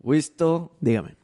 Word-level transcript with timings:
Wisto, 0.00 0.76
Dígame. 0.80 1.16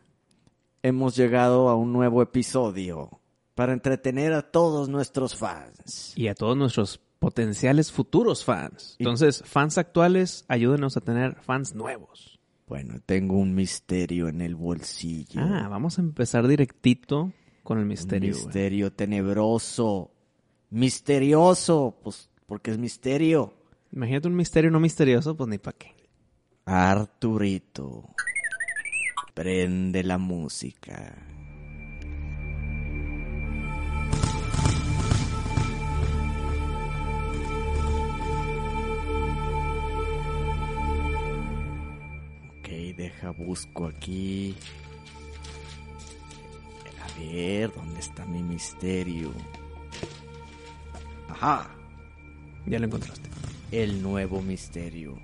hemos 0.82 1.16
llegado 1.16 1.68
a 1.68 1.74
un 1.74 1.92
nuevo 1.92 2.22
episodio 2.22 3.20
para 3.56 3.72
entretener 3.72 4.32
a 4.34 4.42
todos 4.42 4.88
nuestros 4.88 5.34
fans. 5.34 6.12
Y 6.16 6.28
a 6.28 6.34
todos 6.34 6.56
nuestros 6.56 7.00
potenciales 7.18 7.90
futuros 7.90 8.44
fans. 8.44 8.94
Entonces, 9.00 9.42
fans 9.44 9.76
actuales, 9.76 10.44
ayúdenos 10.46 10.96
a 10.96 11.00
tener 11.00 11.34
fans 11.42 11.74
nuevos. 11.74 12.38
Bueno, 12.68 13.00
tengo 13.04 13.36
un 13.38 13.56
misterio 13.56 14.28
en 14.28 14.40
el 14.40 14.54
bolsillo. 14.54 15.40
Ah, 15.42 15.66
vamos 15.68 15.98
a 15.98 16.02
empezar 16.02 16.46
directito 16.46 17.32
con 17.64 17.78
el 17.78 17.82
un 17.82 17.88
misterio. 17.88 18.34
misterio 18.34 18.92
tenebroso. 18.92 20.12
Misterioso, 20.70 21.98
pues 22.04 22.30
porque 22.46 22.70
es 22.70 22.78
misterio. 22.78 23.57
Imagínate 23.92 24.28
un 24.28 24.36
misterio 24.36 24.70
no 24.70 24.80
misterioso, 24.80 25.36
pues 25.36 25.48
ni 25.48 25.58
para 25.58 25.76
qué. 25.78 25.94
Arturito. 26.66 28.10
Prende 29.34 30.02
la 30.02 30.18
música. 30.18 31.14
Ok, 42.58 42.68
deja, 42.96 43.30
busco 43.30 43.86
aquí. 43.86 44.54
A 47.02 47.18
ver, 47.18 47.72
¿dónde 47.74 48.00
está 48.00 48.24
mi 48.26 48.42
misterio? 48.42 49.32
Ajá, 51.28 51.70
Ya 52.66 52.78
lo 52.78 52.86
encontraste. 52.86 53.28
El 53.72 54.02
nuevo 54.02 54.42
misterio. 54.42 55.18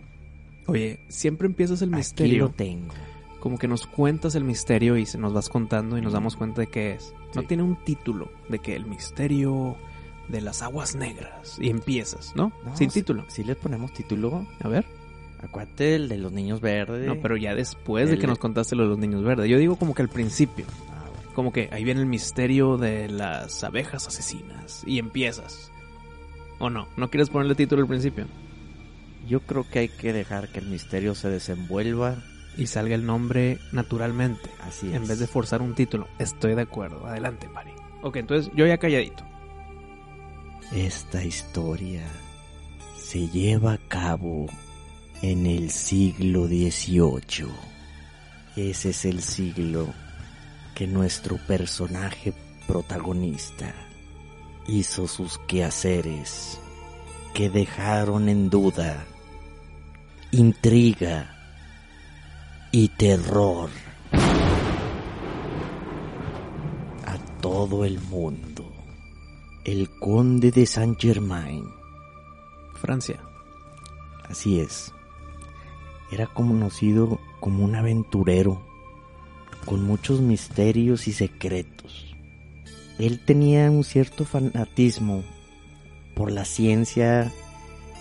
Oye, 0.67 1.01
siempre 1.09 1.47
empiezas 1.47 1.83
el 1.83 1.91
Aquí 1.91 1.97
misterio. 1.99 2.45
lo 2.45 2.51
tengo. 2.51 2.93
como 3.41 3.59
que 3.59 3.69
nos 3.69 3.87
cuentas 3.87 4.35
el 4.35 4.45
misterio 4.45 4.97
y 4.97 5.05
se 5.07 5.19
nos 5.19 5.33
vas 5.35 5.49
contando 5.51 5.99
y 5.99 6.01
nos 6.01 6.13
damos 6.15 6.37
cuenta 6.37 6.63
de 6.63 6.67
qué 6.69 6.93
es. 6.95 7.13
No 7.35 7.43
tiene 7.43 7.63
un 7.63 7.77
título 7.85 8.31
de 8.49 8.59
que 8.59 8.75
el 8.77 8.87
misterio 8.87 9.77
de 10.29 10.41
las 10.41 10.63
aguas 10.63 10.95
negras 10.95 11.59
y 11.61 11.69
empiezas, 11.69 12.33
¿no? 12.35 12.53
No, 12.65 12.75
Sin 12.77 12.89
título. 12.89 13.25
Si 13.29 13.45
le 13.45 13.55
ponemos 13.57 13.93
título, 13.93 14.47
A 14.61 14.69
ver. 14.69 14.87
acuérdate 15.43 15.97
el 15.97 16.09
de 16.09 16.17
los 16.17 16.33
niños 16.33 16.63
verdes. 16.63 17.07
No, 17.07 17.21
pero 17.21 17.37
ya 17.37 17.55
después 17.55 18.09
de 18.09 18.19
que 18.19 18.27
nos 18.27 18.39
contaste 18.39 18.75
lo 18.77 18.85
de 18.85 18.89
los 18.91 18.99
niños 18.99 19.23
verdes. 19.23 19.51
Yo 19.51 19.59
digo 19.59 19.77
como 19.77 19.95
que 19.95 20.01
al 20.01 20.09
principio. 20.09 20.65
Ah, 20.91 21.05
bueno. 21.15 21.35
Como 21.35 21.53
que 21.53 21.69
ahí 21.73 21.85
viene 21.85 22.01
el 22.01 22.07
misterio 22.07 22.79
de 22.79 23.09
las 23.11 23.63
abejas 23.65 24.07
asesinas 24.07 24.83
y 24.87 24.99
empiezas. 24.99 25.71
¿O 26.59 26.71
no? 26.71 26.89
¿No 26.97 27.11
quieres 27.11 27.31
ponerle 27.31 27.55
título 27.55 27.83
al 27.83 27.89
principio? 27.89 28.27
Yo 29.29 29.41
creo 29.41 29.69
que 29.69 29.81
hay 29.81 29.89
que 29.89 30.13
dejar 30.13 30.49
que 30.49 30.61
el 30.61 30.67
misterio 30.67 31.15
se 31.15 31.31
desenvuelva. 31.31 32.23
Y 32.57 32.69
salga 32.69 32.95
el 32.95 33.05
nombre 33.05 33.59
naturalmente. 33.73 34.49
Así 34.61 34.87
es. 34.89 34.95
En 34.95 35.09
vez 35.09 35.19
de 35.19 35.27
forzar 35.27 35.61
un 35.61 35.75
título. 35.75 36.07
Estoy 36.21 36.55
de 36.55 36.63
acuerdo. 36.63 37.05
Adelante, 37.05 37.49
Mari. 37.49 37.73
Ok, 38.03 38.17
entonces 38.17 38.53
yo 38.55 38.65
ya 38.65 38.79
calladito. 38.79 39.25
Esta 40.73 41.25
historia 41.25 42.03
se 42.97 43.29
lleva 43.29 43.73
a 43.73 43.79
cabo 43.89 44.47
en 45.21 45.47
el 45.47 45.71
siglo 45.71 46.47
XVIII. 46.47 47.49
Ese 48.57 48.91
es 48.91 49.05
el 49.05 49.21
siglo 49.21 49.93
que 50.75 50.87
nuestro 50.87 51.39
personaje 51.39 52.33
protagonista 52.67 53.75
hizo 54.67 55.07
sus 55.09 55.39
quehaceres 55.39 56.61
que 57.35 57.51
dejaron 57.51 58.29
en 58.29 58.51
duda 58.51 59.05
intriga 60.31 61.31
y 62.73 62.89
terror 62.89 63.71
a 67.07 67.17
todo 67.41 67.85
el 67.85 68.01
mundo. 68.01 68.73
El 69.65 69.91
conde 69.91 70.51
de 70.51 70.67
Saint 70.67 71.01
Germain, 71.01 71.65
Francia. 72.75 73.21
así 74.29 74.59
es, 74.59 74.93
era 76.11 76.27
conocido 76.27 77.21
como 77.39 77.65
un 77.65 77.77
aventurero 77.77 78.61
con 79.65 79.85
muchos 79.85 80.21
misterios 80.21 81.07
y 81.07 81.13
secretos. 81.13 82.04
Él 82.99 83.21
tenía 83.21 83.71
un 83.71 83.85
cierto 83.85 84.25
fanatismo 84.25 85.25
por 86.15 86.31
la 86.31 86.45
ciencia, 86.45 87.33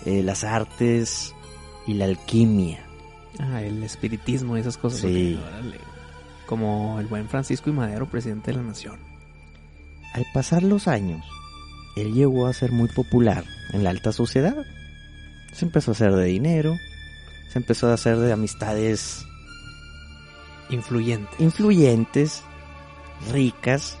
eh, 0.04 0.22
las 0.22 0.44
artes 0.44 1.34
y 1.86 1.94
la 1.94 2.04
alquimia. 2.04 2.84
Ah, 3.40 3.62
el 3.62 3.82
espiritismo 3.82 4.56
y 4.56 4.60
esas 4.60 4.76
cosas. 4.78 5.00
Sí. 5.00 5.38
órale. 5.42 5.78
Como 6.46 7.00
el 7.00 7.06
buen 7.06 7.28
Francisco 7.28 7.70
y 7.70 7.72
Madero, 7.72 8.06
presidente 8.08 8.50
de 8.52 8.58
la 8.58 8.62
nación. 8.62 8.98
Al 10.12 10.24
pasar 10.32 10.62
los 10.62 10.86
años, 10.86 11.24
él 11.96 12.12
llegó 12.14 12.46
a 12.46 12.52
ser 12.52 12.70
muy 12.70 12.88
popular 12.88 13.44
en 13.72 13.82
la 13.82 13.90
alta 13.90 14.12
sociedad. 14.12 14.56
Se 15.52 15.64
empezó 15.64 15.90
a 15.90 15.94
hacer 15.94 16.12
de 16.12 16.24
dinero, 16.26 16.76
se 17.52 17.58
empezó 17.58 17.88
a 17.88 17.94
hacer 17.94 18.18
de 18.18 18.32
amistades 18.32 19.26
Influyente. 20.70 21.30
influyentes, 21.38 22.42
ricas, 23.32 23.98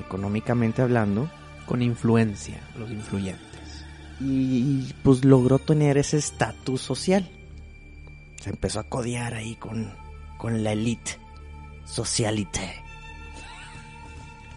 económicamente 0.00 0.82
hablando, 0.82 1.30
Con 1.66 1.82
influencia, 1.82 2.60
los 2.78 2.90
influyentes. 2.90 3.84
y 4.20 4.92
pues 5.02 5.24
logró 5.24 5.58
tener 5.58 5.96
ese 5.98 6.18
estatus 6.18 6.80
social. 6.80 7.28
Se 8.40 8.50
empezó 8.50 8.80
a 8.80 8.84
codear 8.84 9.34
ahí 9.34 9.54
con, 9.56 9.92
con 10.38 10.62
la 10.62 10.72
elite, 10.72 11.18
socialité. 11.86 12.74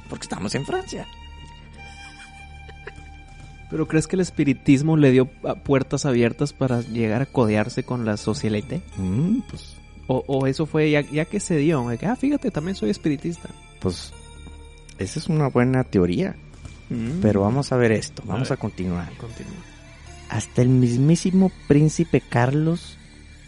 Porque 0.09 0.23
estamos 0.23 0.53
en 0.55 0.65
Francia. 0.65 1.05
¿Pero 3.69 3.87
crees 3.87 4.07
que 4.07 4.15
el 4.15 4.21
espiritismo 4.21 4.95
le 4.95 5.11
dio 5.11 5.25
puertas 5.25 6.05
abiertas 6.05 6.53
para 6.53 6.81
llegar 6.81 7.21
a 7.21 7.25
codearse 7.25 7.83
con 7.83 8.05
la 8.05 8.15
socialite? 8.15 8.81
Mm, 8.95 9.39
pues, 9.49 9.75
O, 10.07 10.23
o 10.27 10.47
eso 10.47 10.65
fue 10.65 10.89
ya, 10.89 11.01
ya 11.01 11.25
que 11.25 11.41
se 11.41 11.57
dio? 11.57 11.85
de 11.89 11.97
que, 11.97 12.05
ah, 12.05 12.15
fíjate, 12.15 12.49
también 12.49 12.75
soy 12.75 12.89
espiritista. 12.91 13.49
pues, 13.81 14.13
esa 14.97 15.19
es 15.19 15.28
una 15.28 15.47
buena 15.47 15.84
teoría. 15.84 16.35
Mm. 16.90 17.19
Pero 17.22 17.41
vamos 17.41 17.72
a 17.72 17.78
ver 17.78 17.91
esto, 17.91 18.24
vamos 18.25 18.52
A 18.52 18.58
continuar. 18.58 19.12
Continúa. 19.18 19.56
Hasta 20.30 20.62
el 20.62 20.69
mismísimo 20.69 21.52
príncipe 21.68 22.22
Carlos 22.22 22.97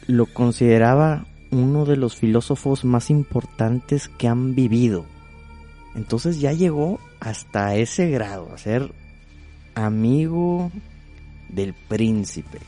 lo 0.08 0.26
consideraba 0.26 1.26
uno 1.52 1.86
de 1.86 1.98
los 1.98 2.16
filósofos 2.16 2.86
más 2.86 3.10
importantes 3.10 4.08
que 4.08 4.28
han 4.28 4.56
vivido. 4.56 5.06
Entonces 5.96 6.40
ya 6.40 6.54
llegó 6.54 7.00
hasta 7.20 7.76
ese 7.76 8.10
grado, 8.10 8.52
a 8.54 8.58
ser 8.58 8.92
amigo 9.76 10.72
del 11.50 11.74
príncipe. 11.74 12.60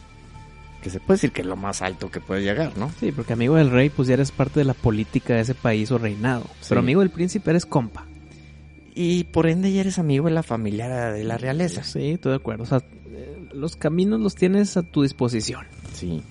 Que 0.82 0.90
se 0.90 1.00
puede 1.00 1.18
decir 1.18 1.32
que 1.32 1.42
es 1.42 1.48
lo 1.48 1.56
más 1.56 1.84
alto 1.84 2.10
que 2.10 2.20
puede 2.20 2.42
llegar, 2.42 2.76
¿no? 2.76 2.92
Sí, 3.00 3.12
porque 3.12 3.34
amigo 3.34 3.56
del 3.56 3.70
rey, 3.70 3.90
pues 3.90 4.08
ya 4.08 4.16
eres 4.16 4.32
parte 4.32 4.60
de 4.62 4.66
la 4.66 4.74
política 4.74 5.36
de 5.36 5.42
ese 5.42 5.54
país 5.54 5.92
o 5.92 6.00
reinado. 6.00 6.46
Sí. 6.60 6.68
Pero 6.70 6.80
amigo 6.80 7.02
del 7.02 7.12
príncipe 7.12 7.52
eres 7.52 7.68
compa. 7.68 8.06
Y 8.94 9.26
por 9.26 9.48
ende 9.48 9.72
ya 9.72 9.82
eres 9.82 10.00
amigo 10.00 10.26
de 10.26 10.32
la 10.32 10.44
familia 10.44 11.12
de 11.12 11.24
la 11.24 11.38
realeza. 11.38 11.84
Sí, 11.84 12.12
estoy 12.12 12.32
de 12.32 12.38
acuerdo. 12.38 12.64
O 12.64 12.66
sea, 12.66 12.80
eh, 12.80 13.50
los 13.54 13.76
caminos 13.76 14.20
los 14.20 14.36
tienes 14.36 14.76
a 14.78 14.84
tu 14.84 15.04
disposición. 15.04 15.66
Sí. 15.94 16.24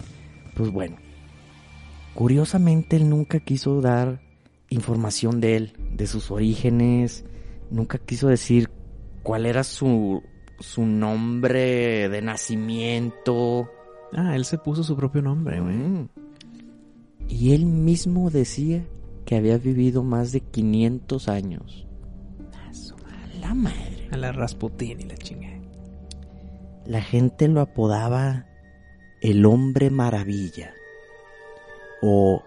Pues 0.55 0.71
bueno. 0.71 0.97
Curiosamente 2.15 2.97
él 2.97 3.09
nunca 3.09 3.41
quiso 3.41 3.81
dar 3.81 4.21
información 4.69 5.41
de 5.41 5.57
él, 5.57 5.73
de 5.95 6.07
sus 6.07 6.31
orígenes, 6.31 7.25
nunca 7.71 7.99
quiso 7.99 8.29
decir 8.29 8.69
cuál 9.23 9.47
era 9.47 9.65
su, 9.65 10.23
su 10.59 10.85
nombre 10.87 12.09
de 12.09 12.23
nacimiento. 12.23 13.71
Ah, 14.13 14.35
él 14.35 14.45
se 14.45 14.59
puso 14.59 14.83
su 14.83 14.97
propio 14.97 15.23
nombre, 15.23 15.61
güey. 15.61 15.77
Mm. 15.77 16.09
Y 17.29 17.53
él 17.55 17.65
mismo 17.65 18.29
decía 18.31 18.85
que 19.25 19.37
había 19.37 19.57
vivido 19.59 20.03
más 20.03 20.33
de 20.33 20.41
500 20.41 21.29
años. 21.29 21.87
Ah, 23.51 23.55
su 23.55 23.57
madre. 23.57 23.75
¡Ah, 23.75 23.75
madre! 23.75 24.09
A 24.13 24.17
la 24.17 24.33
Rasputin 24.33 25.01
y 25.01 25.05
la 25.05 25.17
chingada. 25.17 25.59
La 26.87 27.03
gente 27.03 27.49
lo 27.49 27.61
apodaba 27.61 28.47
el 29.21 29.45
hombre 29.45 29.91
maravilla 29.91 30.73
o 32.01 32.43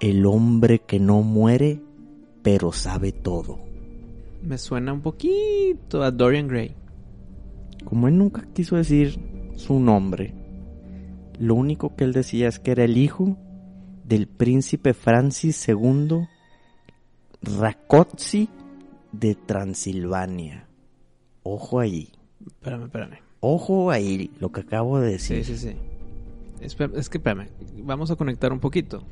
el 0.00 0.26
hombre 0.26 0.80
que 0.80 1.00
no 1.00 1.22
muere 1.22 1.80
pero 2.42 2.70
sabe 2.72 3.12
todo. 3.12 3.58
Me 4.42 4.56
suena 4.58 4.92
un 4.92 5.00
poquito 5.00 6.02
a 6.02 6.12
Dorian 6.12 6.46
Gray. 6.46 6.76
Como 7.84 8.06
él 8.06 8.16
nunca 8.16 8.46
quiso 8.54 8.76
decir 8.76 9.18
su 9.56 9.80
nombre, 9.80 10.32
lo 11.40 11.56
único 11.56 11.96
que 11.96 12.04
él 12.04 12.12
decía 12.12 12.46
es 12.46 12.60
que 12.60 12.70
era 12.70 12.84
el 12.84 12.96
hijo 12.96 13.36
del 14.04 14.28
príncipe 14.28 14.94
Francis 14.94 15.68
II 15.68 16.28
Rákóczi 17.42 18.48
de 19.18 19.34
Transilvania. 19.34 20.66
Ojo 21.42 21.80
ahí. 21.80 22.10
Espérame, 22.44 22.84
espérame. 22.84 23.18
Ojo 23.40 23.90
ahí, 23.90 24.30
lo 24.40 24.50
que 24.50 24.60
acabo 24.60 24.98
de 24.98 25.12
decir. 25.12 25.44
Sí, 25.44 25.56
sí, 25.56 25.70
sí. 25.70 25.76
Es 26.60 27.08
que, 27.08 27.18
espérame, 27.18 27.48
vamos 27.82 28.10
a 28.10 28.16
conectar 28.16 28.52
un 28.52 28.60
poquito. 28.60 29.04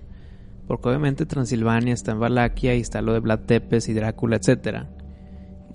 Porque 0.67 0.89
obviamente 0.89 1.27
Transilvania 1.27 1.93
está 1.93 2.13
en 2.13 2.21
Valaquia 2.21 2.75
y 2.75 2.81
está 2.81 3.03
lo 3.03 3.13
de 3.13 3.21
Vlad 3.21 3.41
Tepes 3.41 3.89
y 3.89 3.93
Drácula, 3.93 4.37
etcétera. 4.37 4.91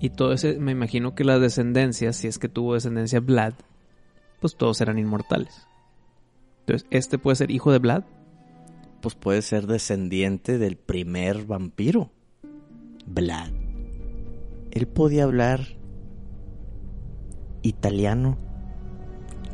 Y 0.00 0.10
todo 0.10 0.32
ese, 0.32 0.58
me 0.58 0.72
imagino 0.72 1.14
que 1.14 1.24
las 1.24 1.40
descendencias, 1.40 2.16
si 2.16 2.26
es 2.26 2.38
que 2.38 2.48
tuvo 2.48 2.74
descendencia 2.74 3.20
Vlad, 3.20 3.54
pues 4.40 4.56
todos 4.56 4.80
eran 4.80 4.98
inmortales. 4.98 5.66
Entonces, 6.60 6.88
¿este 6.90 7.18
puede 7.18 7.36
ser 7.36 7.50
hijo 7.50 7.70
de 7.70 7.78
Vlad? 7.78 8.04
Pues 9.00 9.14
puede 9.14 9.42
ser 9.42 9.66
descendiente 9.66 10.58
del 10.58 10.76
primer 10.76 11.44
vampiro, 11.44 12.10
Vlad. 13.06 13.59
Él 14.70 14.86
podía 14.86 15.24
hablar 15.24 15.60
italiano, 17.62 18.38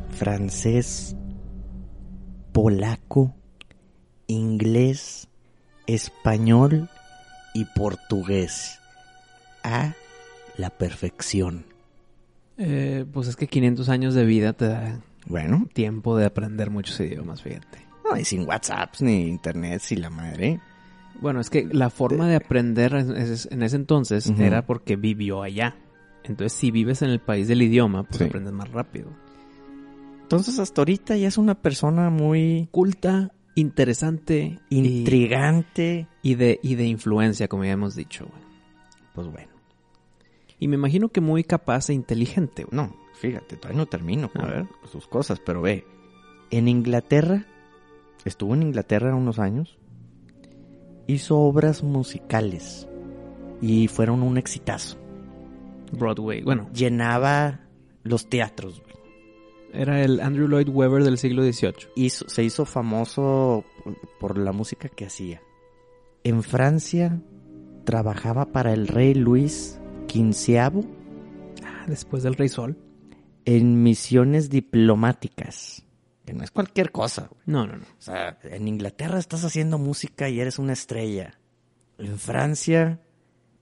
francés, 0.09 1.15
polaco, 2.53 3.35
inglés, 4.27 5.27
español 5.87 6.89
y 7.53 7.65
portugués. 7.65 8.79
A 9.63 9.93
la 10.55 10.69
perfección. 10.69 11.65
Eh, 12.57 13.05
pues 13.11 13.27
es 13.27 13.35
que 13.35 13.47
500 13.47 13.89
años 13.89 14.13
de 14.13 14.25
vida 14.25 14.53
te 14.53 14.67
da 14.67 14.99
Bueno, 15.25 15.67
tiempo 15.73 16.17
de 16.17 16.25
aprender 16.25 16.69
muchos 16.69 16.99
idiomas, 16.99 17.41
fíjate. 17.41 17.85
no, 18.09 18.17
y 18.17 18.23
sin 18.23 18.47
WhatsApps 18.47 19.01
ni 19.01 19.27
internet, 19.27 19.81
si 19.81 19.95
la 19.95 20.09
madre. 20.09 20.59
Bueno, 21.21 21.39
es 21.39 21.49
que 21.49 21.65
la 21.71 21.89
forma 21.89 22.27
de 22.27 22.35
aprender 22.35 22.93
en 22.93 23.15
ese, 23.17 23.51
en 23.53 23.63
ese 23.63 23.75
entonces 23.75 24.27
Ujú. 24.27 24.41
era 24.41 24.65
porque 24.65 24.95
vivió 24.95 25.41
allá. 25.43 25.75
Entonces, 26.23 26.53
si 26.53 26.71
vives 26.71 27.01
en 27.01 27.09
el 27.09 27.19
país 27.19 27.47
del 27.47 27.61
idioma, 27.61 28.03
pues 28.03 28.17
Sí. 28.19 28.23
aprendes 28.25 28.53
más 28.53 28.69
rápido. 28.71 29.09
Entonces 30.23 30.59
hasta 30.59 30.81
ahorita 30.81 31.15
ya 31.15 31.27
es 31.29 31.37
una 31.37 31.55
persona 31.55 32.09
muy 32.09 32.67
Culta, 32.71 33.31
interesante 33.55 34.59
intrigante. 34.69 36.07
y 36.21 36.35
de, 36.35 36.59
y 36.61 36.75
de 36.75 36.85
influencia, 36.85 37.47
como 37.47 37.63
ya 37.63 37.71
hemos 37.71 37.95
dicho. 37.95 38.25
güey. 38.25 38.41
Pues 39.15 39.27
bueno. 39.27 39.49
Y 40.59 40.67
me 40.67 40.75
imagino 40.75 41.09
que 41.09 41.21
muy 41.21 41.43
capaz 41.43 41.89
e 41.89 41.93
inteligente. 41.93 42.63
güey. 42.65 42.75
No, 42.75 42.93
fíjate, 43.19 43.55
todavía 43.55 43.77
no 43.77 43.85
termino 43.85 44.29
con 44.29 44.45
A 44.45 44.47
ver. 44.49 44.65
sus 44.91 45.07
cosas, 45.07 45.39
pero 45.45 45.61
ve. 45.61 45.85
En 46.51 46.67
Inglaterra, 46.67 47.45
estuvo 48.25 48.53
en 48.53 48.63
Inglaterra 48.63 49.15
unos 49.15 49.39
años, 49.39 49.76
hizo 51.07 51.37
obras 51.39 51.83
musicales 51.83 52.87
y 53.61 53.87
fueron 53.87 54.23
un 54.23 54.37
exitazo. 54.37 54.97
Broadway. 55.91 56.41
Bueno, 56.43 56.69
Llenaba 56.73 57.61
los 58.03 58.27
teatros. 58.29 58.81
güey. 58.81 58.87
era 59.73 60.01
el 60.03 60.19
Andrew 60.21 60.47
Lloyd 60.47 60.69
Webber 60.69 61.03
del 61.03 61.17
siglo 61.17 61.43
XVIII. 61.43 61.89
Hizo- 61.95 62.27
se 62.29 62.43
hizo 62.43 62.65
famoso 62.65 63.63
por- 63.83 63.97
por 64.19 64.37
la 64.37 64.51
música 64.51 64.89
que 64.89 65.05
hacía. 65.05 65.41
En 66.23 66.41
Francia 66.43 67.21
trabajaba 67.83 68.45
para 68.51 68.73
el 68.73 68.87
rey 68.87 69.13
Luis 69.13 69.79
XV 70.09 70.85
Ah, 71.63 71.85
después 71.87 72.23
del 72.23 72.35
Rey 72.35 72.49
Sol. 72.49 72.77
en 73.45 73.83
misiones 73.83 74.49
diplomáticas. 74.49 75.85
Que 76.27 76.33
no 76.33 76.43
es 76.43 76.51
cualquier 76.51 76.91
cosa. 76.91 77.29
güey. 77.29 77.41
No, 77.45 77.65
no, 77.65 77.77
no. 77.77 77.83
O 77.85 78.01
sea, 78.01 78.37
en 78.43 78.67
Inglaterra 78.67 79.17
estás 79.17 79.45
haciendo 79.45 79.77
música 79.77 80.27
y 80.27 80.41
eres 80.41 80.59
una 80.59 80.73
estrella. 80.73 81.39
En 81.97 82.19
Francia 82.19 82.99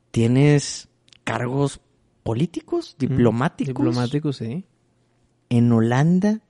tienes 0.10 0.90
cargos 1.24 1.80
políticos, 2.24 2.96
diplomáticos. 2.98 3.76
Diplomático, 3.76 4.34
sí. 4.34 4.66
En 5.50 5.72
Holanda 5.72 6.42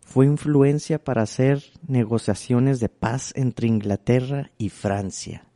fue 0.00 0.26
influencia 0.26 1.02
para 1.04 1.22
hacer 1.22 1.62
negociaciones 1.86 2.80
de 2.80 2.88
paz 2.88 3.32
entre 3.36 3.68
Inglaterra 3.68 4.50
y 4.58 4.70
Francia. 4.70 5.46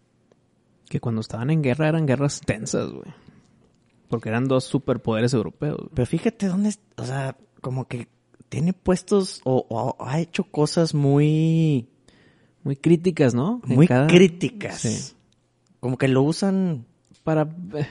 Que 0.89 1.01
cuando 1.01 1.21
estaban 1.21 1.51
en 1.51 1.63
guerra 1.63 1.89
eran 1.89 2.07
guerras 2.07 2.43
tensas, 2.47 2.91
güey. 2.91 3.13
Porque 4.09 4.29
eran 4.29 4.47
dos 4.47 4.63
superpoderes 4.63 5.35
europeos. 5.35 5.79
güey. 5.79 5.91
Pero 5.95 6.07
fíjate 6.07 6.47
dónde, 6.47 6.77
o 6.97 7.05
sea, 7.05 7.37
como 7.61 7.89
que 7.89 8.07
tiene 8.50 8.75
puestos 8.75 9.41
o, 9.44 9.64
o 9.70 10.05
ha 10.06 10.20
hecho 10.20 10.44
cosas 10.44 10.93
muy, 10.94 11.88
Muy 12.62 12.76
críticas, 12.76 13.32
¿no? 13.35 13.62
En 13.67 13.76
muy 13.76 13.87
cada- 13.88 14.06
críticas. 14.06 14.81
Sí. 14.81 15.14
Como 15.81 15.97
que 15.97 16.08
lo 16.08 16.23
usan, 16.23 16.85
Para, 17.25 17.49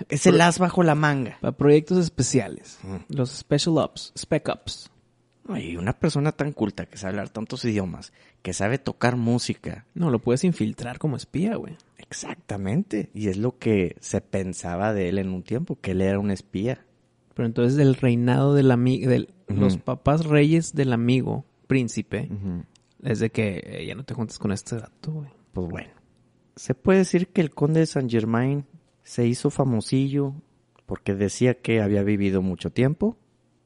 es 0.10 0.28
el 0.28 0.40
as 0.42 0.60
bajo 0.60 0.84
la 0.84 0.94
manga. 0.94 1.40
para 1.42 1.58
proyectos 1.58 1.98
especiales. 1.98 2.78
Mm. 2.84 2.96
Los 3.16 3.32
Special 3.32 3.80
Ops, 3.80 4.14
Spec 4.16 4.48
Ops. 4.50 4.92
Y 5.58 5.78
una 5.78 5.94
persona 5.94 6.32
tan 6.32 6.52
culta 6.52 6.86
que 6.86 6.98
sabe 6.98 7.14
hablar 7.14 7.30
tantos 7.30 7.66
idiomas, 7.66 8.14
que 8.44 8.54
sabe 8.54 8.78
tocar 8.78 9.16
música, 9.16 9.88
No, 9.96 10.12
lo 10.12 10.20
puedes 10.20 10.44
infiltrar 10.44 11.00
como 11.00 11.18
espía, 11.18 11.56
güey. 11.56 11.76
exactamente. 11.98 13.10
Y 13.16 13.30
es 13.30 13.38
lo 13.38 13.58
que 13.58 13.96
se 14.00 14.22
pensaba 14.22 14.94
de 14.94 15.10
él 15.10 15.18
en 15.18 15.30
un 15.30 15.42
tiempo, 15.42 15.78
que 15.82 15.92
él 15.92 16.02
era 16.02 16.20
un 16.20 16.30
espía. 16.30 16.86
Pero 17.40 17.48
entonces 17.48 17.78
del 17.78 17.96
reinado 17.96 18.54
del 18.54 18.70
amigo, 18.70 19.10
de 19.10 19.30
Ujú. 19.50 19.62
los 19.62 19.78
papás 19.78 20.26
reyes 20.26 20.76
del 20.76 20.92
amigo 20.92 21.46
príncipe, 21.68 22.30
es 23.02 23.20
de 23.20 23.30
que 23.32 23.62
eh, 23.64 23.86
ya 23.88 23.96
no 23.96 24.04
te 24.04 24.14
juntes 24.14 24.38
con 24.38 24.52
este 24.52 24.76
dato, 24.76 25.14
güey. 25.14 25.30
Pues 25.54 25.70
bueno. 25.70 25.90
Se 26.58 26.76
puede 26.76 27.00
decir 27.00 27.30
que 27.30 27.40
el 27.40 27.52
conde 27.52 27.80
de 27.80 27.86
Saint 27.86 28.12
Germain 28.12 28.66
se 29.04 29.26
hizo 29.26 29.52
famosillo 29.52 30.34
porque 30.86 31.16
decía 31.16 31.54
que 31.62 31.82
había 31.82 32.04
vivido 32.04 32.42
mucho 32.42 32.74
tiempo. 32.74 33.16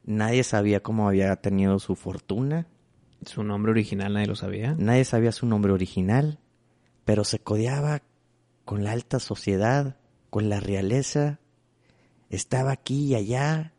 Nadie 0.03 0.43
sabía 0.43 0.81
cómo 0.83 1.07
había 1.07 1.35
tenido 1.37 1.79
su 1.79 1.95
fortuna. 1.95 2.67
Su 3.25 3.43
nombre 3.43 3.71
original 3.71 4.13
nadie 4.13 4.27
lo 4.27 4.35
sabía. 4.35 4.75
Nadie 4.77 5.03
sabía 5.03 5.31
su 5.31 5.47
nombre 5.47 5.71
original. 5.71 6.37
Pero 7.05 7.23
se 7.23 7.39
codeaba 7.39 8.03
con 8.65 8.83
la 8.83 8.91
alta 8.91 9.17
sociedad, 9.17 9.97
con 10.29 10.47
la 10.47 10.59
realeza. 10.59 11.39
Estaba 12.33 12.71
aquí 12.71 13.05
y 13.09 13.15
allá 13.15 13.73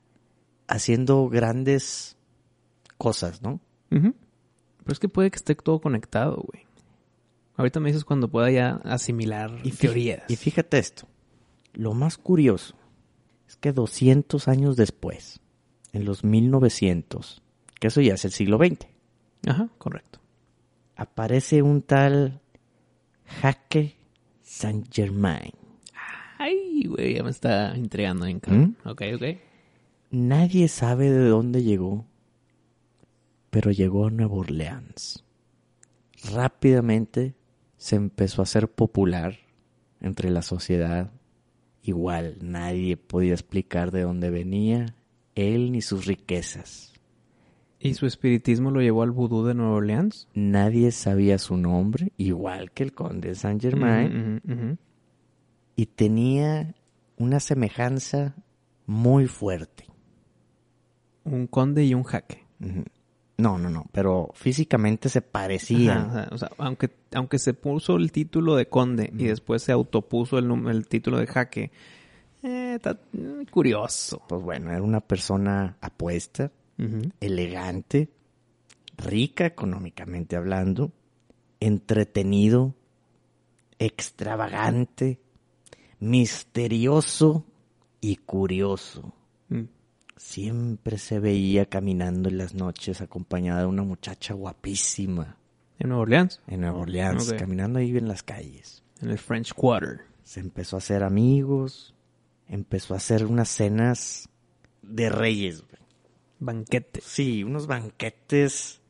haciendo 0.68 1.28
grandes 1.28 2.16
cosas, 2.96 3.42
¿no? 3.42 3.60
Pero 3.90 4.92
es 4.92 4.98
que 4.98 5.08
puede 5.08 5.30
que 5.30 5.36
esté 5.36 5.54
todo 5.54 5.80
conectado, 5.80 6.36
güey. 6.36 6.64
Ahorita 7.56 7.80
me 7.80 7.88
dices 7.88 8.04
cuando 8.04 8.28
pueda 8.28 8.50
ya 8.50 8.80
asimilar 8.84 9.60
Y 9.62 9.70
teorías. 9.70 10.24
Y 10.28 10.36
fíjate 10.36 10.78
esto. 10.78 11.08
Lo 11.72 11.94
más 11.94 12.16
curioso 12.16 12.74
es 13.48 13.56
que 13.56 13.72
200 13.72 14.46
años 14.48 14.76
después, 14.76 15.40
en 15.92 16.04
los 16.04 16.22
1900, 16.22 17.42
que 17.80 17.88
eso 17.88 18.00
ya 18.00 18.14
es 18.14 18.24
el 18.24 18.32
siglo 18.32 18.58
XX, 18.58 18.86
Ajá, 19.46 19.68
correcto. 19.78 20.20
aparece 20.96 21.62
un 21.62 21.82
tal 21.82 22.40
Jaque 23.40 23.96
Saint 24.42 24.86
Germain. 24.92 25.52
Güey, 26.82 27.14
ya 27.14 27.22
me 27.22 27.30
está 27.30 27.76
intrigando 27.76 28.26
en 28.26 28.40
cabrón. 28.40 28.76
Ok, 28.84 29.02
ok. 29.14 29.22
Nadie 30.10 30.68
sabe 30.68 31.10
de 31.10 31.28
dónde 31.28 31.62
llegó, 31.62 32.06
pero 33.50 33.70
llegó 33.70 34.06
a 34.06 34.10
Nueva 34.10 34.34
Orleans. 34.34 35.24
Rápidamente 36.32 37.34
se 37.76 37.96
empezó 37.96 38.42
a 38.42 38.44
hacer 38.44 38.68
popular 38.68 39.38
entre 40.00 40.30
la 40.30 40.42
sociedad. 40.42 41.10
Igual 41.82 42.38
nadie 42.40 42.96
podía 42.96 43.32
explicar 43.32 43.90
de 43.90 44.02
dónde 44.02 44.30
venía 44.30 44.94
él 45.34 45.72
ni 45.72 45.82
sus 45.82 46.06
riquezas. 46.06 46.92
¿Y 47.78 47.94
su 47.94 48.06
espiritismo 48.06 48.70
lo 48.70 48.80
llevó 48.80 49.02
al 49.02 49.10
vudú 49.10 49.44
de 49.44 49.54
Nueva 49.54 49.74
Orleans? 49.74 50.28
Nadie 50.32 50.90
sabía 50.90 51.38
su 51.38 51.56
nombre, 51.56 52.12
igual 52.16 52.70
que 52.70 52.82
el 52.82 52.94
conde 52.94 53.34
Saint 53.34 53.60
Germain, 53.60 54.40
Ujú, 54.46 54.54
ujú, 54.54 54.66
ujú. 54.68 54.78
Y 55.76 55.86
tenía 55.86 56.74
una 57.16 57.40
semejanza 57.40 58.34
muy 58.86 59.26
fuerte. 59.26 59.86
Un 61.24 61.46
conde 61.46 61.84
y 61.84 61.94
un 61.94 62.04
jaque. 62.04 62.44
No, 63.36 63.58
no, 63.58 63.70
no, 63.70 63.86
pero 63.92 64.30
físicamente 64.34 65.08
se 65.08 65.22
parecían. 65.22 65.98
Ajá, 65.98 66.28
o 66.30 66.38
sea, 66.38 66.48
o 66.48 66.56
sea, 66.56 66.66
aunque, 66.66 66.90
aunque 67.14 67.38
se 67.38 67.54
puso 67.54 67.96
el 67.96 68.12
título 68.12 68.54
de 68.56 68.68
conde 68.68 69.12
y 69.16 69.24
después 69.24 69.62
se 69.62 69.72
autopuso 69.72 70.38
el, 70.38 70.50
el 70.68 70.86
título 70.86 71.18
de 71.18 71.26
jaque, 71.26 71.70
Eh, 72.44 72.74
está 72.74 72.98
curioso. 73.50 74.20
Pues 74.28 74.42
bueno, 74.42 74.70
era 74.70 74.82
una 74.82 75.00
persona 75.00 75.78
apuesta, 75.80 76.52
elegante, 77.18 78.10
rica 78.98 79.46
económicamente 79.46 80.36
hablando, 80.36 80.92
entretenido, 81.58 82.74
extravagante, 83.78 85.18
misterioso 86.04 87.44
y 88.00 88.16
curioso. 88.16 89.14
Mm. 89.48 89.64
Siempre 90.16 90.98
se 90.98 91.18
veía 91.18 91.66
caminando 91.66 92.28
en 92.28 92.38
las 92.38 92.54
noches 92.54 93.00
acompañada 93.00 93.60
de 93.60 93.66
una 93.66 93.82
muchacha 93.82 94.34
guapísima 94.34 95.38
En 95.78 95.88
Nueva 95.88 96.02
Orleans, 96.02 96.40
en 96.46 96.60
Nueva 96.60 96.78
Orleans, 96.78 97.32
caminando 97.32 97.78
ahí 97.78 97.96
en 97.96 98.06
las 98.06 98.22
calles. 98.22 98.82
en 99.00 99.10
el 99.10 99.18
French 99.18 99.52
Quarter. 99.54 100.02
Se 100.22 100.40
empezó 100.40 100.76
a 100.76 100.78
hacer 100.78 101.02
amigos, 101.02 101.94
empezó 102.48 102.94
a 102.94 102.98
hacer 102.98 103.26
unas 103.26 103.48
cenas 103.48 104.28
de 104.82 105.08
reyes. 105.08 105.64
Banquetes. 106.38 107.04
Sí, 107.04 107.42
unos 107.44 107.66
banquetes. 107.66 108.80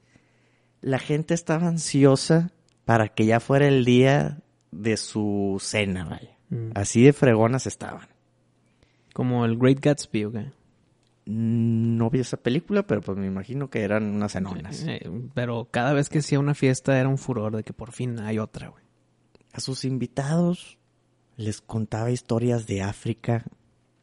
La 0.81 0.99
gente 0.99 1.35
estaba 1.35 1.69
ansiosa 1.69 2.51
para 2.85 3.09
que 3.09 3.27
ya 3.27 3.41
fuera 3.41 3.67
el 3.67 3.85
día 3.85 4.43
de 4.71 4.97
su 4.97 5.59
cena, 5.61 6.05
vaya. 6.05 6.34
Mm. 6.51 6.71
Así 6.75 7.03
de 7.03 7.13
fregonas 7.13 7.67
estaban. 7.67 8.09
Como 9.13 9.45
el 9.45 9.57
Great 9.57 9.81
Gatsby, 9.81 10.25
¿ok? 10.25 10.35
Mm, 11.27 11.97
No 11.97 12.11
vi 12.11 12.21
esa 12.21 12.37
película, 12.37 12.87
pero 12.87 13.01
pues 13.01 13.17
me 13.17 13.27
imagino 13.27 13.71
que 13.71 13.83
eran 13.83 14.05
unas 14.15 14.33
cenonas. 14.33 14.85
Eh, 14.87 15.09
pero 15.35 15.69
cada 15.71 15.93
vez 15.93 16.09
que 16.09 16.19
hacía 16.19 16.39
una 16.41 16.55
fiesta 16.55 16.99
era 16.99 17.09
un 17.09 17.19
furor 17.19 17.57
de 17.57 17.63
que 17.63 17.73
por 17.73 17.93
fin 17.93 18.19
hay 18.21 18.39
otra, 18.39 18.69
güey. 18.69 18.85
A 19.53 19.61
sus 19.61 19.85
invitados 19.85 20.79
les 21.37 21.61
contaba 21.61 22.11
historias 22.11 22.67
de 22.67 22.83
África, 22.83 23.45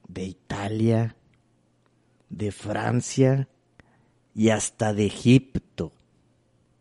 de 0.07 0.23
Italia, 0.25 1.15
de 2.29 2.51
Francia 2.51 3.47
y 4.33 4.49
hasta 4.49 4.93
de 4.93 5.05
Egipto. 5.05 5.91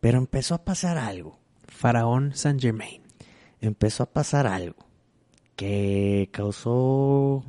Pero 0.00 0.18
empezó 0.18 0.54
a 0.54 0.64
pasar 0.64 0.96
algo. 0.98 1.38
Faraón 1.66 2.32
Saint 2.34 2.60
Germain. 2.60 3.02
empezó 3.60 4.04
a 4.04 4.12
pasar 4.12 4.46
algo 4.46 4.89
que 5.60 6.30
causó 6.32 7.44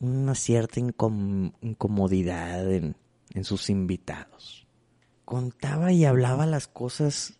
una 0.00 0.34
cierta 0.34 0.80
incom- 0.80 1.52
incomodidad 1.60 2.68
en, 2.72 2.96
en 3.32 3.44
sus 3.44 3.70
invitados. 3.70 4.66
Contaba 5.24 5.92
y 5.92 6.04
hablaba 6.04 6.46
las 6.46 6.66
cosas 6.66 7.38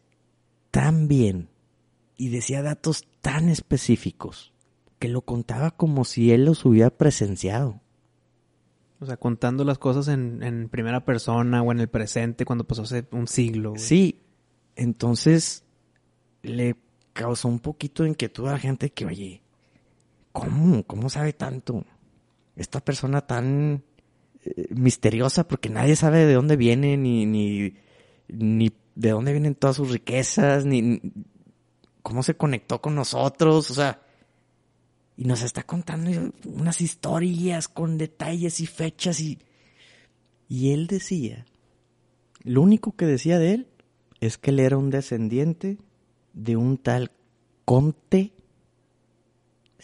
tan 0.71 1.09
bien 1.09 1.49
y 2.17 2.29
decía 2.29 2.63
datos 2.63 3.09
tan 3.23 3.49
específicos 3.49 4.53
que 5.01 5.09
lo 5.09 5.23
contaba 5.23 5.73
como 5.73 6.05
si 6.05 6.31
él 6.31 6.45
los 6.45 6.65
hubiera 6.65 6.91
presenciado. 6.91 7.81
O 9.01 9.07
sea, 9.07 9.17
contando 9.17 9.65
las 9.65 9.79
cosas 9.79 10.07
en, 10.07 10.45
en 10.45 10.69
primera 10.69 11.05
persona 11.05 11.61
o 11.61 11.73
en 11.73 11.81
el 11.81 11.89
presente 11.89 12.45
cuando 12.45 12.63
pasó 12.63 12.83
hace 12.83 13.05
un 13.11 13.27
siglo. 13.27 13.71
güey. 13.71 13.83
Sí, 13.83 14.21
entonces 14.77 15.65
le 16.43 16.77
causó 17.15 17.49
un 17.49 17.59
poquito 17.59 18.05
de 18.05 18.11
inquietud 18.11 18.47
a 18.47 18.53
la 18.53 18.59
gente 18.61 18.91
que, 18.91 19.07
oye, 19.07 19.41
¿cómo? 20.35 20.83
¿Cómo 20.83 21.09
sabe 21.09 21.33
tanto? 21.33 21.87
Esta 22.57 22.81
persona 22.81 23.21
tan 23.21 23.85
eh, 24.45 24.67
misteriosa 24.75 25.47
porque 25.47 25.71
nadie 25.71 25.95
sabe 25.95 26.27
de 26.27 26.35
dónde 26.35 26.57
viene, 26.57 26.97
ni, 26.97 27.25
ni, 27.25 27.73
ni 28.27 28.73
de 28.97 29.11
dónde 29.11 29.31
vienen 29.31 29.55
todas 29.55 29.77
sus 29.77 29.91
riquezas, 29.93 30.67
ni, 30.67 31.01
cómo 32.03 32.25
se 32.25 32.37
conectó 32.37 32.83
con 32.83 32.97
nosotros, 32.97 33.71
o 33.71 33.75
sea, 33.75 34.03
y 35.17 35.25
nos 35.25 35.43
está 35.43 35.63
contando 35.63 36.11
unas 36.47 36.81
historias 36.81 37.69
con 37.69 37.97
detalles 37.97 38.59
y 38.59 38.67
fechas 38.67 39.21
y, 39.21 39.39
y 40.49 40.73
él 40.73 40.89
decía, 40.89 41.47
lo 42.43 42.61
único 42.61 42.97
que 42.97 43.07
decía 43.07 43.39
de 43.39 43.55
él 43.55 43.69
es 44.19 44.37
que 44.37 44.51
él 44.51 44.59
era 44.59 44.77
un 44.77 44.91
descendiente 44.91 45.79
de 46.33 46.57
un 46.57 46.77
tal 46.77 47.13
Comte 47.65 48.35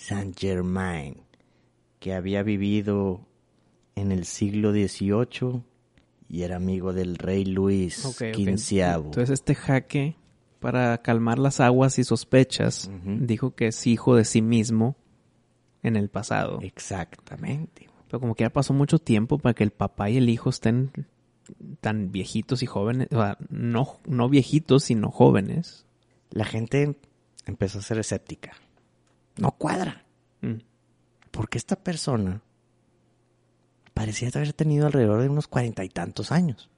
Saint 0.01 0.37
Germain, 0.39 1.15
que 1.99 2.15
había 2.15 2.43
vivido 2.43 3.27
en 3.95 4.13
el 4.13 4.25
siglo 4.25 4.73
XVIII 4.73 5.63
y 6.29 6.43
era 6.43 6.57
amigo 6.57 6.93
del 6.95 7.17
rey 7.17 7.45
Luis 7.45 8.07
Ok, 8.07 8.23
ok. 8.33 8.57
XV. 8.57 8.81
Entonces 8.81 9.31
este 9.31 9.55
jaque, 9.55 10.17
para 10.59 10.97
calmar 11.03 11.39
las 11.39 11.61
aguas 11.61 11.99
y 11.99 12.05
sospechas, 12.05 12.91
dijo 13.05 13.55
que 13.55 13.69
es 13.69 13.87
hijo 13.87 14.17
de 14.17 14.25
sí 14.25 14.41
mismo 14.41 14.97
en 15.83 15.97
el 15.97 16.09
pasado. 16.09 16.61
Exactamente. 16.63 17.89
Pero 18.07 18.21
como 18.21 18.35
que 18.35 18.45
ya 18.45 18.51
pasó 18.51 18.73
mucho 18.73 18.99
tiempo 18.99 19.39
para 19.39 19.55
que 19.55 19.65
el 19.65 19.71
papá 19.71 20.09
y 20.09 20.17
el 20.17 20.31
hijo 20.31 20.49
estén 20.49 20.93
tan 21.81 22.11
viejitos 22.11 22.63
y 22.63 22.67
jóvenes. 22.67 23.09
O 23.13 23.17
sea, 23.17 23.37
no, 23.51 24.01
no 24.07 24.29
viejitos, 24.31 24.85
sino 24.85 25.11
jóvenes. 25.11 25.85
La 26.31 26.47
gente 26.47 26.97
empezó 27.47 27.81
a 27.81 27.83
ser 27.83 27.99
escéptica. 27.99 28.53
No 29.41 29.53
cuadra. 29.53 30.05
Mm. 30.43 30.61
Porque 31.31 31.59
esta 31.59 31.77
persona 31.77 32.43
parecía 33.95 34.31
haber 34.35 34.53
tenido 34.53 34.87
alrededor 34.87 35.23
de 35.23 35.29
unos 35.29 35.49
cuarenta 35.49 35.85
y 35.85 35.89
tantos 35.89 36.33
años. 36.33 36.71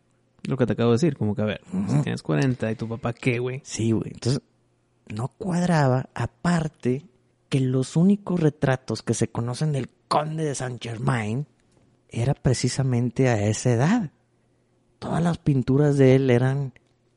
Lo 0.45 0.57
que 0.57 0.67
te 0.67 0.73
acabo 0.73 0.91
de 0.91 0.97
decir, 0.97 1.17
como 1.17 1.35
que 1.35 1.43
a 1.43 1.47
ver, 1.47 1.61
si 1.89 2.03
tienes 2.03 2.23
40 2.23 2.71
y 2.71 2.75
tu 2.75 2.89
papá 2.89 3.13
qué, 3.13 3.39
güey. 3.39 3.61
Sí, 3.65 3.93
güey. 3.93 4.11
Entonces, 4.13 4.43
no 5.09 5.29
cuadraba. 5.29 6.09
Aparte, 6.15 7.07
que 7.49 7.61
los 7.61 7.97
únicos 7.97 8.41
retratos 8.41 9.03
que 9.03 9.15
se 9.15 9.29
conocen 9.29 9.73
del 9.73 9.89
conde 10.09 10.45
de 10.45 10.55
Saint 10.55 10.83
Germain 10.83 11.47
era 12.09 12.35
precisamente 12.35 13.29
a 13.29 13.47
esa 13.47 13.71
edad. 13.73 14.11
Todas 14.99 15.23
las 15.23 15.39
pinturas 15.39 15.97
de 15.97 16.15
él 16.17 16.31
eran 16.31 16.73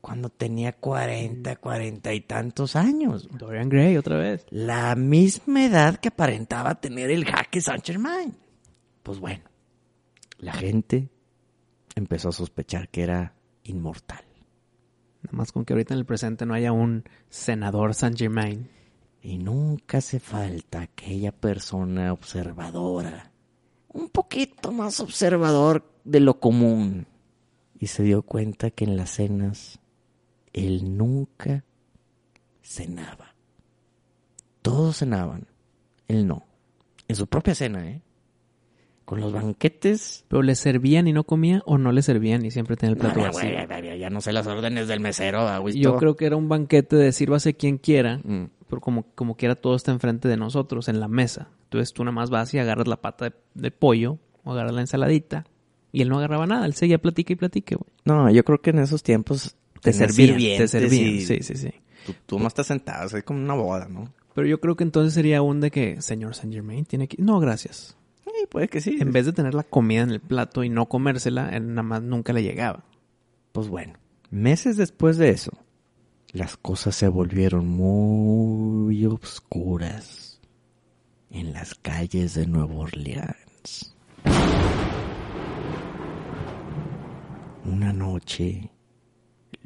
cuando 0.06 0.28
tenía 0.28 0.72
40, 0.72 1.56
40 1.56 2.14
y 2.14 2.20
tantos 2.20 2.76
años. 2.76 3.28
Dorian 3.28 3.68
Gray 3.68 3.96
otra 3.96 4.16
vez. 4.16 4.46
La 4.50 4.94
misma 4.94 5.64
edad 5.64 5.96
que 5.96 6.10
aparentaba 6.10 6.76
tener 6.76 7.10
el 7.10 7.24
jaque 7.24 7.60
Saint 7.60 7.84
Germain. 7.84 8.32
Pues 9.02 9.18
bueno, 9.18 9.42
la 10.38 10.52
gente 10.52 11.10
empezó 11.96 12.28
a 12.28 12.32
sospechar 12.32 12.88
que 12.88 13.02
era 13.02 13.34
inmortal. 13.64 14.24
Nada 15.24 15.36
más 15.36 15.50
con 15.50 15.64
que 15.64 15.72
ahorita 15.72 15.94
en 15.94 15.98
el 15.98 16.06
presente 16.06 16.46
no 16.46 16.54
haya 16.54 16.70
un 16.70 17.02
senador 17.28 17.92
Saint 17.92 18.16
Germain. 18.16 18.70
Y 19.22 19.38
nunca 19.38 19.98
hace 19.98 20.20
falta 20.20 20.82
aquella 20.82 21.32
persona 21.32 22.12
observadora, 22.12 23.32
un 23.88 24.08
poquito 24.10 24.70
más 24.70 25.00
observador 25.00 25.90
de 26.04 26.20
lo 26.20 26.38
común. 26.38 27.08
Y 27.76 27.88
se 27.88 28.04
dio 28.04 28.22
cuenta 28.22 28.70
que 28.70 28.84
en 28.84 28.96
las 28.96 29.10
cenas 29.10 29.80
él 30.56 30.96
nunca 30.96 31.62
cenaba. 32.62 33.34
Todos 34.62 34.98
cenaban, 34.98 35.46
él 36.08 36.26
no. 36.26 36.44
En 37.08 37.14
su 37.14 37.28
propia 37.28 37.54
cena, 37.54 37.88
¿eh? 37.88 38.02
Con 39.04 39.20
los 39.20 39.32
banquetes. 39.32 40.24
Pero 40.26 40.42
le 40.42 40.56
servían 40.56 41.06
y 41.06 41.12
no 41.12 41.22
comía 41.22 41.62
o 41.64 41.78
no 41.78 41.92
le 41.92 42.02
servían 42.02 42.44
y 42.44 42.50
siempre 42.50 42.74
tenía 42.76 42.94
el 42.94 42.98
plato 42.98 43.20
No, 43.20 43.26
vacío. 43.26 43.50
ya 43.96 44.10
no 44.10 44.20
sé 44.20 44.32
las 44.32 44.48
órdenes 44.48 44.88
del 44.88 44.98
mesero. 44.98 45.68
Yo 45.68 45.96
creo 45.96 46.16
que 46.16 46.26
era 46.26 46.34
un 46.34 46.48
banquete 46.48 46.96
de 46.96 47.12
sírvase 47.12 47.54
quien 47.54 47.78
quiera, 47.78 48.18
Mm. 48.24 48.46
pero 48.68 48.80
como, 48.80 49.04
como 49.14 49.36
quiera 49.36 49.54
todo 49.54 49.76
está 49.76 49.92
enfrente 49.92 50.26
de 50.26 50.36
nosotros, 50.36 50.88
en 50.88 50.98
la 50.98 51.06
mesa. 51.06 51.50
Entonces 51.64 51.92
tú 51.92 52.02
nada 52.02 52.16
más 52.16 52.30
vas 52.30 52.52
y 52.54 52.58
agarras 52.58 52.88
la 52.88 52.96
pata 53.00 53.26
de, 53.26 53.34
de 53.54 53.70
pollo 53.70 54.18
o 54.42 54.50
agarras 54.52 54.72
la 54.72 54.80
ensaladita. 54.80 55.44
Y 55.92 56.02
él 56.02 56.08
no 56.08 56.18
agarraba 56.18 56.46
nada, 56.46 56.66
él 56.66 56.74
seguía 56.74 56.98
platique 56.98 57.34
y 57.34 57.36
platique, 57.36 57.76
güey. 57.76 57.88
No, 58.04 58.28
yo 58.30 58.44
creo 58.44 58.60
que 58.60 58.70
en 58.70 58.80
esos 58.80 59.04
tiempos 59.04 59.54
Te 59.92 59.92
servían, 59.92 60.58
te 60.58 60.68
servían. 60.68 61.26
Sí, 61.26 61.42
sí, 61.42 61.54
sí. 61.54 61.70
Tú, 62.04 62.14
tú 62.26 62.38
no 62.38 62.48
estás 62.48 62.66
sentado, 62.66 63.16
es 63.16 63.24
como 63.24 63.40
una 63.40 63.54
boda, 63.54 63.88
¿no? 63.88 64.12
Pero 64.34 64.46
yo 64.46 64.60
creo 64.60 64.76
que 64.76 64.84
entonces 64.84 65.14
sería 65.14 65.40
un 65.42 65.60
de 65.60 65.70
que, 65.70 66.02
señor 66.02 66.34
Saint 66.34 66.52
Germain, 66.52 66.84
tiene 66.84 67.08
que... 67.08 67.20
No, 67.22 67.40
gracias. 67.40 67.96
Sí, 68.24 68.32
puede 68.50 68.68
que 68.68 68.80
sí. 68.80 68.98
En 69.00 69.10
vez 69.10 69.24
de 69.24 69.32
tener 69.32 69.54
la 69.54 69.62
comida 69.62 70.02
en 70.02 70.10
el 70.10 70.20
plato 70.20 70.62
y 70.62 70.68
no 70.68 70.86
comérsela, 70.86 71.48
él 71.50 71.68
nada 71.68 71.82
más 71.82 72.02
nunca 72.02 72.32
le 72.34 72.42
llegaba. 72.42 72.84
Pues 73.52 73.68
bueno, 73.68 73.94
meses 74.30 74.76
después 74.76 75.16
de 75.16 75.30
eso, 75.30 75.52
las 76.32 76.58
cosas 76.58 76.94
se 76.94 77.08
volvieron 77.08 77.66
muy 77.66 79.06
oscuras 79.06 80.38
en 81.30 81.54
las 81.54 81.74
calles 81.74 82.34
de 82.34 82.46
Nueva 82.46 82.74
Orleans. 82.74 83.96
Una 87.64 87.92
noche, 87.92 88.70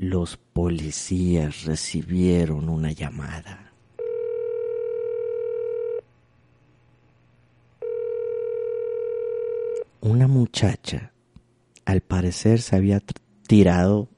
los 0.00 0.38
policías 0.38 1.66
recibieron 1.66 2.70
una 2.70 2.90
llamada. 2.90 3.70
Una 10.00 10.26
muchacha, 10.26 11.12
al 11.84 12.00
parecer, 12.00 12.62
se 12.62 12.76
había 12.76 13.02
tirado 13.46 14.08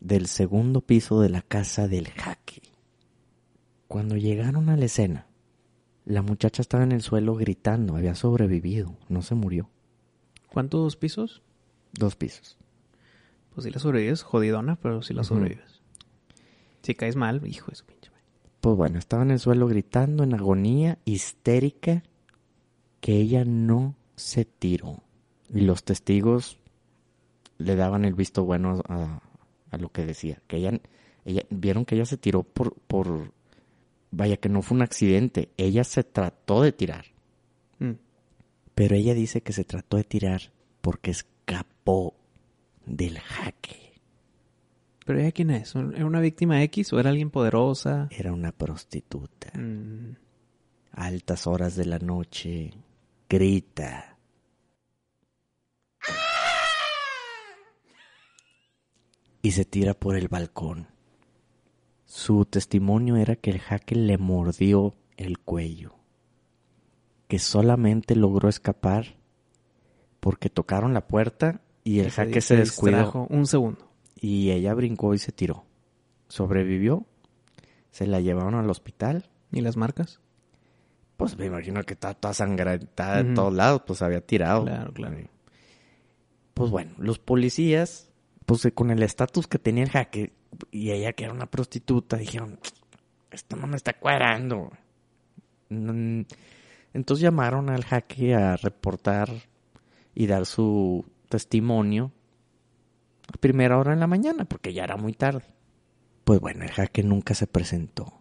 del 0.00 0.26
segundo 0.26 0.80
piso 0.80 1.20
de 1.20 1.28
la 1.28 1.42
casa 1.42 1.86
del 1.86 2.08
jaque. 2.08 2.60
Cuando 3.86 4.16
llegaron 4.16 4.68
a 4.68 4.76
la 4.76 4.86
escena, 4.86 5.28
La 6.08 6.22
muchacha 6.22 6.62
estaba 6.62 6.84
en 6.84 6.92
el 6.92 7.02
suelo 7.02 7.34
gritando, 7.34 7.96
había 7.96 8.14
sobrevivido, 8.14 8.96
no 9.08 9.22
se 9.22 9.34
murió. 9.34 9.68
¿Cuántos 10.48 10.96
pisos? 10.96 11.42
Dos 11.92 12.14
pisos. 12.14 12.56
Pues 13.56 13.64
si 13.64 13.70
la 13.70 13.78
sobrevives, 13.78 14.22
jodidona, 14.22 14.76
pero 14.76 15.00
si 15.00 15.14
la 15.14 15.24
sobrevives. 15.24 15.80
Si 16.82 16.94
caes 16.94 17.16
mal, 17.16 17.40
hijo 17.46 17.70
de 17.70 17.76
su 17.76 17.86
pinche 17.86 18.10
madre. 18.10 18.26
Pues 18.60 18.76
bueno, 18.76 18.98
estaba 18.98 19.22
en 19.22 19.30
el 19.30 19.38
suelo 19.38 19.66
gritando 19.66 20.24
en 20.24 20.34
agonía, 20.34 20.98
histérica, 21.06 22.02
que 23.00 23.16
ella 23.16 23.46
no 23.46 23.96
se 24.14 24.44
tiró. 24.44 25.02
Y 25.48 25.62
los 25.62 25.84
testigos 25.84 26.58
le 27.56 27.76
daban 27.76 28.04
el 28.04 28.12
visto 28.12 28.44
bueno 28.44 28.82
a, 28.90 29.22
a 29.70 29.78
lo 29.78 29.88
que 29.88 30.04
decía. 30.04 30.42
Que 30.48 30.58
ella, 30.58 30.78
ella, 31.24 31.44
vieron 31.48 31.86
que 31.86 31.94
ella 31.94 32.04
se 32.04 32.18
tiró 32.18 32.42
por, 32.42 32.74
por, 32.74 33.32
vaya 34.10 34.36
que 34.36 34.50
no 34.50 34.60
fue 34.60 34.76
un 34.76 34.82
accidente. 34.82 35.48
Ella 35.56 35.82
se 35.82 36.04
trató 36.04 36.60
de 36.60 36.72
tirar. 36.72 37.06
Mm. 37.78 37.92
Pero 38.74 38.96
ella 38.96 39.14
dice 39.14 39.40
que 39.40 39.54
se 39.54 39.64
trató 39.64 39.96
de 39.96 40.04
tirar 40.04 40.42
porque 40.82 41.10
escapó 41.10 42.16
del 42.86 43.18
jaque. 43.18 44.00
¿Pero 45.04 45.20
ella 45.20 45.32
quién 45.32 45.50
es? 45.50 45.74
¿Era 45.74 46.06
una 46.06 46.20
víctima 46.20 46.62
X 46.64 46.92
o 46.92 46.98
era 46.98 47.10
alguien 47.10 47.30
poderosa? 47.30 48.08
Era 48.10 48.32
una 48.32 48.52
prostituta. 48.52 49.52
Mm. 49.56 50.16
A 50.92 51.04
altas 51.04 51.46
horas 51.46 51.76
de 51.76 51.84
la 51.84 51.98
noche, 51.98 52.72
grita. 53.28 54.18
Y 59.42 59.52
se 59.52 59.64
tira 59.64 59.94
por 59.94 60.16
el 60.16 60.26
balcón. 60.26 60.88
Su 62.04 62.44
testimonio 62.44 63.16
era 63.16 63.36
que 63.36 63.50
el 63.50 63.60
jaque 63.60 63.94
le 63.94 64.18
mordió 64.18 64.96
el 65.16 65.38
cuello. 65.38 65.94
Que 67.28 67.38
solamente 67.38 68.16
logró 68.16 68.48
escapar 68.48 69.16
porque 70.18 70.50
tocaron 70.50 70.94
la 70.94 71.06
puerta 71.06 71.60
y 71.86 72.00
el 72.00 72.06
Que 72.06 72.10
jaque 72.10 72.40
se 72.40 72.56
descuidó. 72.56 72.96
distrajo 72.96 73.26
Un 73.30 73.46
segundo. 73.46 73.88
Y 74.16 74.50
ella 74.50 74.74
brincó 74.74 75.14
y 75.14 75.18
se 75.18 75.30
tiró. 75.30 75.64
Sobrevivió. 76.28 77.06
Se 77.92 78.06
la 78.06 78.20
llevaron 78.20 78.56
al 78.56 78.68
hospital. 78.68 79.30
¿Y 79.52 79.60
las 79.60 79.76
marcas? 79.76 80.20
Pues 81.16 81.38
me 81.38 81.46
imagino 81.46 81.82
que 81.84 81.94
estaba 81.94 82.14
toda 82.14 82.34
sangrantada 82.34 83.18
de 83.18 83.24
Ujú. 83.26 83.34
todos 83.34 83.54
lados, 83.54 83.82
pues 83.86 84.02
había 84.02 84.20
tirado. 84.20 84.64
Claro, 84.64 84.92
claro. 84.92 85.16
Pues 86.54 86.70
bueno, 86.70 86.92
los 86.98 87.18
policías, 87.20 88.10
pues 88.46 88.64
eh, 88.64 88.72
con 88.72 88.90
el 88.90 89.02
estatus 89.02 89.46
que 89.46 89.58
tenía 89.60 89.84
el 89.84 89.90
jaque, 89.90 90.32
y 90.72 90.90
ella 90.90 91.12
que 91.12 91.24
era 91.24 91.32
una 91.32 91.46
prostituta, 91.46 92.16
dijeron, 92.16 92.58
esto 93.30 93.54
no 93.56 93.66
me 93.68 93.76
está 93.76 93.92
cuadrando. 93.94 94.70
Entonces 95.70 97.22
llamaron 97.22 97.70
al 97.70 97.84
jaque 97.84 98.34
a 98.34 98.56
reportar 98.56 99.30
y 100.14 100.26
dar 100.26 100.46
su 100.46 101.04
testimonio 101.28 102.12
a 103.32 103.36
primera 103.38 103.78
hora 103.78 103.92
en 103.92 104.00
la 104.00 104.06
mañana, 104.06 104.44
porque 104.44 104.72
ya 104.72 104.84
era 104.84 104.96
muy 104.96 105.12
tarde. 105.12 105.44
Pues 106.24 106.40
bueno, 106.40 106.64
el 106.64 106.70
jaque 106.70 107.02
nunca 107.02 107.34
se 107.34 107.46
presentó. 107.46 108.20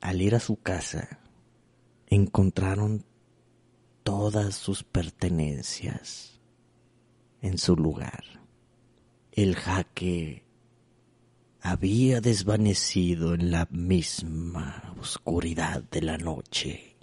Al 0.00 0.22
ir 0.22 0.34
a 0.34 0.40
su 0.40 0.56
casa, 0.60 1.20
encontraron 2.06 3.04
todas 4.02 4.54
sus 4.54 4.82
pertenencias 4.82 6.40
en 7.40 7.58
su 7.58 7.76
lugar. 7.76 8.24
El 9.32 9.54
jaque 9.54 10.44
había 11.60 12.20
desvanecido 12.20 13.34
en 13.34 13.50
la 13.50 13.68
misma 13.70 14.94
oscuridad 14.98 15.82
de 15.90 16.02
la 16.02 16.18
noche 16.18 16.96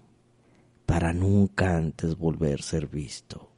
para 0.85 1.13
nunca 1.13 1.75
antes 1.75 2.17
volver 2.17 2.59
a 2.59 2.63
ser 2.63 2.87
visto. 2.87 3.56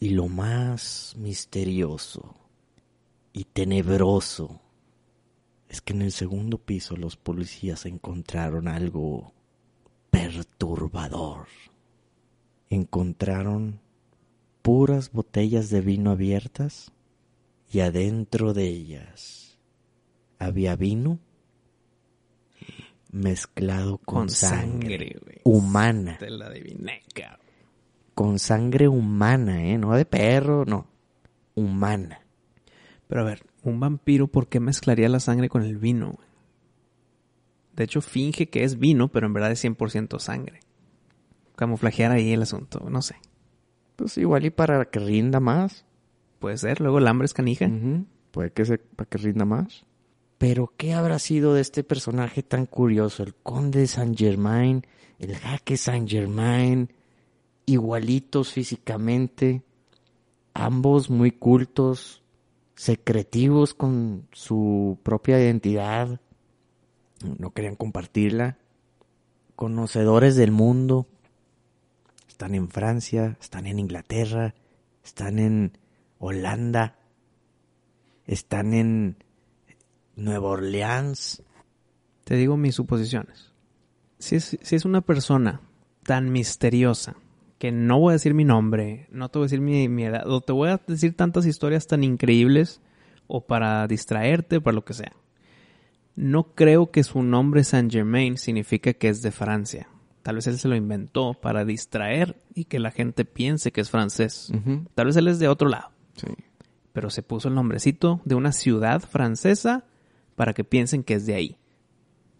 Y 0.00 0.10
lo 0.10 0.28
más 0.28 1.16
misterioso 1.18 2.36
y 3.32 3.44
tenebroso 3.44 4.60
es 5.68 5.80
que 5.80 5.92
en 5.92 6.02
el 6.02 6.12
segundo 6.12 6.58
piso 6.58 6.96
los 6.96 7.16
policías 7.16 7.84
encontraron 7.84 8.68
algo 8.68 9.32
perturbador. 10.10 11.48
Encontraron 12.70 13.80
puras 14.62 15.10
botellas 15.10 15.68
de 15.68 15.80
vino 15.80 16.12
abiertas 16.12 16.92
y 17.72 17.80
adentro 17.80 18.54
de 18.54 18.68
ellas 18.68 19.58
había 20.38 20.76
vino 20.76 21.18
mezclado 23.10 23.98
con, 23.98 24.18
Con 24.18 24.28
sangre, 24.30 25.14
sangre, 25.14 25.40
humana, 25.42 26.18
Te 26.18 26.30
la 26.30 26.46
adiviné, 26.46 27.02
cabrón. 27.12 27.47
Con 28.18 28.40
sangre 28.40 28.88
humana, 28.88 29.62
¿eh? 29.64 29.78
No 29.78 29.94
de 29.94 30.04
perro, 30.04 30.64
no, 30.66 30.88
humana. 31.54 32.18
Pero 33.06 33.20
a 33.20 33.24
ver, 33.24 33.46
un 33.62 33.78
vampiro, 33.78 34.26
¿por 34.26 34.48
qué 34.48 34.58
mezclaría 34.58 35.08
la 35.08 35.20
sangre 35.20 35.48
con 35.48 35.62
el 35.62 35.78
vino? 35.78 36.18
De 37.76 37.84
hecho, 37.84 38.00
finge 38.00 38.48
que 38.48 38.64
es 38.64 38.80
vino, 38.80 39.06
pero 39.06 39.28
en 39.28 39.34
verdad 39.34 39.52
es 39.52 39.62
100% 39.64 40.18
sangre. 40.18 40.58
Camuflajear 41.54 42.10
ahí 42.10 42.32
el 42.32 42.42
asunto, 42.42 42.90
no 42.90 43.02
sé. 43.02 43.14
Pues 43.94 44.18
igual 44.18 44.46
y 44.46 44.50
para 44.50 44.84
que 44.86 44.98
rinda 44.98 45.38
más. 45.38 45.84
Puede 46.40 46.56
ser, 46.56 46.80
luego 46.80 46.98
el 46.98 47.06
hambre 47.06 47.26
es 47.26 47.34
canija. 47.34 47.66
Ujú, 47.66 48.04
Puede 48.32 48.50
que 48.50 48.64
se, 48.64 48.78
para 48.78 49.08
que 49.08 49.18
rinda 49.18 49.44
más. 49.44 49.86
Pero 50.38 50.72
¿qué 50.76 50.92
habrá 50.92 51.20
sido 51.20 51.54
de 51.54 51.60
este 51.60 51.84
personaje 51.84 52.42
tan 52.42 52.66
curioso? 52.66 53.22
El 53.22 53.36
conde 53.36 53.78
de 53.78 53.86
Saint 53.86 54.18
Germain, 54.18 54.84
el 55.20 55.36
jaque 55.36 55.76
Saint 55.76 56.10
Germain, 56.10 56.90
igualitos 57.68 58.52
físicamente, 58.52 59.62
ambos 60.54 61.10
muy 61.10 61.30
cultos, 61.30 62.22
secretivos 62.74 63.74
con 63.74 64.26
su 64.32 64.98
propia 65.02 65.40
identidad, 65.40 66.20
no 67.38 67.50
querían 67.52 67.76
compartirla, 67.76 68.58
conocedores 69.56 70.36
del 70.36 70.52
mundo, 70.52 71.06
están 72.28 72.54
en 72.54 72.68
Francia, 72.68 73.36
están 73.40 73.66
en 73.66 73.80
Inglaterra, 73.80 74.54
están 75.04 75.38
en 75.38 75.76
Holanda, 76.18 76.96
están 78.26 78.74
en 78.74 79.16
Nueva 80.14 80.50
Orleans. 80.50 81.42
Te 82.24 82.36
digo 82.36 82.56
mis 82.56 82.76
suposiciones. 82.76 83.52
Si 84.18 84.36
es, 84.36 84.84
una 84.84 85.00
persona 85.00 85.60
tan 86.02 86.30
misteriosa 86.30 87.16
que 87.58 87.72
no 87.72 87.98
voy 87.98 88.12
a 88.12 88.12
decir 88.14 88.34
mi 88.34 88.44
nombre, 88.44 89.08
no 89.10 89.28
te 89.28 89.38
voy 89.38 89.44
a 89.44 89.48
decir 89.48 89.60
mi, 89.60 89.88
mi 89.88 90.04
edad, 90.04 90.28
o 90.28 90.40
te 90.40 90.52
voy 90.52 90.70
a 90.70 90.80
decir 90.86 91.16
tantas 91.16 91.44
historias 91.44 91.86
tan 91.86 92.04
increíbles 92.04 92.80
o 93.26 93.46
para 93.46 93.86
distraerte 93.86 94.56
o 94.56 94.60
para 94.60 94.74
lo 94.74 94.84
que 94.84 94.94
sea. 94.94 95.12
No 96.14 96.54
creo 96.54 96.90
que 96.90 97.04
su 97.04 97.22
nombre 97.22 97.64
Saint 97.64 97.92
Germain 97.92 98.38
significa 98.38 98.92
que 98.92 99.08
es 99.08 99.22
de 99.22 99.30
Francia. 99.30 99.88
Tal 100.22 100.36
vez 100.36 100.46
él 100.46 100.58
se 100.58 100.68
lo 100.68 100.76
inventó 100.76 101.34
para 101.34 101.64
distraer 101.64 102.40
y 102.54 102.64
que 102.64 102.80
la 102.80 102.90
gente 102.90 103.24
piense 103.24 103.72
que 103.72 103.80
es 103.80 103.90
francés. 103.90 104.52
Tal 104.94 105.06
vez 105.06 105.16
él 105.16 105.28
es 105.28 105.38
de 105.38 105.48
otro 105.48 105.68
lado. 105.68 105.90
Sí. 106.16 106.26
Pero 106.92 107.10
se 107.10 107.22
puso 107.22 107.48
el 107.48 107.54
nombrecito 107.54 108.20
de 108.24 108.34
una 108.34 108.52
ciudad 108.52 109.00
francesa 109.00 109.84
para 110.34 110.54
que 110.54 110.64
piensen 110.64 111.04
que 111.04 111.14
es 111.14 111.24
de 111.24 111.34
ahí. 111.34 111.56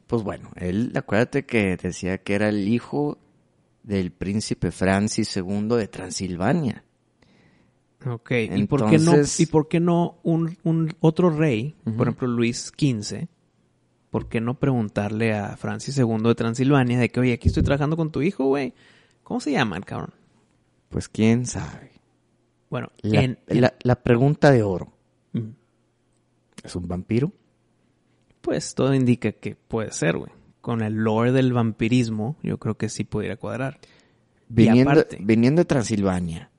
Pues 0.06 0.22
bueno, 0.22 0.50
él, 0.56 0.92
acuérdate 0.96 1.44
que 1.46 1.76
decía 1.76 2.18
que 2.18 2.34
era 2.34 2.48
el 2.48 2.68
hijo 2.68 3.18
del 3.88 4.12
príncipe 4.12 4.70
Francis 4.70 5.34
II 5.36 5.68
de 5.70 5.88
Transilvania. 5.88 6.84
Ok, 8.06 8.30
¿y 8.54 8.64
por 8.66 8.88
qué 8.90 8.98
no, 8.98 9.10
Entonces- 9.12 9.40
y 9.40 9.46
por 9.46 9.66
qué 9.68 9.80
no 9.80 10.18
un, 10.22 10.56
un 10.62 10.94
otro 11.00 11.30
rey, 11.30 11.74
por 11.96 12.06
ejemplo 12.06 12.28
Luis 12.28 12.70
XV, 12.78 13.26
por 14.10 14.28
qué 14.28 14.40
no 14.40 14.58
preguntarle 14.60 15.34
a 15.34 15.56
Francis 15.56 15.98
II 15.98 16.18
de 16.22 16.34
Transilvania 16.34 16.98
de 16.98 17.08
que, 17.08 17.18
oye, 17.20 17.32
aquí 17.32 17.48
estoy 17.48 17.62
trabajando 17.64 17.96
con 17.96 18.12
tu 18.12 18.22
hijo, 18.22 18.44
güey? 18.44 18.72
¿Cómo 19.24 19.40
se 19.40 19.52
llama 19.52 19.76
el 19.76 19.84
cabrón? 19.84 20.12
Pues 20.90 21.08
quién 21.08 21.44
sabe. 21.46 21.90
Bueno, 22.70 22.92
La, 23.02 23.22
en- 23.22 23.38
en- 23.48 23.60
la- 23.62 23.74
la 23.82 23.96
pregunta 24.02 24.50
de 24.52 24.62
oro. 24.62 24.92
¿Es 26.62 26.76
un 26.76 26.86
vampiro? 26.88 27.32
pues 28.40 28.74
todo 28.74 28.94
indica 28.94 29.32
que 29.32 29.56
puede 29.56 29.92
ser, 29.92 30.16
güey. 30.16 30.30
Con 30.60 30.82
el 30.82 30.94
lore 30.94 31.32
del 31.32 31.52
vampirismo, 31.52 32.36
yo 32.42 32.58
creo 32.58 32.76
que 32.76 32.88
sí 32.88 33.04
pudiera 33.04 33.36
cuadrar. 33.36 33.78
Viniendo, 34.48 34.90
aparte- 34.92 35.18
viniendo 35.20 35.60
de 35.60 35.64
Transilvania, 35.66 36.50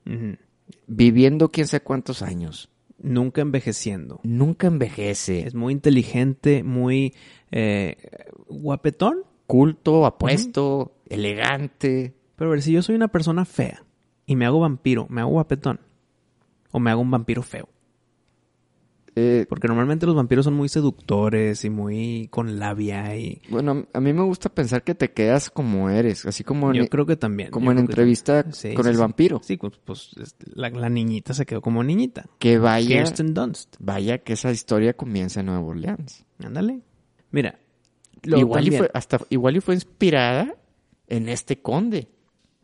viviendo 0.86 1.50
quién 1.50 1.66
sabe 1.66 1.82
cuántos 1.82 2.22
años, 2.22 2.70
Nunca 3.02 3.40
envejeciendo. 3.40 4.20
nunca 4.24 4.66
envejece, 4.66 5.46
Es 5.46 5.54
muy 5.54 5.72
inteligente, 5.72 6.62
muy 6.62 7.14
eh, 7.50 7.96
guapetón. 8.48 9.24
culto, 9.46 10.04
apuesto, 10.06 10.92
elegante. 11.06 12.14
Pero 12.36 12.50
a 12.50 12.52
ver, 12.52 12.62
si 12.62 12.72
yo 12.72 12.82
soy 12.82 12.94
una 12.94 13.08
persona 13.08 13.44
fea 13.44 13.84
y 14.26 14.36
me 14.36 14.44
hago 14.46 14.60
vampiro, 14.60 15.06
¿me 15.08 15.22
hago 15.22 15.30
guapetón? 15.30 15.80
¿O 16.72 16.78
me 16.78 16.90
hago 16.90 17.00
un 17.00 17.10
vampiro 17.10 17.42
feo? 17.42 17.68
Eh, 19.22 19.46
Porque 19.48 19.68
normalmente 19.68 20.06
los 20.06 20.14
vampiros 20.14 20.44
son 20.44 20.54
muy 20.54 20.68
seductores 20.68 21.64
y 21.64 21.70
muy 21.70 22.28
con 22.30 22.58
labia 22.58 23.16
y... 23.16 23.42
bueno, 23.50 23.86
a 23.92 24.00
mí 24.00 24.12
me 24.12 24.22
gusta 24.22 24.48
pensar 24.48 24.82
que 24.82 24.94
te 24.94 25.12
quedas 25.12 25.50
como 25.50 25.90
eres, 25.90 26.24
así 26.26 26.42
como 26.44 26.72
Yo 26.72 26.82
en, 26.82 26.88
creo 26.88 27.04
que 27.06 27.16
también. 27.16 27.50
como 27.50 27.66
yo 27.66 27.72
en 27.72 27.78
entrevista. 27.80 28.44
Sí, 28.52 28.74
con 28.74 28.84
sí, 28.84 28.90
el 28.90 28.96
sí. 28.96 29.00
vampiro. 29.00 29.40
Sí, 29.42 29.56
pues, 29.56 29.72
pues, 29.84 30.10
es- 30.20 30.36
la, 30.54 30.70
la 30.70 30.88
niñita 30.88 31.34
se 31.34 31.44
quedó 31.44 31.60
como 31.60 31.82
niñita. 31.84 32.26
Que 32.38 32.58
vaya, 32.58 32.96
Kirsten 32.98 33.34
Dunst. 33.34 33.76
vaya 33.78 34.18
que 34.18 34.32
esa 34.34 34.50
historia 34.50 34.94
comienza 34.94 35.40
en 35.40 35.46
Nueva 35.46 35.62
Orleans. 35.62 36.24
Ándale. 36.42 36.80
Mira. 37.30 37.58
luego 38.22 38.40
Igual 38.40 38.62
y, 38.62 38.64
también- 38.70 38.82
fue, 38.84 38.90
hasta, 38.94 39.18
igual 39.30 39.56
y 39.56 39.60
fue 39.60 39.74
inspirada 39.74 40.54
en 41.08 41.28
este 41.28 41.60
conde. 41.60 42.08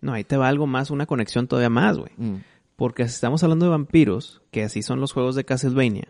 No, 0.00 0.12
ahí 0.12 0.24
te 0.24 0.36
va 0.36 0.48
algo 0.48 0.66
más, 0.66 0.90
una 0.90 1.06
conexión 1.06 1.48
todavía 1.48 1.70
más, 1.70 1.98
güey. 1.98 2.12
Mm. 2.16 2.36
Porque 2.76 3.04
si 3.04 3.14
estamos 3.14 3.42
hablando 3.42 3.64
de 3.64 3.70
vampiros, 3.70 4.42
que 4.50 4.62
así 4.62 4.82
son 4.82 5.00
los 5.00 5.12
juegos 5.12 5.34
de 5.34 5.44
Castlevania, 5.44 6.08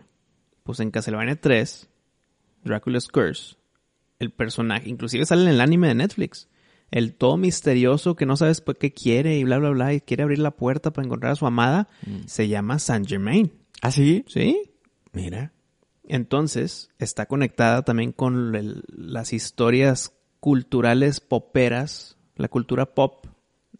pues 0.67 0.79
en 0.81 0.91
Castlevania 0.91 1.35
3, 1.41 1.89
Dracula's 2.63 3.07
Curse, 3.07 3.55
el 4.19 4.31
personaje, 4.31 4.89
inclusive 4.89 5.25
sale 5.25 5.43
en 5.43 5.49
el 5.49 5.61
anime 5.61 5.87
de 5.87 5.95
Netflix, 5.95 6.47
el 6.91 7.15
todo 7.15 7.37
misterioso 7.37 8.15
que 8.15 8.25
no 8.25 8.37
sabes 8.37 8.61
por 8.61 8.77
qué 8.77 8.93
quiere 8.93 9.37
y 9.37 9.43
bla, 9.43 9.57
bla, 9.57 9.69
bla, 9.71 9.93
y 9.93 10.01
quiere 10.01 10.23
abrir 10.23 10.39
la 10.39 10.51
puerta 10.51 10.91
para 10.91 11.05
encontrar 11.05 11.31
a 11.31 11.35
su 11.35 11.45
amada, 11.47 11.89
se 12.27 12.47
llama 12.47 12.79
Saint 12.79 13.07
Germain. 13.07 13.51
¿Ah, 13.81 13.91
sí? 13.91 14.23
¿Sí? 14.27 14.71
Mira. 15.13 15.53
Entonces, 16.03 16.89
está 16.99 17.25
conectada 17.25 17.83
también 17.83 18.11
con 18.11 18.55
el- 18.55 18.83
las 18.87 19.33
historias 19.33 20.13
culturales 20.39 21.19
poperas, 21.19 22.17
la 22.35 22.47
cultura 22.47 22.93
pop 22.93 23.25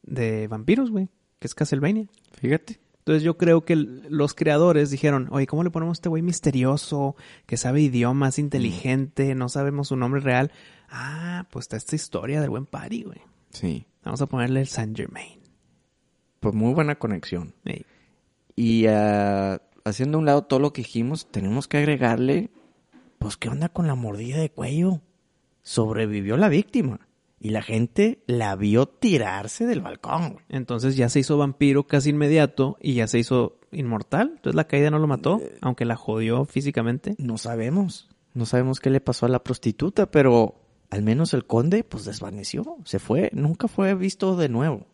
de 0.04 0.48
vampiros, 0.48 0.92
güey, 0.92 1.08
que 1.40 1.48
es 1.48 1.56
Castlevania. 1.56 2.08
Fíjate. 2.34 2.80
Entonces 3.08 3.24
yo 3.24 3.38
creo 3.38 3.64
que 3.64 3.78
los 3.78 4.34
creadores 4.34 4.90
dijeron, 4.90 5.30
oye, 5.32 5.48
¿cómo 5.48 5.64
le 5.64 5.70
ponemos 5.70 5.96
a 5.96 6.00
este 6.00 6.10
güey 6.10 6.22
misterioso, 6.22 7.16
que 7.46 7.56
sabe 7.56 7.80
idiomas, 7.80 8.38
inteligente, 8.38 9.34
no 9.34 9.48
sabemos 9.48 9.88
su 9.88 9.96
nombre 9.96 10.20
real? 10.20 10.52
Ah, 10.90 11.48
pues 11.50 11.64
está 11.64 11.78
esta 11.78 11.96
historia 11.96 12.42
del 12.42 12.50
buen 12.50 12.66
party, 12.66 13.04
güey. 13.04 13.22
Sí. 13.50 13.86
Vamos 14.04 14.22
a 14.22 14.26
ponerle 14.26 14.60
el 14.60 14.68
Saint 14.68 14.98
Germain. 14.98 15.40
Pues 16.42 16.54
muy 16.54 16.74
buena 16.74 16.96
conexión. 16.96 17.54
Y 18.58 18.88
ah, 18.88 19.62
haciendo 19.86 20.18
a 20.18 20.20
un 20.20 20.26
lado 20.26 20.42
todo 20.42 20.60
lo 20.60 20.74
que 20.74 20.82
dijimos, 20.82 21.32
tenemos 21.32 21.70
que 21.70 21.78
agregarle, 21.78 22.52
pues, 23.20 23.38
¿qué 23.38 23.48
onda 23.48 23.70
con 23.70 23.88
la 23.88 23.96
mordida 23.96 24.38
de 24.38 24.52
cuello? 24.52 25.00
Sobrevivió 25.62 26.36
la 26.36 26.50
víctima. 26.50 27.07
Y 27.40 27.50
la 27.50 27.62
gente 27.62 28.24
la 28.26 28.56
vio 28.56 28.88
tirarse 28.88 29.66
del 29.68 29.82
balcón, 29.82 30.34
güey. 30.34 30.46
Entonces 30.50 30.96
ya 30.96 31.08
se 31.10 31.20
hizo 31.20 31.38
vampiro 31.38 31.86
casi 31.86 32.10
inmediato 32.10 32.78
y 32.82 32.96
ya 32.96 33.08
se 33.08 33.20
hizo 33.20 33.60
inmortal. 33.72 34.32
Entonces 34.38 34.56
la 34.56 34.66
caída 34.68 34.90
no 34.90 34.98
lo 35.00 35.08
mató, 35.08 35.40
aunque 35.62 35.86
la 35.86 35.96
jodió 35.96 36.46
físicamente. 36.46 37.16
No 37.20 37.38
sabemos. 37.38 38.10
No 38.34 38.46
sabemos 38.46 38.80
qué 38.80 38.90
le 38.90 39.02
pasó 39.02 39.28
a 39.28 39.30
la 39.30 39.44
prostituta, 39.44 40.10
pero 40.10 40.56
al 40.90 41.04
menos 41.04 41.34
el 41.36 41.46
conde, 41.46 41.84
pues, 41.84 42.06
desvaneció. 42.06 42.78
Se 42.86 42.98
fue. 42.98 43.30
Nunca 43.34 43.68
fue 43.68 43.94
visto 43.94 44.36
de 44.36 44.50
nuevo. 44.50 44.88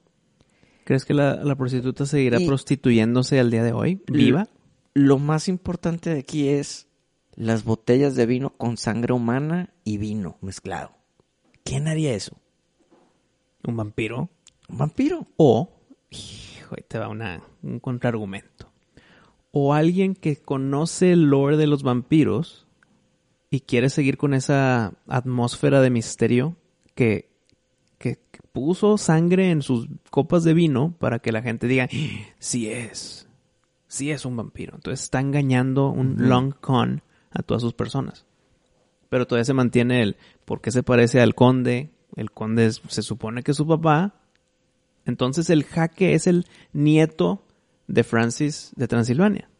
¿Crees 0.85 1.05
que 1.05 1.13
la, 1.13 1.35
la 1.43 1.55
prostituta 1.55 2.05
seguirá 2.05 2.41
Y- 2.41 2.47
prostituyéndose 2.47 3.39
al 3.39 3.51
día 3.51 3.63
de 3.63 3.71
hoy? 3.71 4.01
¿Viva? 4.07 4.47
Lo 4.93 5.17
más 5.17 5.47
importante 5.47 6.13
de 6.13 6.19
aquí 6.19 6.49
es 6.49 6.87
las 7.35 7.63
botellas 7.63 8.15
de 8.15 8.25
vino 8.25 8.49
con 8.57 8.75
sangre 8.77 9.13
humana 9.13 9.69
y 9.85 9.97
vino 9.97 10.37
mezclado. 10.41 10.91
¿Quién 11.63 11.87
haría 11.87 12.13
eso? 12.13 12.37
¿Un 13.65 13.77
vampiro? 13.77 14.29
¿Un 14.69 14.77
vampiro? 14.77 15.27
O, 15.37 15.69
hijo, 16.09 16.75
te 16.87 16.99
va 16.99 17.07
una, 17.07 17.41
un 17.61 17.79
contraargumento. 17.79 18.69
O 19.51 19.73
alguien 19.73 20.15
que 20.15 20.37
conoce 20.37 21.13
el 21.13 21.29
lore 21.29 21.57
de 21.57 21.67
los 21.67 21.83
vampiros 21.83 22.67
y 23.49 23.61
quiere 23.61 23.89
seguir 23.89 24.17
con 24.17 24.33
esa 24.33 24.93
atmósfera 25.07 25.79
de 25.81 25.91
misterio 25.91 26.57
que, 26.95 27.29
que, 27.99 28.15
que 28.31 28.39
puso 28.51 28.97
sangre 28.97 29.51
en 29.51 29.61
sus 29.61 29.87
copas 30.09 30.43
de 30.43 30.53
vino 30.53 30.95
para 30.97 31.19
que 31.19 31.31
la 31.31 31.41
gente 31.41 31.67
diga, 31.67 31.87
sí 32.39 32.69
es, 32.69 33.29
sí 33.87 34.11
es 34.11 34.25
un 34.25 34.35
vampiro. 34.35 34.75
Entonces 34.75 35.03
está 35.03 35.19
engañando 35.19 35.89
un 35.89 36.15
long 36.29 36.53
con 36.59 37.03
a 37.29 37.43
todas 37.43 37.61
sus 37.61 37.73
personas. 37.73 38.25
Pero 39.13 39.27
todavía 39.27 39.45
se 39.45 39.53
mantiene 39.53 40.01
el, 40.01 40.15
¿por 40.43 40.59
qué 40.59 40.71
se 40.71 40.81
parece 40.81 41.21
al 41.21 41.35
conde? 41.35 41.91
El 42.15 42.31
conde 42.31 42.65
es- 42.65 42.81
se 42.87 43.03
supone 43.03 43.43
que 43.43 43.51
es 43.51 43.57
su 43.57 43.67
papá, 43.67 44.15
entonces 45.05 45.51
el 45.51 45.65
jaque 45.65 46.15
es 46.15 46.25
el 46.25 46.47
nieto 46.71 47.43
de 47.85 48.03
Francis 48.03 48.71
de 48.75 48.87
Transilvania. 48.87 49.51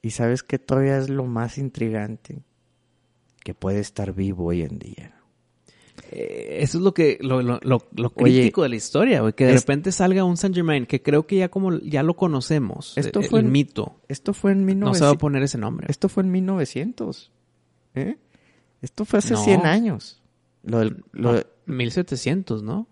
Y 0.00 0.12
sabes 0.12 0.42
que 0.42 0.58
todavía 0.58 0.96
es 0.96 1.10
lo 1.10 1.26
más 1.26 1.58
intrigante. 1.58 2.44
Que 3.44 3.52
puede 3.52 3.80
estar 3.80 4.14
vivo 4.14 4.46
hoy 4.46 4.62
en 4.62 4.78
día. 4.78 5.20
Eh, 6.10 6.60
eso 6.62 6.78
es 6.78 6.84
lo 6.84 6.94
que 6.94 7.18
lo, 7.20 7.42
lo, 7.42 7.58
lo- 7.62 7.82
lo 7.94 8.12
Oye, 8.16 8.38
crítico 8.40 8.62
de 8.62 8.70
la 8.70 8.76
historia, 8.76 9.20
güey, 9.20 9.34
que 9.34 9.44
de 9.44 9.52
es- 9.54 9.60
repente 9.60 9.92
salga 9.92 10.24
un 10.24 10.38
Saint 10.38 10.56
Germain, 10.56 10.86
que 10.86 11.02
creo 11.02 11.26
que 11.26 11.36
ya 11.36 11.50
como 11.50 11.76
ya 11.78 12.02
lo 12.02 12.14
conocemos, 12.16 12.96
Esto 12.96 13.20
eh, 13.20 13.28
fue 13.28 13.40
el 13.40 13.46
en- 13.46 13.52
mito. 13.52 14.00
Esto 14.08 14.32
fue 14.32 14.52
en 14.52 14.64
No 14.78 14.94
se 14.94 15.00
va 15.04 15.08
a 15.08 15.12
1900. 15.12 15.16
poner 15.18 15.42
ese 15.42 15.58
nombre. 15.58 15.88
Esto 15.90 16.08
fue 16.08 16.22
en 16.22 16.30
1900. 16.30 17.32
¿Eh? 17.98 18.16
Esto 18.82 19.04
fue 19.04 19.18
hace 19.20 19.34
No. 19.34 19.42
100 19.44 19.66
años. 19.66 20.22
Lo 20.62 20.78
del, 20.80 21.04
lo 21.12 21.32
No, 21.32 21.32
de- 21.34 21.46
1700, 21.66 22.62
¿no? 22.62 22.86